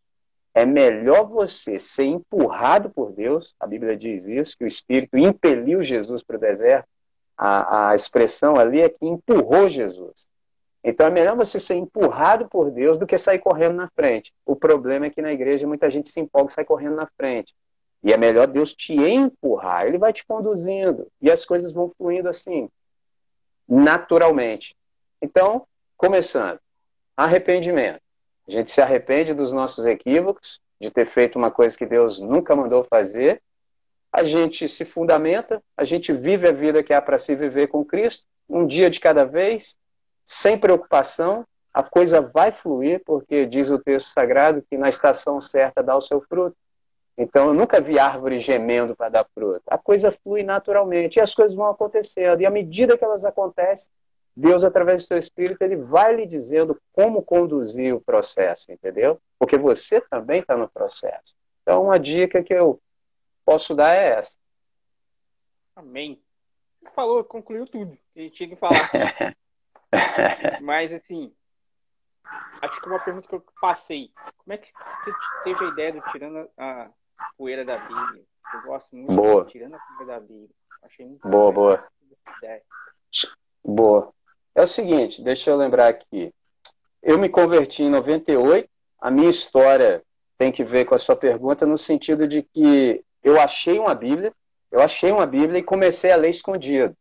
é 0.54 0.66
melhor 0.66 1.26
você 1.28 1.80
ser 1.80 2.06
empurrado 2.06 2.90
por 2.90 3.12
Deus, 3.12 3.56
a 3.60 3.66
Bíblia 3.66 3.98
diz 3.98 4.28
isso, 4.28 4.58
que 4.58 4.64
o 4.64 4.68
Espírito 4.68 5.18
impeliu 5.18 5.84
Jesus 5.84 6.24
para 6.24 6.38
o 6.38 6.40
deserto. 6.40 6.88
A, 7.38 7.90
a 7.90 7.96
expressão 7.96 8.56
ali 8.56 8.82
é 8.82 8.90
que 8.90 9.06
empurrou 9.06 9.68
Jesus. 9.68 10.28
Então 10.84 11.08
é 11.08 11.10
melhor 11.10 11.36
você 11.36 11.60
ser 11.60 11.76
empurrado 11.76 12.48
por 12.48 12.70
Deus 12.70 12.98
do 12.98 13.08
que 13.08 13.18
sair 13.18 13.40
correndo 13.40 13.76
na 13.76 13.90
frente. 13.90 14.32
O 14.46 14.56
problema 14.56 15.08
é 15.08 15.10
que 15.10 15.22
na 15.22 15.34
igreja 15.34 15.66
muita 15.66 15.90
gente 15.90 16.10
se 16.10 16.20
empolga 16.20 16.52
e 16.52 16.54
sai 16.54 16.64
correndo 16.64 16.96
na 16.96 17.08
frente. 17.18 17.56
E 18.04 18.14
é 18.14 18.18
melhor 18.18 18.46
Deus 18.46 18.72
te 18.72 18.94
empurrar, 18.94 19.88
ele 19.88 19.98
vai 19.98 20.14
te 20.14 20.24
conduzindo. 20.24 21.08
E 21.20 21.32
as 21.32 21.44
coisas 21.44 21.74
vão 21.74 21.92
fluindo 21.98 22.30
assim, 22.30 22.70
naturalmente. 23.68 24.76
Então, 25.20 25.66
começando, 25.98 26.60
arrependimento. 27.18 28.00
A 28.48 28.52
gente 28.52 28.72
se 28.72 28.80
arrepende 28.80 29.34
dos 29.34 29.52
nossos 29.52 29.88
equívocos, 29.88 30.62
de 30.80 30.92
ter 30.92 31.08
feito 31.08 31.36
uma 31.36 31.50
coisa 31.50 31.76
que 31.76 31.86
Deus 31.86 32.20
nunca 32.20 32.56
mandou 32.56 32.84
fazer. 32.84 33.42
A 34.18 34.24
gente 34.24 34.70
se 34.70 34.86
fundamenta, 34.86 35.62
a 35.76 35.84
gente 35.84 36.14
vive 36.14 36.48
a 36.48 36.52
vida 36.54 36.82
que 36.82 36.94
há 36.94 37.02
para 37.02 37.18
se 37.18 37.36
viver 37.36 37.68
com 37.68 37.84
Cristo, 37.84 38.24
um 38.48 38.66
dia 38.66 38.90
de 38.90 38.98
cada 38.98 39.26
vez, 39.26 39.76
sem 40.24 40.58
preocupação, 40.58 41.46
a 41.74 41.84
coisa 41.84 42.22
vai 42.22 42.54
fluir, 42.54 43.02
porque 43.06 43.46
diz 43.46 43.70
o 43.70 43.78
texto 43.78 44.08
sagrado 44.08 44.64
que 44.70 44.78
na 44.78 44.88
estação 44.88 45.42
certa 45.42 45.84
dá 45.84 45.98
o 45.98 46.02
seu 46.02 46.22
fruto. 46.22 46.56
Então 47.18 47.48
eu 47.48 47.54
nunca 47.54 47.82
vi 47.82 48.00
árvore 48.00 48.40
gemendo 48.40 48.96
para 48.96 49.10
dar 49.10 49.28
fruta. 49.36 49.64
A 49.68 49.78
coisa 49.78 50.14
flui 50.24 50.44
naturalmente 50.44 51.18
e 51.18 51.20
as 51.20 51.36
coisas 51.36 51.54
vão 51.54 51.68
acontecendo. 51.68 52.40
E 52.40 52.46
à 52.46 52.50
medida 52.50 52.98
que 52.98 53.04
elas 53.04 53.26
acontecem, 53.26 53.92
Deus, 54.34 54.64
através 54.64 55.02
do 55.02 55.08
seu 55.08 55.18
Espírito, 55.18 55.62
ele 55.62 55.76
vai 55.76 56.16
lhe 56.16 56.26
dizendo 56.26 56.80
como 56.94 57.22
conduzir 57.22 57.94
o 57.94 58.00
processo, 58.00 58.72
entendeu? 58.72 59.20
Porque 59.38 59.58
você 59.58 60.00
também 60.00 60.40
está 60.40 60.56
no 60.56 60.70
processo. 60.70 61.36
Então, 61.62 61.84
uma 61.84 62.00
dica 62.00 62.42
que 62.42 62.54
eu 62.54 62.80
posso 63.46 63.76
dar 63.76 63.94
é 63.94 64.18
essa. 64.18 64.38
Amém. 65.76 66.22
Você 66.82 66.90
falou, 66.92 67.24
concluiu 67.24 67.66
tudo 67.66 67.98
a 68.16 68.22
gente 68.22 68.36
tinha 68.36 68.50
que 68.50 68.56
falar. 68.56 68.90
Mas, 70.62 70.94
assim, 70.94 71.34
acho 72.62 72.82
que 72.82 72.88
uma 72.88 73.00
pergunta 73.00 73.28
que 73.28 73.36
eu 73.36 73.44
passei. 73.62 74.12
Como 74.38 74.54
é 74.54 74.58
que 74.58 74.72
você 74.72 75.12
teve 75.44 75.66
a 75.66 75.70
ideia 75.70 75.94
do 75.94 76.02
tirando 76.12 76.50
a 76.58 76.90
poeira 77.38 77.66
da 77.66 77.78
Bíblia? 77.78 78.24
Eu 78.54 78.62
gosto 78.64 78.96
muito 78.96 79.14
boa. 79.14 79.46
de 79.46 79.52
tirando 79.52 79.76
a 79.76 79.80
poeira 79.80 80.06
da 80.14 80.20
Bíblia. 80.20 80.50
Achei 80.82 81.06
muito 81.06 81.28
boa, 81.28 81.52
boa. 81.52 81.88
Boa. 83.64 84.14
É 84.54 84.64
o 84.64 84.68
seguinte, 84.68 85.22
deixa 85.22 85.50
eu 85.50 85.58
lembrar 85.58 85.90
aqui. 85.90 86.34
Eu 87.02 87.20
me 87.20 87.28
converti 87.28 87.84
em 87.84 87.90
98. 87.90 88.70
A 89.00 89.12
minha 89.12 89.30
história 89.30 90.04
tem 90.38 90.52
que 90.52 90.64
ver 90.64 90.86
com 90.86 90.96
a 90.96 91.00
sua 91.00 91.16
pergunta 91.16 91.66
no 91.66 91.78
sentido 91.78 92.28
de 92.28 92.44
que 92.44 93.04
eu 93.26 93.42
achei 93.42 93.80
uma 93.80 93.96
Bíblia, 93.96 94.32
eu 94.72 94.80
achei 94.80 95.12
uma 95.12 95.26
Bíblia 95.26 95.60
e 95.60 95.64
comecei 95.64 96.12
a 96.12 96.16
ler 96.16 96.30
escondido. 96.30 96.96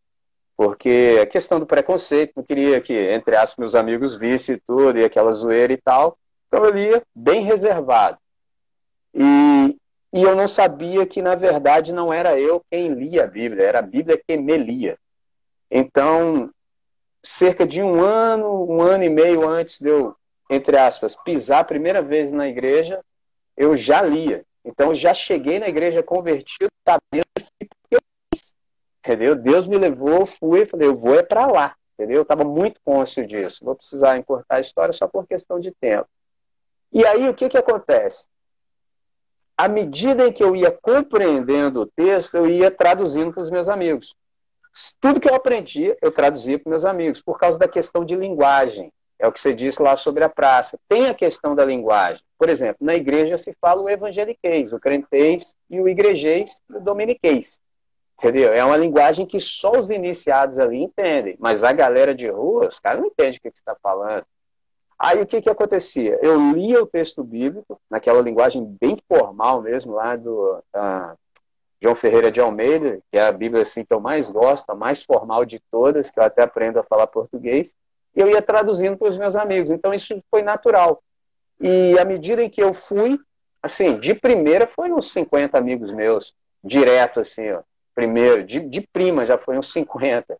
Porque 0.56 1.18
a 1.20 1.26
questão 1.26 1.60
do 1.60 1.66
preconceito, 1.66 2.32
não 2.34 2.42
queria 2.42 2.80
que, 2.80 2.94
entre 2.94 3.36
aspas, 3.36 3.58
meus 3.58 3.74
amigos 3.74 4.16
vissem 4.16 4.58
tudo 4.64 4.98
e 4.98 5.04
aquela 5.04 5.30
zoeira 5.32 5.74
e 5.74 5.76
tal. 5.76 6.16
Então 6.48 6.64
eu 6.64 6.70
lia 6.70 7.02
bem 7.14 7.42
reservado. 7.42 8.16
E, 9.12 9.76
e 10.14 10.22
eu 10.22 10.34
não 10.34 10.48
sabia 10.48 11.04
que, 11.04 11.20
na 11.20 11.34
verdade, 11.34 11.92
não 11.92 12.10
era 12.10 12.40
eu 12.40 12.64
quem 12.70 12.94
lia 12.94 13.24
a 13.24 13.26
Bíblia, 13.26 13.66
era 13.66 13.80
a 13.80 13.82
Bíblia 13.82 14.20
quem 14.26 14.38
me 14.40 14.56
lia. 14.56 14.96
Então, 15.70 16.50
cerca 17.22 17.66
de 17.66 17.82
um 17.82 18.02
ano, 18.02 18.64
um 18.66 18.80
ano 18.80 19.04
e 19.04 19.10
meio 19.10 19.46
antes 19.46 19.78
de 19.78 19.90
eu, 19.90 20.16
entre 20.48 20.78
aspas, 20.78 21.14
pisar 21.14 21.60
a 21.60 21.64
primeira 21.64 22.00
vez 22.00 22.32
na 22.32 22.48
igreja, 22.48 23.00
eu 23.56 23.76
já 23.76 24.00
lia. 24.00 24.42
Então, 24.64 24.94
já 24.94 25.12
cheguei 25.12 25.58
na 25.58 25.68
igreja 25.68 26.02
convertido, 26.02 26.70
sabendo 26.86 27.26
que 27.60 27.68
eu 27.90 28.00
fiz. 28.32 28.54
Entendeu? 28.98 29.36
Deus 29.36 29.68
me 29.68 29.76
levou, 29.76 30.24
fui, 30.24 30.64
falei, 30.64 30.88
eu 30.88 30.94
vou 30.94 31.18
é 31.18 31.22
para 31.22 31.46
lá. 31.46 31.76
Entendeu? 31.94 32.16
Eu 32.16 32.22
estava 32.22 32.44
muito 32.44 32.80
cônscio 32.84 33.26
disso. 33.26 33.64
Vou 33.64 33.76
precisar 33.76 34.16
encurtar 34.16 34.56
a 34.56 34.60
história 34.60 34.92
só 34.92 35.06
por 35.06 35.26
questão 35.26 35.60
de 35.60 35.70
tempo. 35.72 36.08
E 36.92 37.04
aí, 37.06 37.28
o 37.28 37.34
que, 37.34 37.48
que 37.48 37.58
acontece? 37.58 38.28
À 39.56 39.68
medida 39.68 40.26
em 40.26 40.32
que 40.32 40.42
eu 40.42 40.56
ia 40.56 40.70
compreendendo 40.70 41.82
o 41.82 41.86
texto, 41.86 42.36
eu 42.36 42.46
ia 42.48 42.70
traduzindo 42.70 43.32
para 43.32 43.42
os 43.42 43.50
meus 43.50 43.68
amigos. 43.68 44.16
Tudo 45.00 45.20
que 45.20 45.28
eu 45.28 45.34
aprendi, 45.34 45.96
eu 46.02 46.10
traduzia 46.10 46.58
para 46.58 46.70
meus 46.70 46.84
amigos, 46.84 47.22
por 47.22 47.38
causa 47.38 47.58
da 47.58 47.68
questão 47.68 48.04
de 48.04 48.16
linguagem. 48.16 48.92
É 49.18 49.26
o 49.26 49.32
que 49.32 49.40
você 49.40 49.54
disse 49.54 49.80
lá 49.80 49.96
sobre 49.96 50.24
a 50.24 50.28
praça. 50.28 50.78
Tem 50.88 51.06
a 51.06 51.14
questão 51.14 51.54
da 51.54 51.64
linguagem. 51.64 52.22
Por 52.38 52.48
exemplo, 52.48 52.84
na 52.84 52.94
igreja 52.94 53.38
se 53.38 53.54
fala 53.60 53.80
o 53.80 53.88
evangeliquez, 53.88 54.72
o 54.72 54.80
crentez 54.80 55.54
e 55.70 55.80
o 55.80 55.88
igrejês 55.88 56.60
e 56.68 56.76
o 56.76 56.80
dominiquez. 56.80 57.60
Entendeu? 58.18 58.52
É 58.52 58.64
uma 58.64 58.76
linguagem 58.76 59.26
que 59.26 59.40
só 59.40 59.72
os 59.72 59.90
iniciados 59.90 60.58
ali 60.58 60.82
entendem. 60.82 61.36
Mas 61.38 61.64
a 61.64 61.72
galera 61.72 62.14
de 62.14 62.28
rua, 62.28 62.68
os 62.68 62.80
caras 62.80 63.00
não 63.00 63.08
entendem 63.08 63.38
o 63.38 63.40
que 63.40 63.50
você 63.50 63.60
está 63.60 63.76
falando. 63.82 64.24
Aí 64.98 65.20
o 65.20 65.26
que, 65.26 65.40
que 65.40 65.50
acontecia? 65.50 66.18
Eu 66.22 66.52
lia 66.52 66.82
o 66.82 66.86
texto 66.86 67.22
bíblico, 67.24 67.80
naquela 67.90 68.22
linguagem 68.22 68.64
bem 68.80 68.96
formal 69.08 69.60
mesmo, 69.60 69.92
lá 69.92 70.16
do 70.16 70.58
uh, 70.74 71.18
João 71.82 71.96
Ferreira 71.96 72.30
de 72.30 72.40
Almeida, 72.40 73.00
que 73.10 73.18
é 73.18 73.26
a 73.26 73.32
Bíblia 73.32 73.62
assim, 73.62 73.84
que 73.84 73.92
eu 73.92 74.00
mais 74.00 74.30
gosto, 74.30 74.70
a 74.70 74.74
mais 74.74 75.02
formal 75.02 75.44
de 75.44 75.60
todas, 75.70 76.10
que 76.10 76.18
eu 76.18 76.24
até 76.24 76.42
aprendo 76.42 76.78
a 76.78 76.84
falar 76.84 77.06
português, 77.08 77.74
e 78.14 78.20
eu 78.20 78.30
ia 78.30 78.42
traduzindo 78.42 78.96
para 78.96 79.08
os 79.08 79.16
meus 79.16 79.36
amigos. 79.36 79.70
Então 79.70 79.92
isso 79.92 80.22
foi 80.30 80.42
natural. 80.42 81.02
E 81.60 81.98
à 81.98 82.04
medida 82.04 82.42
em 82.42 82.50
que 82.50 82.62
eu 82.62 82.74
fui, 82.74 83.18
assim, 83.62 83.98
de 83.98 84.14
primeira 84.14 84.66
foi 84.66 84.92
uns 84.92 85.10
50 85.12 85.56
amigos 85.56 85.92
meus, 85.92 86.34
direto 86.62 87.20
assim, 87.20 87.50
ó, 87.52 87.62
primeiro, 87.94 88.44
de, 88.44 88.60
de 88.60 88.80
prima 88.80 89.24
já 89.24 89.38
foi 89.38 89.58
uns 89.58 89.72
50. 89.72 90.36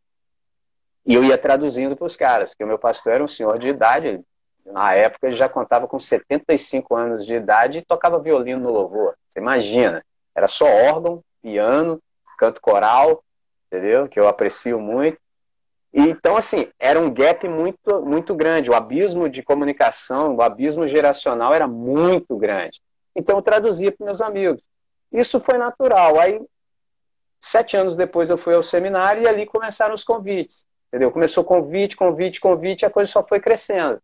E 1.07 1.15
eu 1.15 1.23
ia 1.23 1.37
traduzindo 1.37 1.97
para 1.97 2.07
os 2.07 2.17
caras, 2.17 2.55
que 2.55 2.65
o 2.65 2.67
meu 2.67 2.79
pastor 2.79 3.13
era 3.13 3.25
um 3.25 3.29
senhor 3.29 3.59
de 3.59 3.69
idade, 3.69 4.21
na 4.65 4.95
época 4.95 5.27
ele 5.27 5.37
já 5.37 5.49
contava 5.49 5.87
com 5.87 5.99
75 5.99 6.97
anos 6.97 7.27
de 7.27 7.35
idade 7.35 7.79
e 7.79 7.85
tocava 7.85 8.19
violino 8.19 8.61
no 8.61 8.71
louvor. 8.71 9.15
Você 9.29 9.39
imagina, 9.39 10.03
era 10.35 10.49
só 10.49 10.65
órgão, 10.65 11.23
piano, 11.43 12.01
canto 12.39 12.61
coral, 12.61 13.23
entendeu? 13.67 14.09
Que 14.09 14.19
eu 14.19 14.27
aprecio 14.27 14.81
muito. 14.81 15.19
Então, 15.97 16.37
assim, 16.37 16.67
era 16.77 16.99
um 16.99 17.09
gap 17.09 17.49
muito, 17.49 18.03
muito 18.03 18.35
grande. 18.35 18.69
O 18.69 18.75
abismo 18.75 19.29
de 19.29 19.45
comunicação, 19.45 20.35
o 20.35 20.43
abismo 20.43 20.89
geracional 20.89 21.55
era 21.55 21.69
muito 21.69 22.37
grande. 22.37 22.83
Então, 23.15 23.37
eu 23.37 23.43
traduzia 23.43 23.93
para 23.93 24.05
meus 24.05 24.21
amigos. 24.21 24.61
Isso 25.13 25.39
foi 25.39 25.57
natural. 25.57 26.19
Aí, 26.19 26.41
sete 27.41 27.77
anos 27.77 27.95
depois, 27.95 28.29
eu 28.29 28.37
fui 28.37 28.55
ao 28.55 28.63
seminário 28.63 29.23
e 29.23 29.29
ali 29.29 29.47
começaram 29.47 29.95
os 29.95 30.03
convites. 30.03 30.67
Entendeu? 30.89 31.13
Começou 31.13 31.45
convite, 31.45 31.97
convite, 31.97 32.41
convite, 32.41 32.85
a 32.85 32.91
coisa 32.91 33.13
só 33.13 33.25
foi 33.25 33.39
crescendo. 33.39 34.01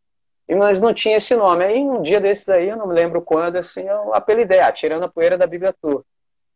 E 0.49 0.55
mas 0.55 0.81
não 0.81 0.95
tinha 0.95 1.17
esse 1.17 1.35
nome. 1.35 1.65
Aí, 1.65 1.79
um 1.79 2.03
dia 2.03 2.21
desses 2.21 2.49
aí, 2.49 2.69
eu 2.69 2.77
não 2.77 2.87
me 2.87 2.95
lembro 2.95 3.21
quando, 3.21 3.57
assim, 3.57 3.89
eu 3.89 4.15
apelidei, 4.15 4.61
ah, 4.61 4.71
tirando 4.71 5.03
a 5.03 5.09
poeira 5.09 5.37
da 5.37 5.47
Bíblia 5.47 5.75
Tour. 5.83 6.05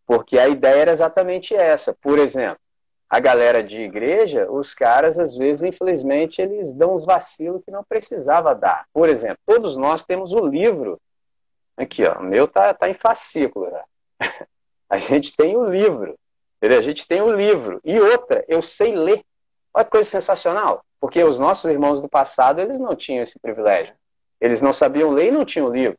Porque 0.07 0.39
a 0.39 0.47
ideia 0.47 0.83
era 0.83 0.93
exatamente 0.93 1.57
essa. 1.57 1.93
Por 2.01 2.21
exemplo, 2.21 2.59
a 3.09 3.21
galera 3.21 3.63
de 3.63 3.83
igreja, 3.83 4.51
os 4.51 4.75
caras, 4.75 5.19
às 5.19 5.37
vezes, 5.37 5.63
infelizmente, 5.63 6.41
eles 6.41 6.75
dão 6.75 6.95
uns 6.95 7.05
vacilos 7.05 7.63
que 7.65 7.71
não 7.71 7.85
precisava 7.85 8.55
dar. 8.55 8.87
Por 8.93 9.09
exemplo, 9.09 9.39
todos 9.47 9.77
nós 9.77 10.05
temos 10.05 10.33
o 10.33 10.47
livro. 10.47 11.01
Aqui, 11.77 12.05
ó, 12.05 12.19
o 12.19 12.23
meu 12.23 12.49
tá, 12.49 12.73
tá 12.75 12.89
em 12.89 12.95
fascículo. 12.95 13.71
Né? 13.71 13.83
A 14.89 14.99
gente 14.99 15.37
tem 15.37 15.57
o 15.57 15.69
livro. 15.69 16.17
Entendeu? 16.57 16.79
A 16.79 16.83
gente 16.83 17.07
tem 17.07 17.21
o 17.21 17.31
livro. 17.31 17.81
E 17.85 18.01
outra, 18.01 18.45
eu 18.49 18.63
sei 18.63 18.95
ler. 18.97 19.23
Olha 19.73 19.85
que 19.85 19.91
coisa 19.91 20.09
sensacional. 20.09 20.83
Porque 20.99 21.23
os 21.23 21.39
nossos 21.39 21.71
irmãos 21.71 22.01
do 22.01 22.09
passado, 22.09 22.61
eles 22.61 22.79
não 22.79 22.97
tinham 22.97 23.23
esse 23.23 23.39
privilégio. 23.39 23.95
Eles 24.41 24.63
não 24.63 24.73
sabiam 24.73 25.11
ler 25.11 25.29
e 25.29 25.31
não 25.31 25.45
tinham 25.45 25.69
livro. 25.69 25.99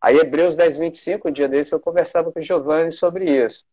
Aí, 0.00 0.16
Hebreus 0.16 0.56
10, 0.56 0.78
25, 0.78 1.28
um 1.28 1.32
dia 1.32 1.46
desse, 1.46 1.72
eu 1.72 1.78
conversava 1.78 2.32
com 2.32 2.40
o 2.40 2.42
Giovanni 2.42 2.90
sobre 2.90 3.30
isso. 3.30 3.64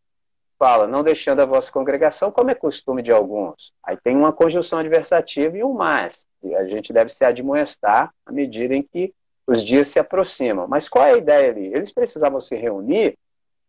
Fala, 0.60 0.86
não 0.86 1.02
deixando 1.02 1.40
a 1.40 1.46
vossa 1.46 1.72
congregação, 1.72 2.32
como 2.32 2.52
é 2.52 2.56
costume 2.56 3.02
de 3.02 3.14
alguns. 3.14 3.74
Aí 3.82 3.98
tem 4.04 4.14
uma 4.16 4.34
conjunção 4.34 4.78
adversativa 4.78 5.58
e 5.58 5.64
um 5.64 5.74
mais. 5.74 6.28
E 6.44 6.54
a 6.54 6.66
gente 6.66 6.92
deve 6.92 7.10
se 7.10 7.24
admoestar 7.24 8.14
à 8.26 8.32
medida 8.32 8.76
em 8.76 8.84
que 8.84 9.14
os 9.48 9.64
dias 9.64 9.88
se 9.88 10.00
aproximam. 10.00 10.68
Mas 10.68 10.90
qual 10.90 11.06
é 11.06 11.14
a 11.14 11.18
ideia 11.18 11.50
ali? 11.50 11.74
Eles 11.74 11.94
precisavam 11.94 12.42
se 12.42 12.58
reunir 12.58 13.18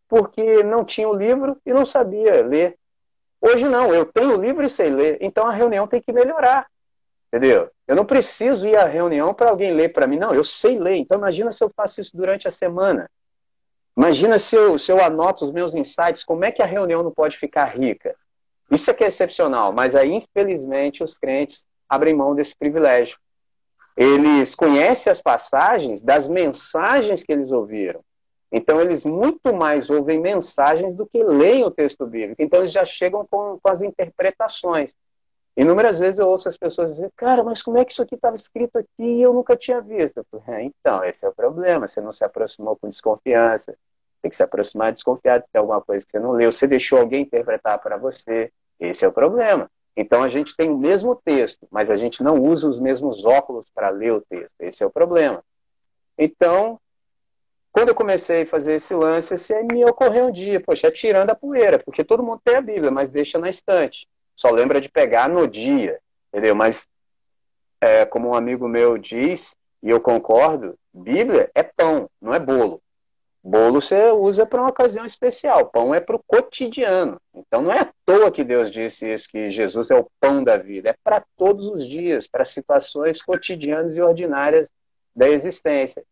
porque 0.09 0.65
não 0.65 0.85
tinham 0.85 1.15
livro 1.15 1.57
e 1.65 1.73
não 1.73 1.87
sabia 1.87 2.45
ler. 2.45 2.77
Hoje 3.41 3.69
não, 3.69 3.95
eu 3.95 4.05
tenho 4.05 4.37
livro 4.37 4.67
e 4.67 4.69
sei 4.69 4.91
ler, 4.91 5.17
então 5.21 5.47
a 5.47 5.53
reunião 5.53 5.87
tem 5.87 6.03
que 6.03 6.13
melhorar. 6.13 6.67
Entendeu? 7.29 7.71
Eu 7.87 7.95
não 7.95 8.05
preciso 8.05 8.67
ir 8.67 8.77
à 8.77 8.85
reunião 8.85 9.33
para 9.33 9.51
alguém 9.51 9.73
ler 9.73 9.93
para 9.93 10.09
mim. 10.09 10.19
Não, 10.19 10.35
eu 10.35 10.43
sei 10.43 10.77
ler. 10.77 10.97
Então 10.97 11.17
imagina 11.17 11.53
se 11.53 11.63
eu 11.63 11.71
faço 11.75 12.01
isso 12.01 12.17
durante 12.17 12.49
a 12.49 12.51
semana. 12.51 13.09
Imagina 14.01 14.39
se 14.39 14.57
eu, 14.57 14.79
se 14.79 14.91
eu 14.91 14.99
anoto 15.05 15.45
os 15.45 15.53
meus 15.53 15.75
insights, 15.75 16.25
como 16.25 16.43
é 16.43 16.51
que 16.51 16.63
a 16.63 16.67
reunião 16.67 17.03
não 17.03 17.11
pode 17.11 17.37
ficar 17.37 17.67
rica? 17.67 18.17
Isso 18.71 18.91
é 18.91 18.95
que 18.95 19.05
é 19.05 19.09
excepcional, 19.09 19.75
mas 19.75 19.95
aí, 19.95 20.11
infelizmente, 20.11 21.05
os 21.05 21.19
crentes 21.19 21.67
abrem 21.87 22.15
mão 22.15 22.35
desse 22.35 22.57
privilégio. 22.57 23.19
Eles 23.95 24.55
conhecem 24.55 25.11
as 25.11 25.21
passagens 25.21 26.01
das 26.01 26.27
mensagens 26.27 27.23
que 27.23 27.31
eles 27.31 27.51
ouviram. 27.51 28.01
Então, 28.51 28.81
eles 28.81 29.05
muito 29.05 29.53
mais 29.53 29.91
ouvem 29.91 30.19
mensagens 30.19 30.97
do 30.97 31.07
que 31.07 31.23
leem 31.23 31.67
o 31.67 31.71
texto 31.71 32.07
bíblico. 32.07 32.41
Então, 32.41 32.61
eles 32.61 32.73
já 32.73 32.87
chegam 32.87 33.27
com, 33.31 33.59
com 33.63 33.71
as 33.71 33.83
interpretações. 33.83 34.95
Inúmeras 35.55 35.99
vezes 35.99 36.19
eu 36.19 36.27
ouço 36.27 36.49
as 36.49 36.57
pessoas 36.57 36.93
dizer, 36.93 37.13
cara, 37.15 37.45
mas 37.45 37.61
como 37.61 37.77
é 37.77 37.85
que 37.85 37.93
isso 37.93 38.01
aqui 38.01 38.15
estava 38.15 38.35
escrito 38.35 38.79
aqui 38.79 38.89
e 39.03 39.21
eu 39.21 39.35
nunca 39.35 39.55
tinha 39.55 39.79
visto? 39.83 40.25
Falei, 40.31 40.63
é, 40.63 40.63
então, 40.63 41.05
esse 41.05 41.27
é 41.27 41.29
o 41.29 41.35
problema, 41.35 41.87
você 41.87 42.01
não 42.01 42.15
se 42.15 42.25
aproximou 42.25 42.79
com 42.81 42.89
desconfiança. 42.89 43.77
Tem 44.23 44.31
que 44.31 44.37
se 44.37 44.43
aproximar 44.43 44.93
desconfiado 44.93 45.45
de 45.53 45.59
alguma 45.59 45.81
coisa 45.81 46.05
que 46.05 46.13
você 46.13 46.19
não 46.19 46.33
leu. 46.33 46.53
Você 46.53 46.67
deixou 46.67 46.99
alguém 46.99 47.23
interpretar 47.23 47.79
para 47.79 47.97
você. 47.97 48.53
Esse 48.79 49.05
é 49.05 49.09
o 49.09 49.13
problema. 49.13 49.71
Então 49.97 50.23
a 50.23 50.29
gente 50.29 50.57
tem 50.57 50.71
o 50.71 50.79
mesmo 50.79 51.17
texto, 51.17 51.67
mas 51.71 51.91
a 51.91 51.97
gente 51.97 52.23
não 52.23 52.43
usa 52.43 52.69
os 52.69 52.79
mesmos 52.79 53.25
óculos 53.25 53.67
para 53.75 53.91
ler 53.91 54.13
o 54.13 54.21
texto. 54.21 54.53
Esse 54.61 54.83
é 54.83 54.87
o 54.87 54.91
problema. 54.91 55.43
Então, 56.17 56.79
quando 57.73 57.89
eu 57.89 57.95
comecei 57.95 58.43
a 58.43 58.47
fazer 58.47 58.75
esse 58.75 58.95
lance, 58.95 59.35
assim, 59.35 59.55
me 59.73 59.85
ocorreu 59.85 60.27
um 60.27 60.33
dia, 60.33 60.61
poxa, 60.61 60.89
é 60.89 60.91
tirando 60.91 61.31
a 61.31 61.35
poeira, 61.35 61.79
porque 61.79 62.05
todo 62.05 62.23
mundo 62.23 62.41
tem 62.45 62.57
a 62.57 62.61
Bíblia, 62.61 62.91
mas 62.91 63.11
deixa 63.11 63.39
na 63.39 63.49
estante 63.49 64.07
só 64.41 64.51
lembra 64.51 64.81
de 64.81 64.89
pegar 64.89 65.29
no 65.29 65.47
dia, 65.47 65.99
entendeu? 66.29 66.55
Mas, 66.55 66.89
é, 67.79 68.07
como 68.07 68.31
um 68.31 68.35
amigo 68.35 68.67
meu 68.67 68.97
diz, 68.97 69.55
e 69.83 69.91
eu 69.91 70.01
concordo, 70.01 70.79
Bíblia 70.95 71.51
é 71.55 71.63
pão, 71.63 72.09
não 72.19 72.33
é 72.33 72.39
bolo. 72.39 72.81
Bolo 73.43 73.81
você 73.81 74.11
usa 74.11 74.45
para 74.45 74.61
uma 74.61 74.69
ocasião 74.69 75.07
especial, 75.07 75.67
pão 75.67 75.95
é 75.95 76.01
para 76.01 76.17
o 76.17 76.23
cotidiano. 76.27 77.19
Então 77.35 77.63
não 77.63 77.73
é 77.73 77.81
à 77.81 77.93
toa 78.05 78.31
que 78.31 78.45
Deus 78.45 78.71
disse 78.71 79.11
isso, 79.11 79.29
que 79.31 79.49
Jesus 79.49 79.91
é 79.91 79.97
o 79.97 80.07
pão 80.21 80.45
da 80.45 80.59
vida, 80.59 80.91
é 80.91 80.95
para 81.03 81.25
todos 81.37 81.69
os 81.69 81.87
dias, 81.87 82.27
para 82.27 82.45
situações 82.45 83.23
cotidianas 83.23 83.97
e 83.97 84.01
ordinárias 84.01 84.69
da 85.17 85.29
existência. 85.29 86.05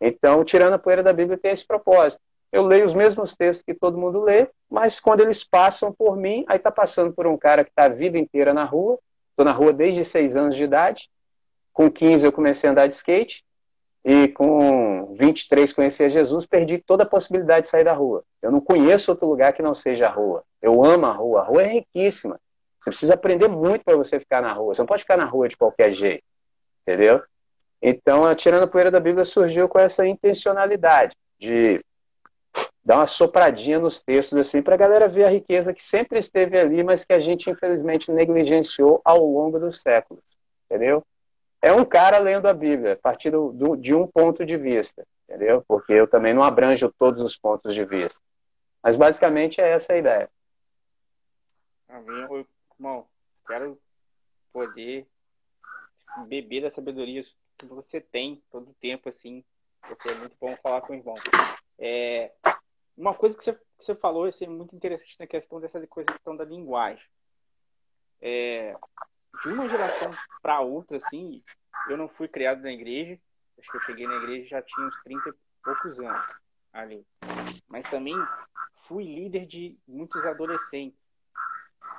Então, 0.00 0.44
tirando 0.44 0.74
a 0.74 0.78
poeira 0.78 1.02
da 1.02 1.12
Bíblia, 1.12 1.38
tem 1.38 1.52
esse 1.52 1.66
propósito. 1.66 2.20
Eu 2.52 2.62
leio 2.62 2.84
os 2.84 2.94
mesmos 2.94 3.34
textos 3.34 3.64
que 3.64 3.74
todo 3.74 3.98
mundo 3.98 4.20
lê, 4.20 4.48
mas 4.70 5.00
quando 5.00 5.20
eles 5.20 5.42
passam 5.42 5.90
por 5.92 6.16
mim, 6.16 6.44
aí 6.46 6.56
está 6.56 6.70
passando 6.70 7.12
por 7.12 7.26
um 7.26 7.36
cara 7.36 7.64
que 7.64 7.70
está 7.70 7.86
a 7.86 7.88
vida 7.88 8.18
inteira 8.18 8.52
na 8.52 8.64
rua, 8.64 8.98
estou 9.30 9.44
na 9.44 9.52
rua 9.52 9.72
desde 9.72 10.04
seis 10.04 10.36
anos 10.36 10.54
de 10.54 10.62
idade, 10.62 11.10
com 11.72 11.90
15 11.90 12.24
eu 12.24 12.30
comecei 12.30 12.68
a 12.68 12.72
andar 12.72 12.86
de 12.86 12.94
skate, 12.94 13.44
e 14.04 14.28
com 14.28 15.14
23 15.18 15.72
conheci 15.72 16.04
a 16.04 16.08
Jesus, 16.10 16.44
perdi 16.44 16.76
toda 16.76 17.04
a 17.04 17.06
possibilidade 17.06 17.62
de 17.64 17.70
sair 17.70 17.84
da 17.84 17.94
rua. 17.94 18.22
Eu 18.42 18.52
não 18.52 18.60
conheço 18.60 19.10
outro 19.10 19.26
lugar 19.26 19.54
que 19.54 19.62
não 19.62 19.74
seja 19.74 20.06
a 20.06 20.10
rua. 20.10 20.44
Eu 20.60 20.84
amo 20.84 21.06
a 21.06 21.12
rua. 21.12 21.40
A 21.40 21.44
rua 21.44 21.62
é 21.62 21.68
riquíssima. 21.68 22.38
Você 22.78 22.90
precisa 22.90 23.14
aprender 23.14 23.48
muito 23.48 23.82
para 23.82 23.96
você 23.96 24.20
ficar 24.20 24.42
na 24.42 24.52
rua. 24.52 24.74
Você 24.74 24.82
não 24.82 24.86
pode 24.86 25.02
ficar 25.02 25.16
na 25.16 25.24
rua 25.24 25.48
de 25.48 25.56
qualquer 25.56 25.90
jeito. 25.90 26.22
Entendeu? 26.82 27.22
Então, 27.80 28.26
a 28.26 28.34
Tirando 28.34 28.64
a 28.64 28.66
Poeira 28.66 28.90
da 28.90 29.00
Bíblia 29.00 29.24
surgiu 29.24 29.68
com 29.70 29.78
essa 29.78 30.06
intencionalidade 30.06 31.16
de 31.40 31.80
dar 32.84 32.96
uma 32.96 33.06
sopradinha 33.06 33.78
nos 33.78 34.02
textos 34.02 34.36
assim 34.38 34.60
para 34.60 34.74
a 34.74 34.78
galera 34.78 35.08
ver 35.08 35.24
a 35.24 35.30
riqueza 35.30 35.72
que 35.72 35.82
sempre 35.82 36.18
esteve 36.18 36.58
ali, 36.58 36.82
mas 36.84 37.06
que 37.06 37.12
a 37.14 37.20
gente 37.20 37.48
infelizmente 37.48 38.12
negligenciou 38.12 39.00
ao 39.02 39.24
longo 39.24 39.58
dos 39.58 39.80
séculos. 39.80 40.22
Entendeu? 40.66 41.02
É 41.64 41.72
um 41.72 41.82
cara 41.82 42.18
lendo 42.18 42.46
a 42.46 42.52
Bíblia, 42.52 42.92
a 42.92 42.96
partir 42.96 43.30
do, 43.30 43.74
de 43.74 43.94
um 43.94 44.06
ponto 44.06 44.44
de 44.44 44.54
vista, 44.54 45.02
entendeu? 45.26 45.64
Porque 45.66 45.94
eu 45.94 46.06
também 46.06 46.34
não 46.34 46.42
abranjo 46.42 46.92
todos 46.98 47.22
os 47.22 47.38
pontos 47.38 47.74
de 47.74 47.86
vista. 47.86 48.22
Mas 48.82 48.96
basicamente 48.96 49.62
é 49.62 49.70
essa 49.70 49.94
a 49.94 49.96
ideia. 49.96 50.30
Amém. 51.88 52.46
Irmão, 52.78 53.06
quero 53.46 53.80
poder 54.52 55.06
beber 56.26 56.60
da 56.60 56.70
sabedoria 56.70 57.22
que 57.56 57.64
você 57.64 57.98
tem 57.98 58.42
todo 58.50 58.70
o 58.70 58.74
tempo, 58.74 59.08
assim, 59.08 59.42
porque 59.88 60.10
é 60.10 60.14
muito 60.16 60.36
bom 60.38 60.54
falar 60.58 60.82
com 60.82 60.92
o 60.92 60.96
irmão. 60.96 61.14
É, 61.78 62.30
uma 62.94 63.14
coisa 63.14 63.38
que 63.38 63.42
você, 63.42 63.54
que 63.54 63.60
você 63.78 63.94
falou 63.94 64.26
assim, 64.26 64.46
muito 64.46 64.76
interessante 64.76 65.16
na 65.18 65.26
questão 65.26 65.58
dessa 65.58 65.84
coisa 65.86 66.12
questão 66.12 66.36
da 66.36 66.44
linguagem. 66.44 67.08
É, 68.20 68.76
de 69.42 69.48
uma 69.48 69.68
geração 69.68 70.14
para 70.42 70.60
outra, 70.60 70.96
assim, 70.96 71.42
eu 71.88 71.96
não 71.96 72.08
fui 72.08 72.28
criado 72.28 72.62
na 72.62 72.72
igreja. 72.72 73.18
Acho 73.58 73.70
que 73.70 73.76
eu 73.76 73.82
cheguei 73.82 74.06
na 74.06 74.16
igreja 74.16 74.48
já 74.48 74.62
tinha 74.62 74.86
uns 74.86 75.02
30 75.02 75.28
e 75.28 75.34
poucos 75.62 76.00
anos 76.00 76.26
ali. 76.72 77.06
Mas 77.68 77.88
também 77.88 78.16
fui 78.86 79.04
líder 79.04 79.46
de 79.46 79.78
muitos 79.86 80.24
adolescentes. 80.26 81.00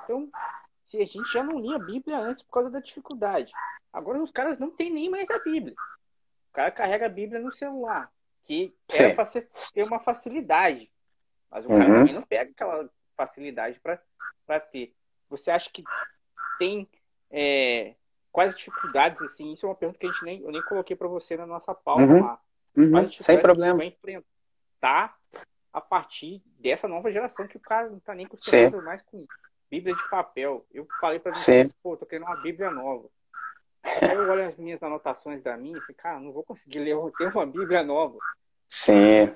Então, 0.04 0.30
se 0.84 0.98
a 0.98 1.04
gente 1.04 1.32
já 1.32 1.42
não 1.42 1.58
lia 1.58 1.76
a 1.76 1.80
Bíblia 1.80 2.18
antes 2.18 2.42
por 2.42 2.52
causa 2.52 2.70
da 2.70 2.80
dificuldade. 2.80 3.52
Agora 3.92 4.22
os 4.22 4.30
caras 4.30 4.58
não 4.58 4.70
têm 4.70 4.90
nem 4.90 5.08
mais 5.08 5.28
a 5.30 5.38
Bíblia. 5.38 5.74
O 6.50 6.52
cara 6.52 6.70
carrega 6.70 7.06
a 7.06 7.10
Bíblia 7.10 7.40
no 7.40 7.50
celular, 7.50 8.10
que 8.44 8.74
Sim. 8.88 9.04
era 9.04 9.14
para 9.14 9.26
ter 9.72 9.82
uma 9.82 9.98
facilidade. 9.98 10.90
Mas 11.50 11.64
o 11.64 11.68
cara 11.68 11.84
uhum. 11.84 11.94
também 11.94 12.14
não 12.14 12.22
pega 12.22 12.50
aquela 12.50 12.88
facilidade 13.16 13.80
para 13.80 14.60
ter. 14.60 14.94
Você 15.28 15.50
acha 15.50 15.70
que 15.70 15.82
tem 16.58 16.88
é, 17.38 17.94
quais 18.32 18.56
dificuldades, 18.56 19.20
assim, 19.20 19.52
isso 19.52 19.66
é 19.66 19.68
uma 19.68 19.74
pergunta 19.74 19.98
que 19.98 20.06
a 20.06 20.10
gente 20.10 20.24
nem, 20.24 20.40
eu 20.40 20.50
nem 20.50 20.62
coloquei 20.62 20.96
para 20.96 21.06
você 21.06 21.36
na 21.36 21.46
nossa 21.46 21.74
pauta 21.74 22.02
uhum. 22.02 22.24
lá. 22.24 22.40
Uhum. 22.74 23.08
Sem 23.10 23.38
problema. 23.38 23.76
vai 23.76 23.88
enfrentar 23.88 25.14
a 25.70 25.80
partir 25.82 26.42
dessa 26.58 26.88
nova 26.88 27.12
geração 27.12 27.46
que 27.46 27.58
o 27.58 27.60
cara 27.60 27.90
não 27.90 28.00
tá 28.00 28.14
nem 28.14 28.24
acostumado 28.24 28.82
mais 28.82 29.02
com 29.02 29.26
Bíblia 29.70 29.94
de 29.94 30.08
papel. 30.08 30.64
Eu 30.72 30.86
falei 30.98 31.18
para 31.18 31.34
você, 31.34 31.70
pô, 31.82 31.94
tô 31.94 32.06
querendo 32.06 32.26
uma 32.26 32.36
Bíblia 32.36 32.70
nova. 32.70 33.06
Aí 33.82 34.14
eu 34.14 34.30
olho 34.30 34.46
as 34.46 34.56
minhas 34.56 34.82
anotações 34.82 35.42
da 35.42 35.58
minha 35.58 35.76
e 35.76 35.80
falei, 35.80 35.94
cara, 35.94 36.20
não 36.20 36.32
vou 36.32 36.42
conseguir 36.42 36.78
ler, 36.78 36.92
eu 36.92 37.12
tenho 37.18 37.30
uma 37.30 37.44
Bíblia 37.44 37.82
nova. 37.82 38.18
Sim. 38.66 39.30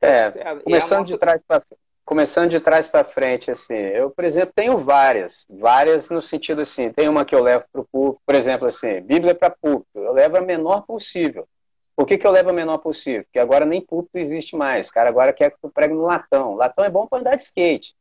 É, 0.00 0.26
é 0.26 0.60
começando 0.60 1.00
nossa... 1.00 1.12
de 1.12 1.18
trás 1.18 1.42
para 1.42 1.62
começando 2.06 2.50
de 2.50 2.60
trás 2.60 2.86
para 2.86 3.04
frente, 3.04 3.50
assim, 3.50 3.74
eu, 3.74 4.10
por 4.12 4.24
exemplo, 4.24 4.52
tenho 4.54 4.78
várias, 4.78 5.44
várias 5.50 6.08
no 6.08 6.22
sentido 6.22 6.60
assim, 6.60 6.92
tem 6.92 7.08
uma 7.08 7.24
que 7.24 7.34
eu 7.34 7.42
levo 7.42 7.64
para 7.72 7.80
o 7.80 7.84
público, 7.84 8.22
por 8.24 8.34
exemplo, 8.36 8.68
assim, 8.68 9.00
Bíblia 9.00 9.34
para 9.34 9.50
público, 9.50 9.88
eu 9.96 10.12
levo 10.12 10.36
a 10.36 10.40
menor 10.40 10.82
possível. 10.82 11.48
Por 11.96 12.06
que, 12.06 12.16
que 12.16 12.24
eu 12.24 12.30
levo 12.30 12.50
a 12.50 12.52
menor 12.52 12.78
possível? 12.78 13.24
Porque 13.24 13.40
agora 13.40 13.66
nem 13.66 13.80
público 13.80 14.16
existe 14.16 14.54
mais, 14.54 14.88
cara 14.88 15.08
agora 15.08 15.32
quer 15.32 15.50
que 15.50 15.56
eu 15.60 15.68
pregue 15.68 15.94
no 15.94 16.02
latão. 16.02 16.54
Latão 16.54 16.84
é 16.84 16.90
bom 16.90 17.08
para 17.08 17.18
andar 17.18 17.36
de 17.36 17.42
skate, 17.42 17.96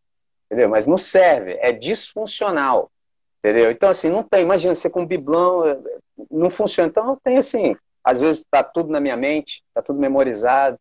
entendeu? 0.45 0.69
Mas 0.69 0.85
não 0.85 0.99
serve, 0.99 1.57
é 1.59 1.71
disfuncional, 1.71 2.91
entendeu? 3.39 3.71
Então, 3.71 3.89
assim, 3.89 4.09
não 4.09 4.21
tem, 4.21 4.43
imagina, 4.43 4.75
você 4.75 4.87
com 4.87 5.01
um 5.01 5.07
biblão, 5.07 5.81
não 6.29 6.51
funciona. 6.51 6.89
Então, 6.89 7.09
eu 7.09 7.19
tenho, 7.23 7.39
assim, 7.39 7.75
às 8.03 8.21
vezes 8.21 8.41
está 8.41 8.61
tudo 8.61 8.91
na 8.91 8.99
minha 8.99 9.17
mente, 9.17 9.63
está 9.69 9.81
tudo 9.81 9.99
memorizado. 9.99 10.77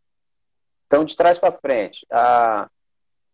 Então, 0.87 1.07
de 1.07 1.16
trás 1.16 1.39
para 1.39 1.53
frente, 1.53 2.07
a 2.11 2.68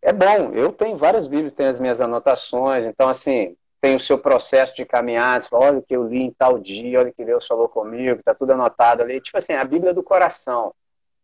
é 0.02 0.12
bom. 0.12 0.52
Eu 0.52 0.72
tenho 0.72 0.96
várias 0.96 1.26
Bíblias, 1.28 1.52
tenho 1.52 1.68
as 1.68 1.78
minhas 1.78 2.00
anotações, 2.00 2.86
então, 2.86 3.08
assim, 3.08 3.56
tem 3.80 3.94
o 3.94 4.00
seu 4.00 4.18
processo 4.18 4.74
de 4.74 4.84
caminhada, 4.84 5.44
fala, 5.44 5.66
olha 5.66 5.78
o 5.78 5.82
que 5.82 5.96
eu 5.96 6.06
li 6.06 6.22
em 6.22 6.30
tal 6.30 6.58
dia, 6.58 7.00
olha 7.00 7.10
o 7.10 7.14
que 7.14 7.24
Deus 7.24 7.46
falou 7.46 7.68
comigo, 7.68 8.22
tá 8.22 8.34
tudo 8.34 8.52
anotado 8.52 9.02
ali. 9.02 9.20
Tipo 9.20 9.38
assim, 9.38 9.54
a 9.54 9.64
Bíblia 9.64 9.94
do 9.94 10.02
coração, 10.02 10.74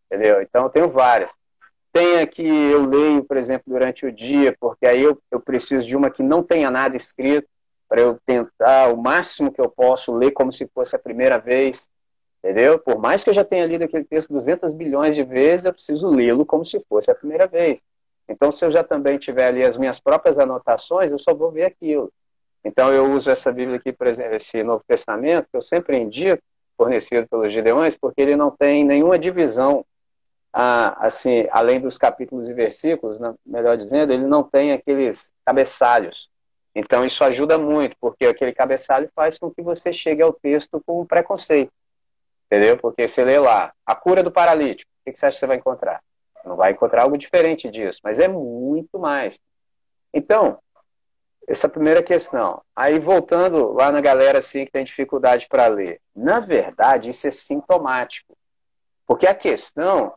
entendeu? 0.07 0.41
Então, 0.43 0.65
eu 0.65 0.71
tenho 0.71 0.91
várias. 0.91 1.35
Tem 1.93 2.19
a 2.19 2.27
que 2.27 2.47
eu 2.47 2.87
leio, 2.87 3.25
por 3.25 3.37
exemplo, 3.37 3.65
durante 3.67 4.07
o 4.07 4.13
dia, 4.13 4.55
porque 4.61 4.87
aí 4.87 5.03
eu, 5.03 5.19
eu 5.31 5.41
preciso 5.41 5.87
de 5.87 5.97
uma 5.97 6.11
que 6.11 6.23
não 6.23 6.43
tenha 6.43 6.71
nada 6.71 6.97
escrito, 6.97 7.49
para 7.89 8.01
eu 8.01 8.19
tentar 8.27 8.93
o 8.93 8.97
máximo 8.97 9.53
que 9.53 9.61
eu 9.61 9.71
posso 9.71 10.13
ler 10.13 10.33
como 10.33 10.53
se 10.53 10.67
fosse 10.75 10.97
a 10.97 10.99
primeira 10.99 11.39
vez, 11.39 11.89
entendeu? 12.43 12.79
Por 12.79 12.99
mais 12.99 13.23
que 13.23 13.31
eu 13.31 13.35
já 13.35 13.45
tenha 13.45 13.65
lido 13.65 13.85
aquele 13.85 14.05
texto 14.05 14.33
200 14.33 14.73
bilhões 14.73 15.15
de 15.15 15.23
vezes, 15.23 15.65
eu 15.65 15.73
preciso 15.73 16.09
lê-lo 16.09 16.45
como 16.45 16.65
se 16.65 16.81
fosse 16.89 17.11
a 17.11 17.15
primeira 17.15 17.47
vez. 17.47 17.81
Então, 18.29 18.51
se 18.51 18.65
eu 18.65 18.71
já 18.71 18.83
também 18.83 19.19
tiver 19.19 19.47
ali 19.47 19.65
as 19.65 19.77
minhas 19.77 20.01
próprias 20.01 20.39
anotações, 20.39 21.13
eu 21.13 21.19
só 21.19 21.33
vou 21.33 21.51
ver 21.51 21.65
aquilo. 21.65 22.13
Então, 22.65 22.93
eu 22.93 23.13
uso 23.13 23.31
essa 23.31 23.53
Bíblia 23.53 23.77
aqui, 23.77 23.93
por 23.93 24.09
exemplo, 24.09 24.35
esse 24.35 24.63
Novo 24.63 24.83
Testamento, 24.87 25.47
que 25.51 25.57
eu 25.57 25.63
sempre 25.63 25.97
indico, 25.97 26.43
fornecido 26.77 27.27
pelos 27.29 27.53
Gideões, 27.53 27.97
porque 27.97 28.21
ele 28.21 28.37
não 28.37 28.51
tem 28.51 28.85
nenhuma 28.85 29.19
divisão, 29.19 29.85
assim, 30.53 31.47
além 31.51 31.81
dos 31.81 31.97
capítulos 31.97 32.49
e 32.49 32.55
versículos, 32.55 33.21
né, 33.21 33.35
melhor 33.47 33.77
dizendo, 33.77 34.13
ele 34.13 34.27
não 34.27 34.43
tem 34.43 34.73
aqueles 34.73 35.33
cabeçalhos. 35.45 36.29
Então, 36.75 37.05
isso 37.05 37.23
ajuda 37.25 37.57
muito, 37.57 37.97
porque 38.01 38.27
aquele 38.27 38.53
cabeçalho 38.53 39.09
faz 39.15 39.39
com 39.39 39.51
que 39.51 39.63
você 39.63 39.93
chegue 39.93 40.21
ao 40.21 40.33
texto 40.33 40.83
com 40.85 41.01
um 41.01 41.07
preconceito. 41.07 41.73
Entendeu? 42.47 42.77
Porque 42.77 43.07
você 43.09 43.25
lê 43.25 43.39
lá, 43.39 43.73
a 43.85 43.95
cura 43.95 44.23
do 44.23 44.31
paralítico, 44.31 44.91
o 45.07 45.11
que 45.11 45.19
você 45.19 45.27
acha 45.27 45.37
que 45.37 45.41
você 45.41 45.47
vai 45.47 45.57
encontrar? 45.57 46.03
Não 46.47 46.57
vai 46.57 46.73
encontrar 46.73 47.03
algo 47.03 47.19
diferente 47.19 47.69
disso, 47.71 48.01
mas 48.05 48.21
é 48.21 48.29
muito 48.29 48.99
mais. 48.99 49.39
Então, 50.15 50.59
essa 51.49 51.69
primeira 51.69 52.03
questão. 52.03 52.63
Aí 52.75 52.99
voltando 52.99 53.73
lá 53.73 53.91
na 53.91 54.01
galera 54.01 54.39
assim 54.39 54.65
que 54.65 54.71
tem 54.71 54.85
dificuldade 54.85 55.49
para 55.49 55.67
ler. 55.67 56.01
Na 56.15 56.41
verdade, 56.41 57.11
isso 57.11 57.27
é 57.27 57.31
sintomático. 57.31 58.37
Porque 59.07 59.27
a 59.27 59.35
questão 59.35 60.15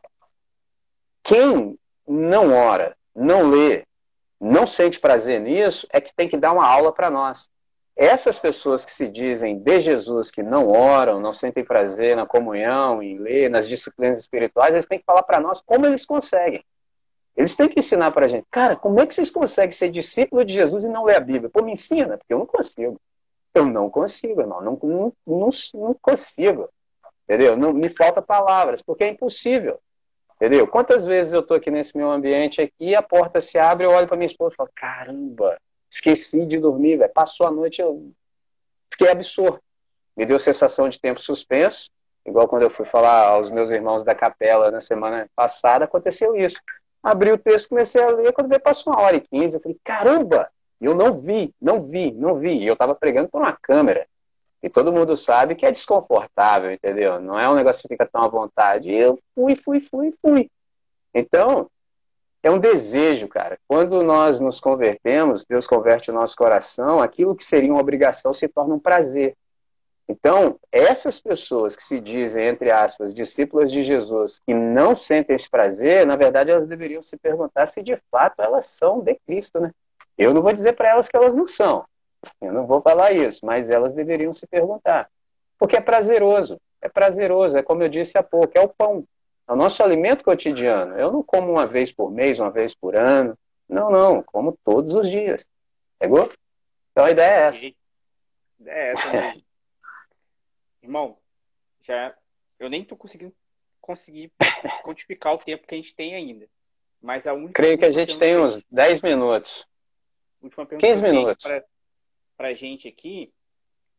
quem 1.22 1.78
não 2.06 2.52
ora, 2.52 2.96
não 3.14 3.50
lê, 3.50 3.84
não 4.40 4.66
sente 4.66 4.98
prazer 4.98 5.40
nisso, 5.40 5.86
é 5.92 6.00
que 6.00 6.14
tem 6.14 6.28
que 6.28 6.36
dar 6.36 6.52
uma 6.52 6.66
aula 6.66 6.92
para 6.92 7.10
nós. 7.10 7.48
Essas 8.02 8.38
pessoas 8.38 8.82
que 8.82 8.90
se 8.90 9.06
dizem 9.06 9.58
de 9.58 9.78
Jesus, 9.78 10.30
que 10.30 10.42
não 10.42 10.68
oram, 10.68 11.20
não 11.20 11.34
sentem 11.34 11.62
prazer 11.62 12.16
na 12.16 12.24
comunhão, 12.24 13.02
em 13.02 13.18
ler, 13.18 13.50
nas 13.50 13.68
disciplinas 13.68 14.20
espirituais, 14.20 14.72
eles 14.72 14.86
têm 14.86 14.98
que 14.98 15.04
falar 15.04 15.22
para 15.22 15.38
nós 15.38 15.60
como 15.60 15.84
eles 15.84 16.06
conseguem. 16.06 16.64
Eles 17.36 17.54
têm 17.54 17.68
que 17.68 17.78
ensinar 17.78 18.10
para 18.12 18.24
a 18.24 18.28
gente, 18.30 18.46
cara, 18.50 18.74
como 18.74 18.98
é 19.02 19.06
que 19.06 19.12
vocês 19.14 19.30
conseguem 19.30 19.72
ser 19.72 19.90
discípulo 19.90 20.46
de 20.46 20.54
Jesus 20.54 20.82
e 20.82 20.88
não 20.88 21.04
ler 21.04 21.16
a 21.16 21.20
Bíblia? 21.20 21.50
Pô, 21.50 21.62
me 21.62 21.72
ensina, 21.72 22.16
porque 22.16 22.32
eu 22.32 22.38
não 22.38 22.46
consigo. 22.46 22.98
Eu 23.54 23.66
não 23.66 23.90
consigo, 23.90 24.40
irmão, 24.40 24.62
não, 24.62 24.78
não, 24.82 25.12
não, 25.26 25.50
não 25.74 25.94
consigo. 26.00 26.70
Entendeu? 27.24 27.54
Não, 27.54 27.70
me 27.70 27.90
falta 27.90 28.22
palavras, 28.22 28.80
porque 28.80 29.04
é 29.04 29.08
impossível. 29.08 29.78
Entendeu? 30.36 30.66
Quantas 30.66 31.04
vezes 31.04 31.34
eu 31.34 31.40
estou 31.40 31.54
aqui 31.54 31.70
nesse 31.70 31.94
meu 31.98 32.10
ambiente 32.10 32.62
aqui, 32.62 32.94
a 32.94 33.02
porta 33.02 33.42
se 33.42 33.58
abre, 33.58 33.84
eu 33.84 33.90
olho 33.90 34.08
para 34.08 34.16
minha 34.16 34.26
esposa 34.26 34.54
e 34.54 34.56
falo, 34.56 34.70
caramba, 34.74 35.58
Esqueci 35.90 36.46
de 36.46 36.58
dormir, 36.58 37.06
passou 37.12 37.46
a 37.46 37.50
noite, 37.50 37.82
eu 37.82 38.12
fiquei 38.90 39.10
absorto. 39.10 39.62
Me 40.16 40.24
deu 40.24 40.38
sensação 40.38 40.88
de 40.88 41.00
tempo 41.00 41.20
suspenso, 41.20 41.90
igual 42.24 42.46
quando 42.46 42.62
eu 42.62 42.70
fui 42.70 42.86
falar 42.86 43.28
aos 43.28 43.50
meus 43.50 43.70
irmãos 43.70 44.04
da 44.04 44.14
capela 44.14 44.70
na 44.70 44.80
semana 44.80 45.28
passada, 45.34 45.84
aconteceu 45.84 46.36
isso. 46.36 46.60
Abri 47.02 47.32
o 47.32 47.38
texto, 47.38 47.70
comecei 47.70 48.02
a 48.02 48.10
ler, 48.10 48.32
quando 48.32 48.48
veio 48.48 48.60
passou 48.60 48.92
uma 48.92 49.02
hora 49.02 49.16
e 49.16 49.20
quinze, 49.20 49.56
eu 49.56 49.60
falei, 49.60 49.78
caramba! 49.82 50.50
Eu 50.80 50.94
não 50.94 51.20
vi, 51.20 51.54
não 51.60 51.82
vi, 51.82 52.10
não 52.10 52.38
vi. 52.38 52.58
E 52.58 52.66
eu 52.66 52.72
estava 52.72 52.94
pregando 52.94 53.28
por 53.28 53.42
uma 53.42 53.52
câmera. 53.52 54.06
E 54.62 54.68
todo 54.68 54.92
mundo 54.92 55.16
sabe 55.16 55.54
que 55.54 55.66
é 55.66 55.72
desconfortável, 55.72 56.72
entendeu? 56.72 57.20
Não 57.20 57.38
é 57.38 57.48
um 57.48 57.54
negócio 57.54 57.82
que 57.82 57.88
fica 57.88 58.06
tão 58.06 58.22
à 58.22 58.28
vontade. 58.28 58.90
E 58.90 58.98
eu 58.98 59.18
fui, 59.34 59.56
fui, 59.56 59.80
fui, 59.80 60.14
fui. 60.22 60.50
Então, 61.14 61.70
é 62.42 62.50
um 62.50 62.58
desejo, 62.58 63.28
cara. 63.28 63.58
Quando 63.68 64.02
nós 64.02 64.40
nos 64.40 64.60
convertemos, 64.60 65.44
Deus 65.44 65.66
converte 65.66 66.10
o 66.10 66.14
nosso 66.14 66.36
coração, 66.36 67.00
aquilo 67.00 67.36
que 67.36 67.44
seria 67.44 67.70
uma 67.70 67.80
obrigação 67.80 68.32
se 68.32 68.48
torna 68.48 68.74
um 68.74 68.78
prazer. 68.78 69.36
Então, 70.08 70.58
essas 70.72 71.20
pessoas 71.20 71.76
que 71.76 71.82
se 71.84 72.00
dizem, 72.00 72.48
entre 72.48 72.70
aspas, 72.70 73.14
discípulas 73.14 73.70
de 73.70 73.84
Jesus, 73.84 74.40
que 74.44 74.52
não 74.52 74.96
sentem 74.96 75.36
esse 75.36 75.48
prazer, 75.48 76.04
na 76.04 76.16
verdade 76.16 76.50
elas 76.50 76.66
deveriam 76.66 77.00
se 77.00 77.16
perguntar 77.16 77.68
se 77.68 77.80
de 77.80 77.96
fato 78.10 78.42
elas 78.42 78.66
são 78.66 79.00
de 79.00 79.14
Cristo, 79.24 79.60
né? 79.60 79.70
Eu 80.18 80.34
não 80.34 80.42
vou 80.42 80.52
dizer 80.52 80.72
para 80.72 80.88
elas 80.88 81.08
que 81.08 81.16
elas 81.16 81.34
não 81.34 81.46
são. 81.46 81.84
Eu 82.40 82.52
não 82.52 82.66
vou 82.66 82.82
falar 82.82 83.12
isso, 83.12 83.46
mas 83.46 83.70
elas 83.70 83.94
deveriam 83.94 84.34
se 84.34 84.46
perguntar. 84.46 85.08
Porque 85.58 85.76
é 85.76 85.80
prazeroso. 85.80 86.60
É 86.82 86.88
prazeroso, 86.88 87.56
é 87.56 87.62
como 87.62 87.82
eu 87.82 87.88
disse 87.88 88.18
há 88.18 88.22
pouco, 88.22 88.50
é 88.54 88.60
o 88.60 88.68
pão. 88.68 89.04
É 89.50 89.52
o 89.52 89.56
nosso 89.56 89.82
alimento 89.82 90.22
cotidiano. 90.22 90.96
Eu 90.96 91.10
não 91.10 91.24
como 91.24 91.50
uma 91.50 91.66
vez 91.66 91.90
por 91.90 92.08
mês, 92.08 92.38
uma 92.38 92.52
vez 92.52 92.72
por 92.72 92.94
ano. 92.94 93.36
Não, 93.68 93.90
não. 93.90 94.22
Como 94.22 94.56
todos 94.64 94.94
os 94.94 95.10
dias. 95.10 95.50
Pegou? 95.98 96.32
Então 96.92 97.04
a 97.04 97.10
ideia 97.10 97.30
é 97.30 97.48
essa. 97.48 97.66
É 98.64 98.92
essa 98.92 99.10
Irmão, 100.80 101.18
já 101.82 102.14
eu 102.60 102.70
nem 102.70 102.84
tô 102.84 102.96
conseguindo 102.96 103.34
conseguir 103.80 104.32
quantificar 104.84 105.34
o 105.34 105.38
tempo 105.38 105.66
que 105.66 105.74
a 105.74 105.78
gente 105.78 105.96
tem 105.96 106.14
ainda. 106.14 106.46
Mas 107.02 107.26
a 107.26 107.32
única 107.32 107.54
Creio 107.54 107.76
que 107.76 107.84
a 107.84 107.90
gente 107.90 108.16
tem 108.16 108.38
uns 108.38 108.62
10 108.70 109.00
minutos. 109.00 109.66
Última 110.40 110.64
pergunta 110.64 110.86
15 110.86 111.02
minutos. 111.02 111.44
Para 112.36 112.48
a 112.48 112.54
gente 112.54 112.86
aqui 112.86 113.32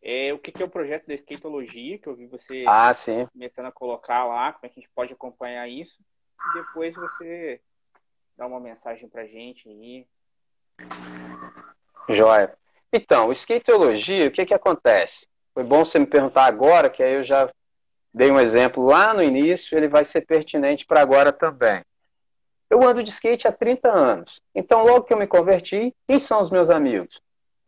é 0.01 0.33
o 0.33 0.39
que, 0.39 0.51
que 0.51 0.63
é 0.63 0.65
o 0.65 0.69
projeto 0.69 1.07
da 1.07 1.13
Skatologia, 1.13 1.99
que 1.99 2.07
eu 2.07 2.15
vi 2.15 2.25
você 2.25 2.65
ah, 2.67 2.91
começando 3.31 3.67
a 3.67 3.71
colocar 3.71 4.25
lá, 4.25 4.51
como 4.51 4.65
é 4.65 4.69
que 4.69 4.79
a 4.79 4.81
gente 4.81 4.91
pode 4.93 5.13
acompanhar 5.13 5.67
isso. 5.67 5.99
E 6.39 6.59
depois 6.59 6.95
você 6.95 7.61
dá 8.35 8.47
uma 8.47 8.59
mensagem 8.59 9.07
para 9.07 9.21
a 9.21 9.27
gente 9.27 9.69
aí. 9.69 10.07
Joia. 12.09 12.57
Então, 12.91 13.31
Skatologia, 13.31 14.27
o 14.27 14.31
que, 14.31 14.45
que 14.45 14.53
acontece? 14.53 15.27
Foi 15.53 15.63
bom 15.63 15.85
você 15.85 15.99
me 15.99 16.07
perguntar 16.07 16.45
agora, 16.45 16.89
que 16.89 17.03
aí 17.03 17.15
eu 17.15 17.23
já 17.23 17.49
dei 18.13 18.31
um 18.31 18.39
exemplo 18.39 18.83
lá 18.83 19.13
no 19.13 19.21
início, 19.21 19.77
ele 19.77 19.87
vai 19.87 20.03
ser 20.03 20.25
pertinente 20.25 20.85
para 20.85 21.01
agora 21.01 21.31
também. 21.31 21.83
Eu 22.69 22.83
ando 22.83 23.03
de 23.03 23.09
skate 23.09 23.47
há 23.47 23.51
30 23.51 23.89
anos. 23.89 24.41
Então, 24.55 24.83
logo 24.83 25.03
que 25.03 25.13
eu 25.13 25.17
me 25.17 25.27
converti, 25.27 25.93
quem 26.07 26.19
são 26.19 26.41
os 26.41 26.49
meus 26.49 26.69
amigos? 26.69 27.21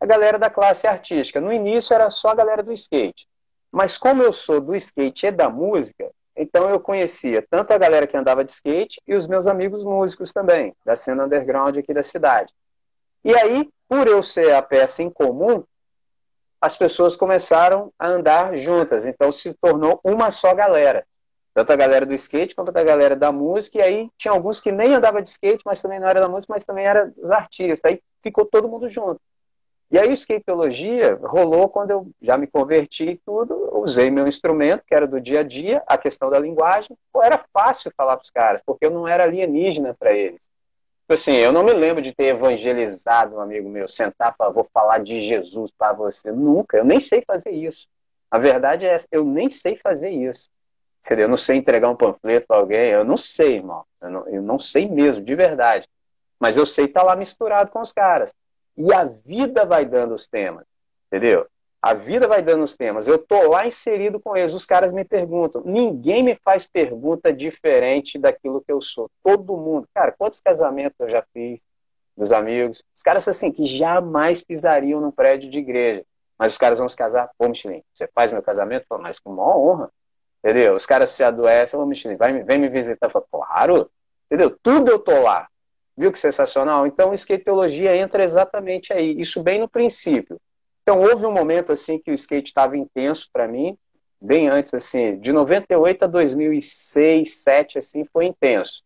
A 0.04 0.06
galera 0.06 0.38
da 0.38 0.50
classe 0.50 0.86
artística. 0.86 1.40
No 1.40 1.52
início 1.52 1.94
era 1.94 2.10
só 2.10 2.28
a 2.28 2.34
galera 2.34 2.62
do 2.62 2.72
skate. 2.72 3.26
Mas 3.72 3.96
como 3.96 4.22
eu 4.22 4.32
sou 4.32 4.60
do 4.60 4.76
skate 4.76 5.26
e 5.26 5.30
da 5.30 5.48
música, 5.48 6.10
então 6.36 6.68
eu 6.68 6.78
conhecia 6.78 7.44
tanto 7.48 7.72
a 7.72 7.78
galera 7.78 8.06
que 8.06 8.16
andava 8.16 8.44
de 8.44 8.50
skate 8.50 9.00
e 9.06 9.14
os 9.14 9.26
meus 9.26 9.48
amigos 9.48 9.82
músicos 9.82 10.32
também, 10.32 10.74
da 10.84 10.94
cena 10.94 11.24
underground 11.24 11.78
aqui 11.78 11.94
da 11.94 12.02
cidade. 12.02 12.52
E 13.24 13.34
aí, 13.34 13.68
por 13.88 14.06
eu 14.06 14.22
ser 14.22 14.54
a 14.54 14.60
peça 14.60 15.02
em 15.02 15.08
comum, 15.08 15.64
as 16.60 16.76
pessoas 16.76 17.16
começaram 17.16 17.90
a 17.98 18.06
andar 18.06 18.56
juntas. 18.58 19.06
Então 19.06 19.32
se 19.32 19.54
tornou 19.54 20.00
uma 20.04 20.30
só 20.30 20.54
galera. 20.54 21.06
Tanto 21.54 21.72
a 21.72 21.76
galera 21.76 22.04
do 22.04 22.12
skate 22.12 22.54
quanto 22.54 22.76
a 22.76 22.84
galera 22.84 23.16
da 23.16 23.32
música. 23.32 23.78
E 23.78 23.82
aí 23.82 24.10
tinha 24.18 24.32
alguns 24.32 24.60
que 24.60 24.70
nem 24.70 24.94
andava 24.94 25.22
de 25.22 25.30
skate, 25.30 25.62
mas 25.64 25.80
também 25.80 25.98
não 25.98 26.08
era 26.08 26.20
da 26.20 26.28
música, 26.28 26.52
mas 26.52 26.66
também 26.66 26.84
era 26.84 27.06
dos 27.06 27.30
artistas. 27.30 27.80
Aí 27.84 28.02
ficou 28.22 28.44
todo 28.44 28.68
mundo 28.68 28.90
junto. 28.90 29.20
E 29.94 29.98
aí, 29.98 30.12
skatologia 30.14 31.16
rolou 31.22 31.68
quando 31.68 31.92
eu 31.92 32.10
já 32.20 32.36
me 32.36 32.48
converti 32.48 33.10
e 33.10 33.16
tudo, 33.16 33.78
usei 33.78 34.10
meu 34.10 34.26
instrumento, 34.26 34.82
que 34.84 34.92
era 34.92 35.06
do 35.06 35.20
dia 35.20 35.38
a 35.38 35.42
dia, 35.44 35.84
a 35.86 35.96
questão 35.96 36.28
da 36.28 36.36
linguagem. 36.36 36.96
Pô, 37.12 37.22
era 37.22 37.44
fácil 37.52 37.92
falar 37.96 38.16
para 38.16 38.24
os 38.24 38.30
caras, 38.30 38.60
porque 38.66 38.84
eu 38.84 38.90
não 38.90 39.06
era 39.06 39.22
alienígena 39.22 39.94
para 39.96 40.12
eles. 40.12 40.40
Tipo 41.02 41.12
assim, 41.12 41.34
eu 41.34 41.52
não 41.52 41.62
me 41.62 41.72
lembro 41.72 42.02
de 42.02 42.12
ter 42.12 42.24
evangelizado 42.24 43.36
um 43.36 43.40
amigo 43.40 43.68
meu, 43.68 43.88
sentar 43.88 44.34
para 44.36 44.50
vou 44.50 44.68
falar 44.74 44.98
de 44.98 45.20
Jesus 45.20 45.70
para 45.78 45.92
você. 45.92 46.32
Nunca, 46.32 46.76
eu 46.76 46.84
nem 46.84 46.98
sei 46.98 47.22
fazer 47.24 47.52
isso. 47.52 47.86
A 48.28 48.36
verdade 48.36 48.86
é 48.86 48.94
essa, 48.94 49.06
eu 49.12 49.24
nem 49.24 49.48
sei 49.48 49.76
fazer 49.76 50.10
isso. 50.10 50.50
Entendeu? 51.04 51.26
Eu 51.26 51.30
não 51.30 51.36
sei 51.36 51.58
entregar 51.58 51.88
um 51.88 51.94
panfleto 51.94 52.48
para 52.48 52.56
alguém, 52.56 52.90
eu 52.90 53.04
não 53.04 53.16
sei, 53.16 53.58
irmão. 53.58 53.84
Eu 54.02 54.10
não, 54.10 54.28
eu 54.28 54.42
não 54.42 54.58
sei 54.58 54.88
mesmo, 54.88 55.24
de 55.24 55.36
verdade. 55.36 55.88
Mas 56.40 56.56
eu 56.56 56.66
sei 56.66 56.86
estar 56.86 57.02
tá 57.02 57.06
lá 57.06 57.14
misturado 57.14 57.70
com 57.70 57.80
os 57.80 57.92
caras. 57.92 58.34
E 58.76 58.92
a 58.92 59.04
vida 59.04 59.64
vai 59.64 59.84
dando 59.84 60.14
os 60.14 60.26
temas, 60.26 60.64
entendeu? 61.06 61.46
A 61.84 61.92
vida 61.92 62.26
vai 62.26 62.40
dando 62.40 62.64
os 62.64 62.74
temas. 62.74 63.06
Eu 63.06 63.18
tô 63.18 63.50
lá 63.50 63.66
inserido 63.66 64.18
com 64.18 64.34
eles. 64.34 64.54
Os 64.54 64.64
caras 64.64 64.90
me 64.90 65.04
perguntam. 65.04 65.60
Ninguém 65.66 66.22
me 66.22 66.34
faz 66.42 66.66
pergunta 66.66 67.30
diferente 67.30 68.18
daquilo 68.18 68.62
que 68.62 68.72
eu 68.72 68.80
sou. 68.80 69.10
Todo 69.22 69.54
mundo. 69.54 69.86
Cara, 69.94 70.10
quantos 70.10 70.40
casamentos 70.40 70.98
eu 70.98 71.10
já 71.10 71.22
fiz 71.34 71.60
dos 72.16 72.32
amigos? 72.32 72.82
Os 72.96 73.02
caras 73.02 73.28
assim 73.28 73.52
que 73.52 73.66
jamais 73.66 74.42
pisariam 74.42 74.98
num 74.98 75.10
prédio 75.10 75.50
de 75.50 75.58
igreja. 75.58 76.02
Mas 76.38 76.52
os 76.52 76.58
caras 76.58 76.78
vão 76.78 76.88
se 76.88 76.96
casar. 76.96 77.28
Pô, 77.36 77.46
Michelin, 77.48 77.82
você 77.92 78.08
faz 78.14 78.32
meu 78.32 78.42
casamento? 78.42 78.86
Falo, 78.88 79.02
mas 79.02 79.18
com 79.18 79.34
maior 79.34 79.58
honra. 79.58 79.90
Entendeu? 80.42 80.76
Os 80.76 80.86
caras 80.86 81.10
se 81.10 81.22
adoecem. 81.22 81.78
Ô, 81.78 81.84
Michelin, 81.84 82.16
vai, 82.16 82.42
vem 82.44 82.58
me 82.58 82.70
visitar. 82.70 83.10
Falo, 83.10 83.26
claro. 83.30 83.90
Entendeu? 84.24 84.58
Tudo 84.62 84.90
eu 84.90 84.98
tô 84.98 85.20
lá. 85.20 85.48
Viu 85.96 86.10
que 86.10 86.18
sensacional? 86.18 86.86
Então, 86.86 87.14
skate 87.14 87.44
teologia 87.44 87.96
entra 87.96 88.24
exatamente 88.24 88.92
aí, 88.92 89.18
isso 89.18 89.42
bem 89.42 89.60
no 89.60 89.68
princípio. 89.68 90.40
Então, 90.82 91.00
houve 91.00 91.24
um 91.24 91.32
momento 91.32 91.72
assim 91.72 91.98
que 91.98 92.10
o 92.10 92.14
skate 92.14 92.48
estava 92.48 92.76
intenso 92.76 93.28
para 93.32 93.46
mim, 93.46 93.78
bem 94.20 94.48
antes 94.48 94.74
assim, 94.74 95.18
de 95.18 95.32
98 95.32 96.04
a 96.04 96.06
2006, 96.06 97.44
2007 97.44 97.78
assim, 97.78 98.04
foi 98.04 98.26
intenso. 98.26 98.82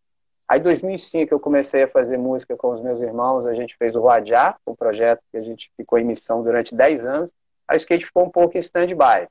Aí, 0.46 0.60
2005 0.60 1.32
eu 1.32 1.40
comecei 1.40 1.82
a 1.82 1.88
fazer 1.88 2.16
música 2.16 2.56
com 2.56 2.72
os 2.72 2.82
meus 2.82 3.00
irmãos, 3.00 3.46
a 3.46 3.54
gente 3.54 3.76
fez 3.76 3.94
o 3.94 4.02
Radiar, 4.02 4.58
um 4.66 4.74
projeto 4.74 5.20
que 5.30 5.36
a 5.36 5.42
gente 5.42 5.70
ficou 5.76 5.98
em 5.98 6.04
missão 6.04 6.42
durante 6.42 6.74
10 6.74 7.06
anos. 7.06 7.30
Aí 7.66 7.76
o 7.76 7.78
skate 7.78 8.06
ficou 8.06 8.24
um 8.24 8.30
pouco 8.30 8.56
em 8.56 8.60
stand-by. 8.60 9.28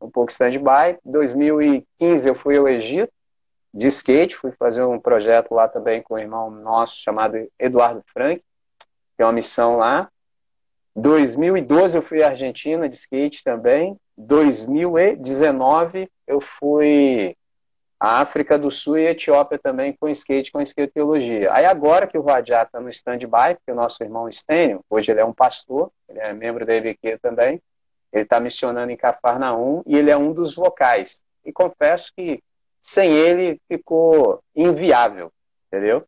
Um 0.00 0.10
pouco 0.10 0.32
stand-by. 0.32 0.98
2015 1.04 2.28
eu 2.28 2.34
fui 2.34 2.56
ao 2.56 2.68
Egito, 2.68 3.12
de 3.72 3.88
skate, 3.88 4.36
fui 4.36 4.52
fazer 4.52 4.82
um 4.82 4.98
projeto 4.98 5.54
lá 5.54 5.68
também 5.68 6.02
com 6.02 6.14
um 6.14 6.18
irmão 6.18 6.50
nosso 6.50 6.96
chamado 6.96 7.36
Eduardo 7.58 8.02
Frank, 8.12 8.42
que 9.16 9.22
é 9.22 9.24
uma 9.24 9.32
missão 9.32 9.76
lá. 9.76 10.08
2012 10.96 11.96
eu 11.96 12.02
fui 12.02 12.22
à 12.22 12.28
Argentina 12.28 12.88
de 12.88 12.96
skate 12.96 13.44
também. 13.44 13.96
2019 14.16 16.10
eu 16.26 16.40
fui 16.40 17.36
à 18.00 18.20
África 18.20 18.58
do 18.58 18.70
Sul 18.70 18.98
e 18.98 19.06
Etiópia 19.06 19.58
também 19.58 19.92
com 19.92 20.08
skate, 20.08 20.52
com 20.52 20.62
teologia. 20.92 21.52
Aí 21.52 21.64
agora 21.64 22.06
que 22.06 22.16
o 22.16 22.22
Vadiá 22.22 22.62
está 22.62 22.80
no 22.80 22.88
stand-by, 22.88 23.54
porque 23.54 23.72
o 23.72 23.74
nosso 23.74 24.02
irmão 24.02 24.28
Estênio, 24.28 24.84
hoje 24.88 25.10
ele 25.10 25.20
é 25.20 25.24
um 25.24 25.32
pastor, 25.32 25.90
ele 26.08 26.18
é 26.20 26.32
membro 26.32 26.64
da 26.64 26.74
EBQ 26.74 27.18
também, 27.18 27.60
ele 28.12 28.22
está 28.22 28.40
missionando 28.40 28.90
em 28.90 28.96
Cafarnaum 28.96 29.82
e 29.86 29.96
ele 29.96 30.10
é 30.10 30.16
um 30.16 30.32
dos 30.32 30.54
vocais. 30.54 31.20
E 31.44 31.52
confesso 31.52 32.12
que 32.16 32.42
sem 32.80 33.12
ele 33.12 33.60
ficou 33.68 34.40
inviável, 34.54 35.32
entendeu? 35.66 36.04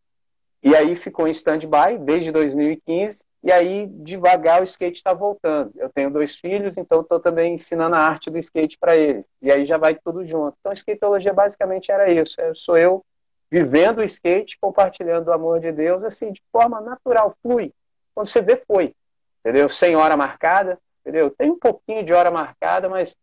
E 0.63 0.77
aí 0.77 0.95
ficou 0.95 1.27
em 1.27 1.31
stand-by 1.31 1.99
desde 1.99 2.31
2015, 2.31 3.25
e 3.43 3.51
aí 3.51 3.87
devagar 3.87 4.61
o 4.61 4.65
skate 4.65 4.99
está 4.99 5.15
voltando. 5.15 5.73
Eu 5.77 5.89
tenho 5.89 6.11
dois 6.11 6.37
filhos, 6.37 6.77
então 6.77 7.01
estou 7.01 7.19
também 7.19 7.55
ensinando 7.55 7.97
a 7.97 7.99
arte 7.99 8.31
do 8.31 8.39
skate 8.39 8.77
para 8.79 8.97
eles. 8.97 9.25
E 9.41 9.51
aí 9.51 9.65
já 9.65 9.79
vai 9.79 9.95
tudo 9.95 10.25
junto. 10.27 10.57
Então, 10.61 10.71
a 10.71 10.75
skatologia 10.75 11.33
basicamente 11.33 11.91
era 11.91 12.11
isso. 12.11 12.39
Eu 12.41 12.55
sou 12.55 12.77
eu 12.77 13.03
vivendo 13.51 13.99
o 13.99 14.05
skate, 14.05 14.59
compartilhando 14.61 15.29
o 15.29 15.33
amor 15.33 15.59
de 15.59 15.73
Deus, 15.73 16.05
assim, 16.05 16.33
de 16.33 16.43
forma 16.53 16.81
natural, 16.81 17.35
flui. 17.43 17.73
Quando 18.15 18.27
você 18.29 18.43
vê, 18.43 18.63
foi. 18.67 18.95
Entendeu? 19.41 19.69
Sem 19.71 19.97
hora 19.97 20.17
marcada, 20.17 20.79
entendeu? 21.01 21.31
Tem 21.31 21.51
um 21.51 21.59
pouquinho 21.59 22.05
de 22.05 22.13
hora 22.13 22.31
marcada, 22.31 22.91
mas 22.91 23.17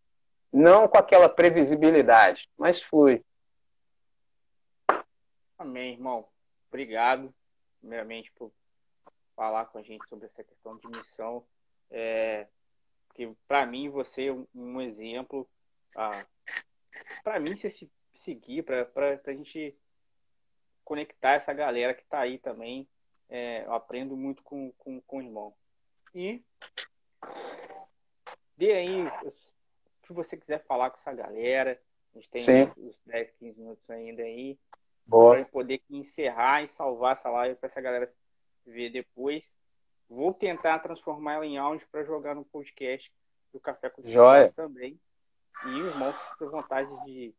não 0.52 0.88
com 0.88 0.98
aquela 0.98 1.30
previsibilidade, 1.30 2.50
mas 2.58 2.82
flui. 2.82 3.22
Amém, 5.58 5.94
irmão. 5.94 6.28
Obrigado, 6.70 7.34
primeiramente, 7.80 8.32
por 8.34 8.52
falar 9.36 9.66
com 9.66 9.78
a 9.78 9.82
gente 9.82 10.08
sobre 10.08 10.26
essa 10.28 10.44
questão 10.44 10.78
de 10.78 10.88
missão. 10.88 11.44
É, 11.90 12.48
porque, 13.08 13.34
para 13.48 13.66
mim, 13.66 13.90
você 13.90 14.28
é 14.28 14.34
um, 14.56 14.82
exemplo. 14.82 15.50
Ah, 15.96 16.26
para 17.24 17.40
mim, 17.40 17.56
você 17.56 17.70
se 17.70 17.90
seguir, 18.14 18.64
para 18.64 18.88
a 19.26 19.34
gente 19.34 19.76
conectar 20.84 21.34
essa 21.34 21.54
galera 21.54 21.94
que 21.94 22.04
está 22.04 22.20
aí 22.20 22.38
também. 22.38 22.88
É, 23.30 23.66
eu 23.66 23.74
aprendo 23.74 24.16
muito 24.16 24.44
com, 24.44 24.72
com, 24.74 25.02
com 25.02 25.18
o 25.18 25.22
irmão. 25.22 25.54
E 26.14 26.42
dê 28.56 28.74
aí, 28.74 29.06
se 30.06 30.14
você 30.14 30.38
quiser 30.38 30.64
falar 30.66 30.92
com 30.92 30.98
essa 30.98 31.14
galera, 31.14 31.82
a 32.14 32.18
gente 32.18 32.30
tem 32.30 32.42
Sim. 32.42 32.72
uns 32.78 32.96
10, 33.06 33.32
15 33.40 33.60
minutos 33.60 33.90
ainda 33.90 34.22
aí. 34.22 34.58
Para 35.10 35.46
poder 35.46 35.82
encerrar 35.90 36.64
e 36.64 36.70
salvar 36.70 37.14
essa 37.14 37.30
live 37.30 37.56
para 37.56 37.70
essa 37.70 37.82
galera 37.82 38.12
ver 38.66 38.90
depois. 38.90 39.56
Vou 40.10 40.34
tentar 40.34 40.80
transformar 40.80 41.34
ela 41.34 41.46
em 41.46 41.58
áudio 41.58 41.88
para 41.92 42.04
jogar 42.04 42.36
no 42.36 42.46
podcast 42.46 43.12
do 43.54 43.60
Café 43.60 43.90
com 43.90 44.02
Joia. 44.06 44.52
também. 44.56 45.00
E 45.66 45.70
o 45.70 45.88
irmão 45.88 46.14
se 46.14 46.46
vontade 46.46 46.90
de 47.06 47.34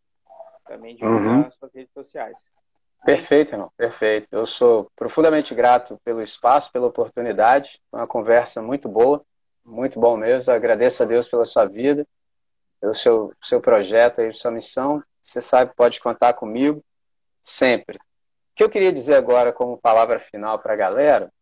também 0.66 0.96
divulgar 0.96 1.22
uhum. 1.22 1.42
nas 1.42 1.54
suas 1.54 1.72
redes 1.72 1.92
sociais. 1.92 2.36
Perfeito, 3.04 3.52
irmão, 3.52 3.72
perfeito. 3.76 4.26
Eu 4.32 4.44
sou 4.44 4.90
profundamente 4.96 5.54
grato 5.54 5.98
pelo 6.04 6.20
espaço, 6.20 6.72
pela 6.72 6.88
oportunidade. 6.88 7.80
Uma 7.92 8.06
conversa 8.06 8.60
muito 8.60 8.88
boa, 8.88 9.24
muito 9.64 10.00
bom 10.00 10.16
mesmo. 10.16 10.50
Eu 10.50 10.56
agradeço 10.56 11.02
a 11.02 11.06
Deus 11.06 11.28
pela 11.28 11.44
sua 11.44 11.64
vida, 11.64 12.06
pelo 12.80 12.94
seu, 12.94 13.32
seu 13.42 13.60
projeto 13.60 14.20
e 14.20 14.34
sua 14.34 14.50
missão. 14.50 15.02
Você 15.22 15.40
sabe, 15.40 15.72
pode 15.76 16.00
contar 16.00 16.34
comigo 16.34 16.84
sempre. 17.48 17.96
O 17.96 18.00
que 18.54 18.64
eu 18.64 18.70
queria 18.70 18.92
dizer 18.92 19.14
agora 19.14 19.52
como 19.52 19.78
palavra 19.78 20.18
final 20.18 20.58
para 20.58 20.74
a 20.74 20.76
galera, 20.76 21.32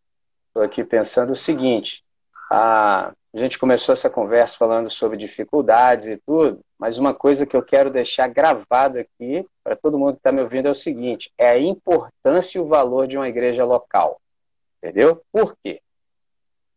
estou 0.49 0.63
aqui 0.63 0.85
pensando 0.85 1.33
o 1.33 1.37
seguinte: 1.37 2.05
a, 2.51 3.13
gente 3.35 3.59
começou 3.59 3.93
essa 3.93 4.09
conversa 4.09 4.57
falando 4.57 4.89
sobre 4.89 5.17
dificuldades 5.17 6.07
e 6.07 6.17
tudo, 6.17 6.61
mas 6.79 6.99
uma 6.99 7.13
coisa 7.13 7.45
que 7.45 7.57
eu 7.57 7.63
quero 7.63 7.91
deixar 7.91 8.29
gravado 8.29 8.99
aqui 8.99 9.47
para 9.63 9.77
todo 9.77 9.99
mundo 9.99 10.13
que 10.13 10.19
está 10.19 10.33
me 10.33 10.41
ouvindo 10.41 10.69
é 10.69 10.71
o 10.71 10.75
seguinte: 10.75 11.33
é 11.37 11.51
a 11.51 11.59
importância 11.59 12.59
e 12.59 12.61
o 12.61 12.69
valor 12.69 13.07
de 13.07 13.17
uma 13.17 13.29
igreja 13.29 13.65
local. 13.65 14.21
Entendeu? 14.83 15.23
Por 15.33 15.57
quê? 15.63 15.81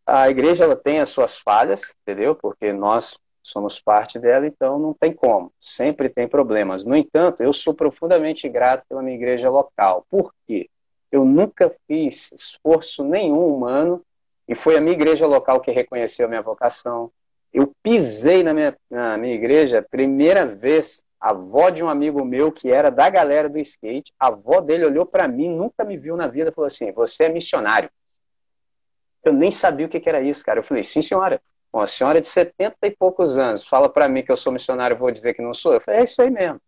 A 0.06 0.30
igreja 0.30 0.64
ela 0.64 0.76
tem 0.76 1.00
as 1.00 1.10
suas 1.10 1.38
falhas, 1.38 1.94
entendeu? 2.02 2.36
Porque 2.36 2.74
nós 2.74 3.18
somos 3.42 3.80
parte 3.80 4.20
dela, 4.20 4.46
então 4.46 4.78
não 4.78 4.94
tem 4.94 5.14
como. 5.14 5.52
Sempre 5.60 6.10
tem 6.10 6.28
problemas. 6.28 6.86
No 6.86 6.96
entanto, 6.96 7.42
eu 7.42 7.54
sou 7.54 7.74
profundamente 7.74 8.48
grato 8.48 8.84
pela 8.88 9.02
minha 9.02 9.16
igreja 9.16 9.50
local. 9.50 10.06
Por 10.10 10.34
quê? 10.48 10.70
Eu 11.12 11.26
nunca 11.26 11.74
fiz 11.88 12.32
esforço 12.32 13.04
nenhum 13.04 13.48
humano 13.48 14.04
e 14.48 14.56
foi 14.56 14.78
a 14.78 14.82
minha 14.82 14.94
igreja 14.94 15.26
local 15.26 15.60
que 15.60 15.72
reconheceu 15.72 16.26
a 16.26 16.30
minha 16.30 16.42
vocação. 16.42 17.12
Eu 17.52 17.72
pisei 17.82 18.44
na 18.44 18.54
minha, 18.54 18.76
na 18.90 19.18
minha 19.18 19.34
igreja, 19.34 19.86
primeira 19.90 20.46
vez, 20.46 21.04
a 21.20 21.32
avó 21.32 21.70
de 21.70 21.84
um 21.84 21.90
amigo 21.90 22.24
meu 22.24 22.52
que 22.52 22.72
era 22.72 22.90
da 22.90 23.10
galera 23.10 23.50
do 23.50 23.60
skate, 23.60 24.14
a 24.20 24.28
avó 24.28 24.62
dele 24.62 24.86
olhou 24.86 25.06
para 25.06 25.28
mim, 25.28 25.50
nunca 25.50 25.84
me 25.84 25.98
viu 25.98 26.16
na 26.16 26.28
vida, 26.28 26.52
falou 26.52 26.68
assim: 26.68 26.92
Você 26.92 27.26
é 27.26 27.30
missionário. 27.30 27.90
Eu 29.24 29.34
nem 29.34 29.52
sabia 29.52 29.86
o 29.86 29.90
que, 29.90 30.02
era 30.08 30.22
isso, 30.22 30.46
cara. 30.46 30.60
Eu 30.60 30.64
falei: 30.64 30.84
Sim, 30.84 31.02
senhora. 31.02 31.42
Uma 31.72 31.86
senhora 31.86 32.20
de 32.20 32.28
70 32.28 32.76
e 32.84 32.92
poucos 32.92 33.38
anos 33.38 33.66
fala 33.66 33.88
para 33.88 34.08
mim 34.08 34.24
que 34.24 34.32
eu 34.32 34.36
sou 34.36 34.52
missionário, 34.52 34.98
vou 34.98 35.12
dizer 35.12 35.34
que 35.34 35.42
não 35.42 35.54
sou. 35.54 35.74
Eu 35.74 35.82
falei: 35.82 36.02
É 36.02 36.04
isso 36.04 36.22
aí 36.22 36.30
mesmo. 36.30 36.60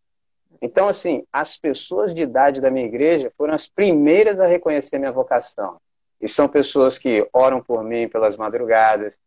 Então, 0.61 0.87
assim, 0.87 1.25
as 1.33 1.57
pessoas 1.57 2.13
de 2.13 2.21
idade 2.21 2.61
da 2.61 2.69
minha 2.69 2.85
igreja 2.85 3.31
foram 3.35 3.53
as 3.55 3.67
primeiras 3.67 4.39
a 4.39 4.45
reconhecer 4.45 4.99
minha 4.99 5.11
vocação. 5.11 5.77
E 6.21 6.27
são 6.27 6.47
pessoas 6.47 6.99
que 6.99 7.27
oram 7.33 7.63
por 7.63 7.83
mim 7.83 8.07
pelas 8.07 8.37
madrugadas, 8.37 9.17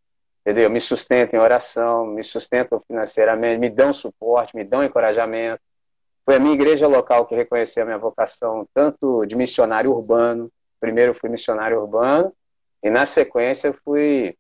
entendeu? 0.43 0.71
Me 0.71 0.81
sustentam 0.81 1.41
em 1.41 1.43
oração, 1.43 2.07
me 2.07 2.23
sustentam 2.23 2.81
financeiramente, 2.87 3.59
me 3.59 3.69
dão 3.69 3.93
suporte, 3.93 4.55
me 4.55 4.63
dão 4.63 4.85
encorajamento. 4.85 5.61
Foi 6.25 6.37
a 6.37 6.39
minha 6.39 6.55
igreja 6.55 6.87
local 6.87 7.27
que 7.27 7.35
reconheceu 7.35 7.83
a 7.83 7.87
minha 7.87 7.99
vocação, 7.99 8.67
tanto 8.73 9.27
de 9.27 9.35
missionário 9.35 9.91
urbano. 9.91 10.49
Primeiro 10.79 11.15
fui 11.15 11.29
missionário 11.29 11.81
urbano, 11.81 12.33
e 12.83 12.91
na 12.91 13.07
sequência 13.07 13.75
fui 13.85 14.37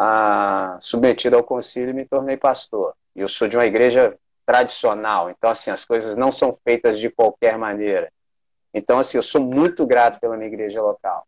ah, 0.00 0.78
submetido 0.80 1.34
ao 1.34 1.42
concílio 1.42 1.90
e 1.90 1.92
me 1.92 2.04
tornei 2.04 2.36
pastor. 2.36 2.94
E 3.16 3.20
eu 3.20 3.28
sou 3.28 3.48
de 3.48 3.56
uma 3.56 3.66
igreja 3.66 4.16
tradicional, 4.46 5.28
então 5.28 5.50
assim, 5.50 5.70
as 5.72 5.84
coisas 5.84 6.14
não 6.14 6.30
são 6.30 6.56
feitas 6.64 7.00
de 7.00 7.10
qualquer 7.10 7.58
maneira. 7.58 8.10
Então 8.72 9.00
assim, 9.00 9.18
eu 9.18 9.22
sou 9.24 9.42
muito 9.42 9.84
grato 9.84 10.20
pela 10.20 10.36
minha 10.36 10.46
igreja 10.46 10.80
local. 10.80 11.26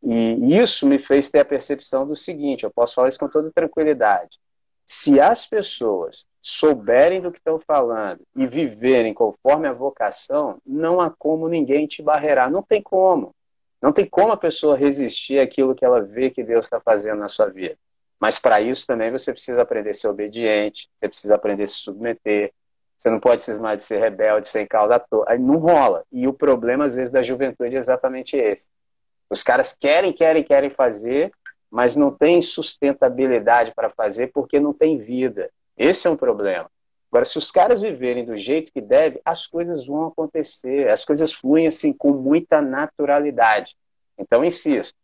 E 0.00 0.56
isso 0.56 0.86
me 0.86 1.00
fez 1.00 1.28
ter 1.28 1.40
a 1.40 1.44
percepção 1.44 2.06
do 2.06 2.14
seguinte: 2.14 2.62
eu 2.62 2.70
posso 2.70 2.94
falar 2.94 3.08
isso 3.08 3.18
com 3.18 3.28
toda 3.28 3.50
tranquilidade. 3.50 4.38
Se 4.86 5.20
as 5.20 5.44
pessoas 5.44 6.26
souberem 6.40 7.20
do 7.20 7.32
que 7.32 7.38
estão 7.38 7.58
falando 7.58 8.20
e 8.36 8.46
viverem 8.46 9.14
conforme 9.14 9.66
a 9.66 9.72
vocação, 9.72 10.58
não 10.64 11.00
há 11.00 11.10
como 11.10 11.48
ninguém 11.48 11.86
te 11.86 12.02
barrerar. 12.02 12.50
Não 12.50 12.62
tem 12.62 12.82
como. 12.82 13.34
Não 13.80 13.92
tem 13.92 14.06
como 14.06 14.32
a 14.32 14.36
pessoa 14.36 14.76
resistir 14.76 15.40
àquilo 15.40 15.74
que 15.74 15.84
ela 15.84 16.00
vê 16.00 16.30
que 16.30 16.44
Deus 16.44 16.66
está 16.66 16.80
fazendo 16.80 17.18
na 17.18 17.28
sua 17.28 17.46
vida. 17.46 17.76
Mas 18.22 18.38
para 18.38 18.60
isso 18.60 18.86
também 18.86 19.10
você 19.10 19.32
precisa 19.32 19.62
aprender 19.62 19.90
a 19.90 19.94
ser 19.94 20.06
obediente, 20.06 20.88
você 20.94 21.08
precisa 21.08 21.34
aprender 21.34 21.64
a 21.64 21.66
se 21.66 21.74
submeter. 21.74 22.52
Você 22.96 23.10
não 23.10 23.18
pode 23.18 23.42
cismar 23.42 23.76
de 23.76 23.82
ser 23.82 23.98
rebelde 23.98 24.46
sem 24.46 24.64
causa 24.64 24.94
à 24.94 25.00
toa. 25.00 25.24
Aí 25.26 25.40
não 25.40 25.56
rola. 25.56 26.04
E 26.12 26.28
o 26.28 26.32
problema, 26.32 26.84
às 26.84 26.94
vezes, 26.94 27.10
da 27.10 27.20
juventude 27.20 27.74
é 27.74 27.78
exatamente 27.80 28.36
esse. 28.36 28.68
Os 29.28 29.42
caras 29.42 29.76
querem, 29.76 30.12
querem, 30.12 30.44
querem 30.44 30.70
fazer, 30.70 31.32
mas 31.68 31.96
não 31.96 32.12
tem 32.12 32.40
sustentabilidade 32.40 33.74
para 33.74 33.90
fazer 33.90 34.28
porque 34.28 34.60
não 34.60 34.72
tem 34.72 34.98
vida. 34.98 35.50
Esse 35.76 36.06
é 36.06 36.10
um 36.10 36.16
problema. 36.16 36.70
Agora, 37.10 37.24
se 37.24 37.36
os 37.38 37.50
caras 37.50 37.82
viverem 37.82 38.24
do 38.24 38.38
jeito 38.38 38.72
que 38.72 38.80
deve, 38.80 39.20
as 39.24 39.48
coisas 39.48 39.84
vão 39.84 40.06
acontecer, 40.06 40.88
as 40.88 41.04
coisas 41.04 41.32
fluem 41.32 41.66
assim 41.66 41.92
com 41.92 42.12
muita 42.12 42.62
naturalidade. 42.62 43.74
Então, 44.16 44.44
insisto, 44.44 44.96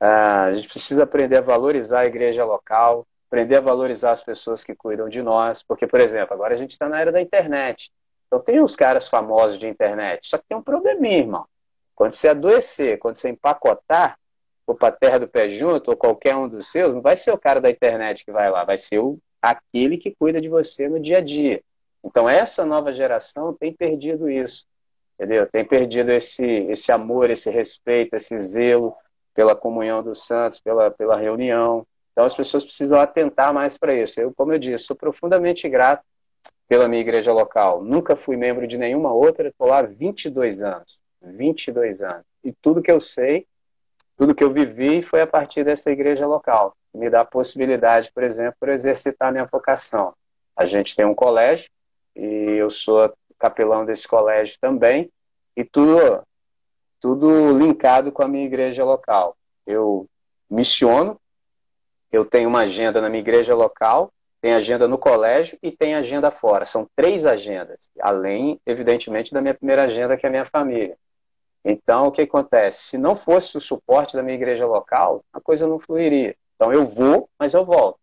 a 0.00 0.52
gente 0.52 0.68
precisa 0.68 1.04
aprender 1.04 1.38
a 1.38 1.42
valorizar 1.42 2.00
a 2.00 2.06
igreja 2.06 2.44
local, 2.44 3.06
aprender 3.26 3.56
a 3.56 3.60
valorizar 3.60 4.12
as 4.12 4.22
pessoas 4.22 4.64
que 4.64 4.74
cuidam 4.74 5.08
de 5.08 5.22
nós, 5.22 5.62
porque, 5.62 5.86
por 5.86 6.00
exemplo, 6.00 6.34
agora 6.34 6.54
a 6.54 6.56
gente 6.56 6.72
está 6.72 6.88
na 6.88 7.00
era 7.00 7.12
da 7.12 7.20
internet. 7.20 7.90
Então, 8.26 8.40
tem 8.40 8.60
os 8.60 8.76
caras 8.76 9.08
famosos 9.08 9.58
de 9.58 9.66
internet, 9.66 10.26
só 10.28 10.38
que 10.38 10.44
tem 10.48 10.56
um 10.56 10.62
probleminha, 10.62 11.18
irmão. 11.18 11.46
Quando 11.94 12.12
você 12.12 12.28
adoecer, 12.28 12.98
quando 12.98 13.16
você 13.16 13.28
empacotar, 13.28 14.18
ou 14.66 14.74
para 14.74 14.88
a 14.88 14.92
terra 14.92 15.18
do 15.18 15.28
pé 15.28 15.48
junto, 15.48 15.90
ou 15.90 15.96
qualquer 15.96 16.36
um 16.36 16.48
dos 16.48 16.68
seus, 16.68 16.94
não 16.94 17.00
vai 17.00 17.16
ser 17.16 17.32
o 17.32 17.38
cara 17.38 17.60
da 17.60 17.70
internet 17.70 18.24
que 18.24 18.30
vai 18.30 18.50
lá, 18.50 18.64
vai 18.64 18.76
ser 18.76 18.98
o, 18.98 19.18
aquele 19.40 19.96
que 19.96 20.14
cuida 20.14 20.40
de 20.40 20.48
você 20.48 20.88
no 20.88 21.00
dia 21.00 21.18
a 21.18 21.20
dia. 21.22 21.62
Então, 22.04 22.28
essa 22.28 22.64
nova 22.64 22.92
geração 22.92 23.52
tem 23.54 23.72
perdido 23.72 24.30
isso, 24.30 24.66
entendeu? 25.14 25.46
Tem 25.50 25.64
perdido 25.64 26.12
esse, 26.12 26.44
esse 26.44 26.92
amor, 26.92 27.30
esse 27.30 27.50
respeito, 27.50 28.14
esse 28.14 28.38
zelo 28.40 28.94
pela 29.38 29.54
comunhão 29.54 30.02
dos 30.02 30.26
santos, 30.26 30.58
pela, 30.58 30.90
pela 30.90 31.16
reunião. 31.16 31.86
Então, 32.10 32.24
as 32.24 32.34
pessoas 32.34 32.64
precisam 32.64 33.00
atentar 33.00 33.54
mais 33.54 33.78
para 33.78 33.94
isso. 33.94 34.20
Eu, 34.20 34.34
como 34.34 34.52
eu 34.52 34.58
disse, 34.58 34.86
sou 34.86 34.96
profundamente 34.96 35.68
grato 35.68 36.02
pela 36.66 36.88
minha 36.88 37.00
igreja 37.00 37.32
local. 37.32 37.80
Nunca 37.80 38.16
fui 38.16 38.36
membro 38.36 38.66
de 38.66 38.76
nenhuma 38.76 39.12
outra, 39.12 39.46
estou 39.46 39.68
lá 39.68 39.78
há 39.78 39.82
22 39.82 40.60
anos. 40.60 40.98
22 41.22 42.02
anos. 42.02 42.24
E 42.42 42.50
tudo 42.50 42.82
que 42.82 42.90
eu 42.90 42.98
sei, 42.98 43.46
tudo 44.16 44.34
que 44.34 44.42
eu 44.42 44.52
vivi 44.52 45.02
foi 45.02 45.20
a 45.20 45.26
partir 45.26 45.62
dessa 45.62 45.88
igreja 45.92 46.26
local. 46.26 46.74
Me 46.92 47.08
dá 47.08 47.20
a 47.20 47.24
possibilidade, 47.24 48.10
por 48.12 48.24
exemplo, 48.24 48.56
de 48.60 48.72
exercitar 48.72 49.30
minha 49.30 49.44
vocação. 49.44 50.14
A 50.56 50.64
gente 50.64 50.96
tem 50.96 51.06
um 51.06 51.14
colégio 51.14 51.70
e 52.16 52.56
eu 52.58 52.70
sou 52.70 53.14
capelão 53.38 53.86
desse 53.86 54.08
colégio 54.08 54.58
também 54.60 55.08
e 55.56 55.62
tudo 55.62 56.24
tudo 57.00 57.56
linkado 57.56 58.12
com 58.12 58.22
a 58.22 58.28
minha 58.28 58.44
igreja 58.44 58.84
local. 58.84 59.36
Eu 59.66 60.06
missiono, 60.50 61.20
eu 62.10 62.24
tenho 62.24 62.48
uma 62.48 62.60
agenda 62.60 63.00
na 63.00 63.08
minha 63.08 63.20
igreja 63.20 63.54
local, 63.54 64.12
tem 64.40 64.54
agenda 64.54 64.86
no 64.86 64.96
colégio 64.96 65.58
e 65.62 65.70
tem 65.70 65.94
agenda 65.94 66.30
fora. 66.30 66.64
São 66.64 66.88
três 66.94 67.26
agendas, 67.26 67.88
além, 68.00 68.60
evidentemente, 68.64 69.32
da 69.32 69.40
minha 69.40 69.54
primeira 69.54 69.84
agenda, 69.84 70.16
que 70.16 70.24
é 70.24 70.28
a 70.28 70.32
minha 70.32 70.46
família. 70.46 70.96
Então, 71.64 72.06
o 72.06 72.12
que 72.12 72.22
acontece? 72.22 72.82
Se 72.82 72.98
não 72.98 73.16
fosse 73.16 73.56
o 73.56 73.60
suporte 73.60 74.16
da 74.16 74.22
minha 74.22 74.36
igreja 74.36 74.66
local, 74.66 75.24
a 75.32 75.40
coisa 75.40 75.66
não 75.66 75.78
fluiria. 75.78 76.36
Então, 76.54 76.72
eu 76.72 76.86
vou, 76.86 77.28
mas 77.38 77.52
eu 77.52 77.64
volto. 77.64 77.98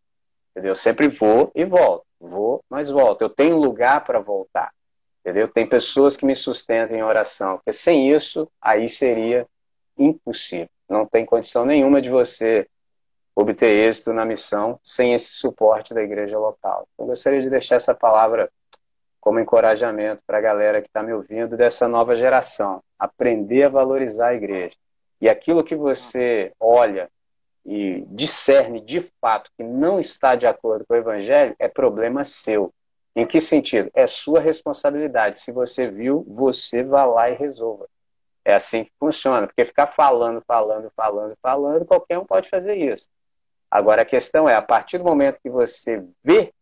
Entendeu? 0.52 0.72
Eu 0.72 0.76
sempre 0.76 1.08
vou 1.08 1.52
e 1.56 1.66
volto. 1.66 2.06
Vou, 2.20 2.64
mas 2.70 2.89
volto. 2.89 3.22
Eu 3.22 3.30
tenho 3.30 3.58
lugar 3.58 4.04
para 4.04 4.20
voltar. 4.20 4.72
Entendeu? 5.26 5.48
Tem 5.48 5.68
pessoas 5.68 6.16
que 6.16 6.24
me 6.24 6.36
sustentam 6.36 6.96
em 6.96 7.02
oração. 7.02 7.58
Porque 7.58 7.74
sem 7.74 8.12
isso, 8.12 8.48
aí 8.62 8.88
seria 8.88 9.48
impossível. 9.98 10.70
Não 10.88 11.04
tem 11.04 11.26
condição 11.26 11.66
nenhuma 11.66 12.00
de 12.00 12.12
você 12.12 12.68
obter 13.36 13.88
êxito 13.88 14.14
na 14.14 14.24
missão 14.24 14.80
sem 14.84 15.16
esse 15.16 15.34
suporte 15.34 15.96
da 15.96 16.04
igreja 16.04 16.38
local. 16.38 16.88
Então, 16.94 17.08
gostaria 17.08 17.42
de 17.42 17.50
deixar 17.50 17.78
essa 17.78 17.96
palavra 17.96 18.52
como 19.20 19.40
encorajamento 19.40 20.22
para 20.28 20.38
a 20.38 20.42
galera 20.42 20.80
que 20.80 20.88
está 20.88 21.02
me 21.02 21.12
ouvindo 21.12 21.58
dessa 21.58 21.88
nova 21.88 22.16
geração. 22.16 22.84
Aprender 23.00 23.64
a 23.64 23.70
valorizar 23.70 24.28
a 24.28 24.36
igreja. 24.36 24.76
E 25.20 25.28
aquilo 25.28 25.64
que 25.64 25.76
você 25.76 26.54
olha 26.60 27.10
e 27.66 28.06
discerne 28.10 28.80
de 28.80 29.02
fato 29.20 29.50
que 29.58 29.64
não 29.64 30.00
está 30.00 30.36
de 30.36 30.46
acordo 30.46 30.86
com 30.86 30.94
o 30.94 30.98
evangelho 30.98 31.56
é 31.58 31.68
problema 31.68 32.24
seu. 32.24 32.72
Em 33.16 33.26
que 33.26 33.39
sentido? 33.39 33.89
É 33.93 34.05
sua 34.07 34.39
responsabilidade. 34.39 35.39
Se 35.39 35.51
você 35.51 35.89
viu, 35.89 36.26
você 36.28 36.84
vá 36.84 37.05
lá 37.05 37.30
e 37.30 37.36
resolva. 37.36 37.88
É 38.43 38.53
assim 38.53 38.84
que 38.84 38.91
funciona. 38.99 39.47
Porque 39.47 39.66
ficar 39.66 39.88
falando, 39.88 40.43
falando, 40.45 40.91
falando, 40.95 41.36
falando, 41.41 41.86
qualquer 41.86 42.20
um 42.20 42.26
pode 42.26 42.49
fazer 42.49 42.76
isso. 42.76 43.07
Agora 43.72 44.01
a 44.01 44.05
questão 44.05 44.47
é, 44.47 44.55
a 44.55 44.61
partir 44.61 44.97
do 44.97 45.03
momento 45.03 45.39
que 45.41 45.49
você 45.49 46.05
vê 46.24 46.53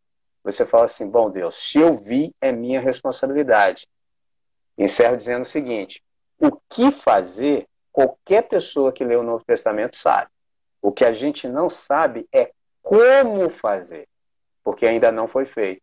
você 0.43 0.65
fala 0.65 0.85
assim: 0.85 1.09
bom 1.09 1.29
Deus, 1.29 1.55
se 1.55 1.79
eu 1.79 1.97
vi, 1.97 2.35
é 2.41 2.51
minha 2.51 2.81
responsabilidade. 2.81 3.87
Encerro 4.77 5.15
dizendo 5.15 5.43
o 5.43 5.45
seguinte: 5.45 6.03
o 6.37 6.51
que 6.69 6.91
fazer, 6.91 7.67
qualquer 7.91 8.43
pessoa 8.43 8.91
que 8.91 9.05
lê 9.05 9.15
o 9.15 9.23
Novo 9.23 9.43
Testamento 9.45 9.95
sabe. 9.95 10.29
O 10.81 10.91
que 10.91 11.05
a 11.05 11.13
gente 11.13 11.47
não 11.47 11.69
sabe 11.69 12.27
é 12.33 12.51
como 12.81 13.49
fazer, 13.49 14.07
porque 14.63 14.85
ainda 14.85 15.11
não 15.11 15.27
foi 15.29 15.45
feito. 15.45 15.81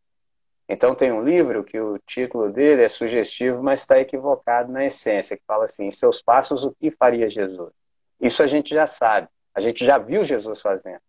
Então 0.73 0.95
tem 0.95 1.11
um 1.11 1.25
livro 1.25 1.65
que 1.65 1.81
o 1.81 1.99
título 2.07 2.49
dele 2.49 2.85
é 2.85 2.89
sugestivo, 2.89 3.61
mas 3.61 3.81
está 3.81 3.99
equivocado 3.99 4.71
na 4.71 4.87
essência, 4.87 5.37
que 5.37 5.43
fala 5.45 5.65
assim, 5.65 5.87
em 5.87 5.91
seus 5.91 6.23
passos 6.23 6.63
o 6.63 6.71
que 6.71 6.93
faria 6.93 7.29
Jesus? 7.29 7.73
Isso 8.21 8.41
a 8.41 8.47
gente 8.47 8.73
já 8.73 8.87
sabe, 8.87 9.27
a 9.53 9.61
gente 9.61 9.85
já 9.85 9.99
viu 9.99 10.23
Jesus 10.23 10.61
fazendo. 10.61 11.01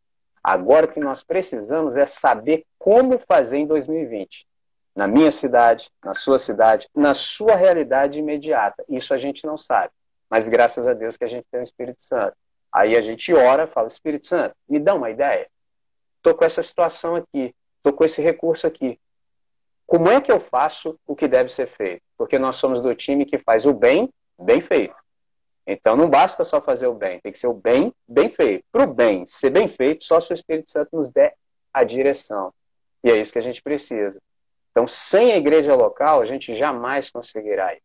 Agora 0.43 0.87
o 0.87 0.91
que 0.91 0.99
nós 0.99 1.23
precisamos 1.23 1.95
é 1.95 2.07
saber 2.07 2.65
como 2.79 3.19
fazer 3.19 3.59
em 3.59 3.67
2020. 3.67 4.47
Na 4.95 5.07
minha 5.07 5.29
cidade, 5.29 5.91
na 6.03 6.15
sua 6.15 6.39
cidade, 6.39 6.89
na 6.95 7.13
sua 7.13 7.55
realidade 7.55 8.17
imediata. 8.17 8.83
Isso 8.89 9.13
a 9.13 9.17
gente 9.19 9.45
não 9.45 9.59
sabe. 9.59 9.93
Mas 10.27 10.49
graças 10.49 10.87
a 10.87 10.93
Deus 10.93 11.17
que 11.17 11.23
a 11.23 11.29
gente 11.29 11.45
tem 11.51 11.59
o 11.59 11.63
Espírito 11.63 12.01
Santo. 12.01 12.35
Aí 12.73 12.97
a 12.97 13.01
gente 13.01 13.31
ora, 13.31 13.67
fala, 13.67 13.87
Espírito 13.87 14.25
Santo, 14.25 14.55
me 14.67 14.79
dá 14.79 14.95
uma 14.95 15.11
ideia. 15.11 15.47
Estou 16.17 16.33
com 16.33 16.43
essa 16.43 16.63
situação 16.63 17.15
aqui, 17.15 17.53
estou 17.77 17.93
com 17.93 18.03
esse 18.03 18.23
recurso 18.23 18.65
aqui. 18.65 18.99
Como 19.91 20.09
é 20.09 20.21
que 20.21 20.31
eu 20.31 20.39
faço 20.39 20.97
o 21.05 21.13
que 21.13 21.27
deve 21.27 21.51
ser 21.51 21.67
feito? 21.67 22.01
Porque 22.17 22.39
nós 22.39 22.55
somos 22.55 22.79
do 22.79 22.95
time 22.95 23.25
que 23.25 23.37
faz 23.37 23.65
o 23.65 23.73
bem, 23.73 24.09
bem 24.39 24.61
feito. 24.61 24.95
Então 25.67 25.97
não 25.97 26.09
basta 26.09 26.45
só 26.45 26.61
fazer 26.61 26.87
o 26.87 26.93
bem, 26.93 27.19
tem 27.19 27.29
que 27.29 27.37
ser 27.37 27.47
o 27.47 27.53
bem, 27.53 27.93
bem 28.07 28.29
feito. 28.29 28.63
Para 28.71 28.85
o 28.85 28.87
bem 28.87 29.27
ser 29.27 29.49
bem 29.49 29.67
feito, 29.67 30.05
só 30.05 30.21
se 30.21 30.31
o 30.31 30.33
Espírito 30.33 30.71
Santo 30.71 30.95
nos 30.95 31.11
der 31.11 31.35
a 31.73 31.83
direção. 31.83 32.53
E 33.03 33.11
é 33.11 33.17
isso 33.17 33.33
que 33.33 33.39
a 33.39 33.41
gente 33.41 33.61
precisa. 33.61 34.17
Então, 34.71 34.87
sem 34.87 35.33
a 35.33 35.35
igreja 35.35 35.75
local, 35.75 36.21
a 36.21 36.25
gente 36.25 36.55
jamais 36.55 37.09
conseguirá 37.09 37.75
ir. 37.75 37.81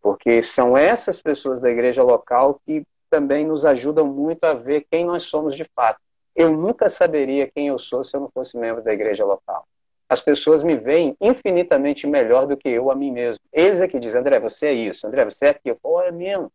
Porque 0.00 0.42
são 0.42 0.74
essas 0.74 1.20
pessoas 1.20 1.60
da 1.60 1.70
igreja 1.70 2.02
local 2.02 2.62
que 2.64 2.82
também 3.10 3.44
nos 3.46 3.66
ajudam 3.66 4.06
muito 4.06 4.42
a 4.44 4.54
ver 4.54 4.86
quem 4.90 5.04
nós 5.04 5.24
somos 5.24 5.54
de 5.54 5.66
fato. 5.76 6.00
Eu 6.34 6.50
nunca 6.50 6.88
saberia 6.88 7.50
quem 7.54 7.68
eu 7.68 7.78
sou 7.78 8.02
se 8.02 8.16
eu 8.16 8.22
não 8.22 8.30
fosse 8.30 8.56
membro 8.56 8.82
da 8.82 8.94
igreja 8.94 9.22
local. 9.22 9.66
As 10.12 10.20
pessoas 10.20 10.62
me 10.62 10.76
veem 10.76 11.16
infinitamente 11.18 12.06
melhor 12.06 12.46
do 12.46 12.54
que 12.54 12.68
eu 12.68 12.90
a 12.90 12.94
mim 12.94 13.10
mesmo. 13.10 13.42
Eles 13.50 13.80
é 13.80 13.88
que 13.88 13.98
dizem, 13.98 14.20
André, 14.20 14.38
você 14.38 14.66
é 14.66 14.72
isso, 14.74 15.06
André, 15.06 15.24
você 15.24 15.46
é 15.46 15.48
aquilo. 15.48 15.78
Pô, 15.80 16.02
é 16.02 16.12
mesmo. 16.12 16.52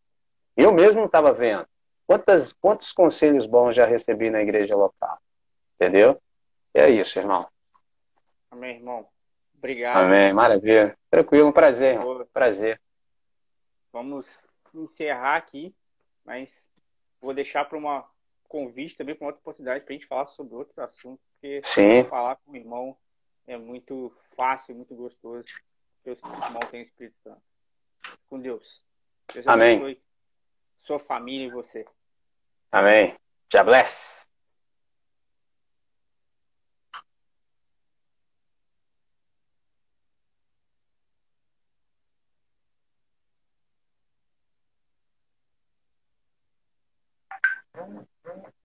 Eu 0.55 0.71
mesmo 0.71 0.99
não 0.99 1.07
estava 1.07 1.33
vendo. 1.33 1.67
Quantas, 2.05 2.53
quantos 2.53 2.91
conselhos 2.91 3.47
bons 3.47 3.75
já 3.75 3.83
recebi 3.83 4.29
na 4.29 4.43
igreja 4.43 4.75
local? 4.75 5.17
Entendeu? 5.73 6.21
É 6.71 6.87
isso, 6.87 7.17
irmão. 7.17 7.47
Amém, 8.51 8.75
irmão. 8.75 9.07
Obrigado. 9.57 10.05
Amém, 10.05 10.31
maravilha. 10.33 10.95
Tranquilo, 11.09 11.49
um 11.49 11.51
prazer, 11.51 11.95
irmão. 11.95 12.27
Prazer. 12.31 12.79
Vamos 13.91 14.47
encerrar 14.71 15.35
aqui, 15.35 15.73
mas 16.23 16.71
vou 17.19 17.33
deixar 17.33 17.65
para 17.65 17.75
uma 17.75 18.05
convite 18.47 18.95
também, 18.95 19.15
para 19.15 19.25
uma 19.25 19.29
outra 19.29 19.41
oportunidade, 19.41 19.83
para 19.83 19.95
a 19.95 19.97
gente 19.97 20.05
falar 20.05 20.27
sobre 20.27 20.53
outros 20.53 20.77
assuntos, 20.77 21.25
porque 21.31 21.63
Sim. 21.65 22.03
falar 22.03 22.35
com 22.35 22.51
o 22.51 22.55
irmão 22.55 22.95
é 23.47 23.57
muito 23.57 24.13
fácil, 24.35 24.75
muito 24.75 24.93
gostoso, 24.93 25.47
o 26.05 26.09
irmão 26.09 26.59
tem 26.69 26.81
o 26.81 26.83
Espírito 26.83 27.17
Santo. 27.23 27.41
Com 28.29 28.39
Deus. 28.39 28.81
Deus 29.33 29.47
Amém. 29.47 29.99
Sua 30.81 30.99
família 30.99 31.47
e 31.47 31.51
você. 31.51 31.85
Amém. 32.71 33.15
Já 33.51 33.63
bless. 33.63 34.26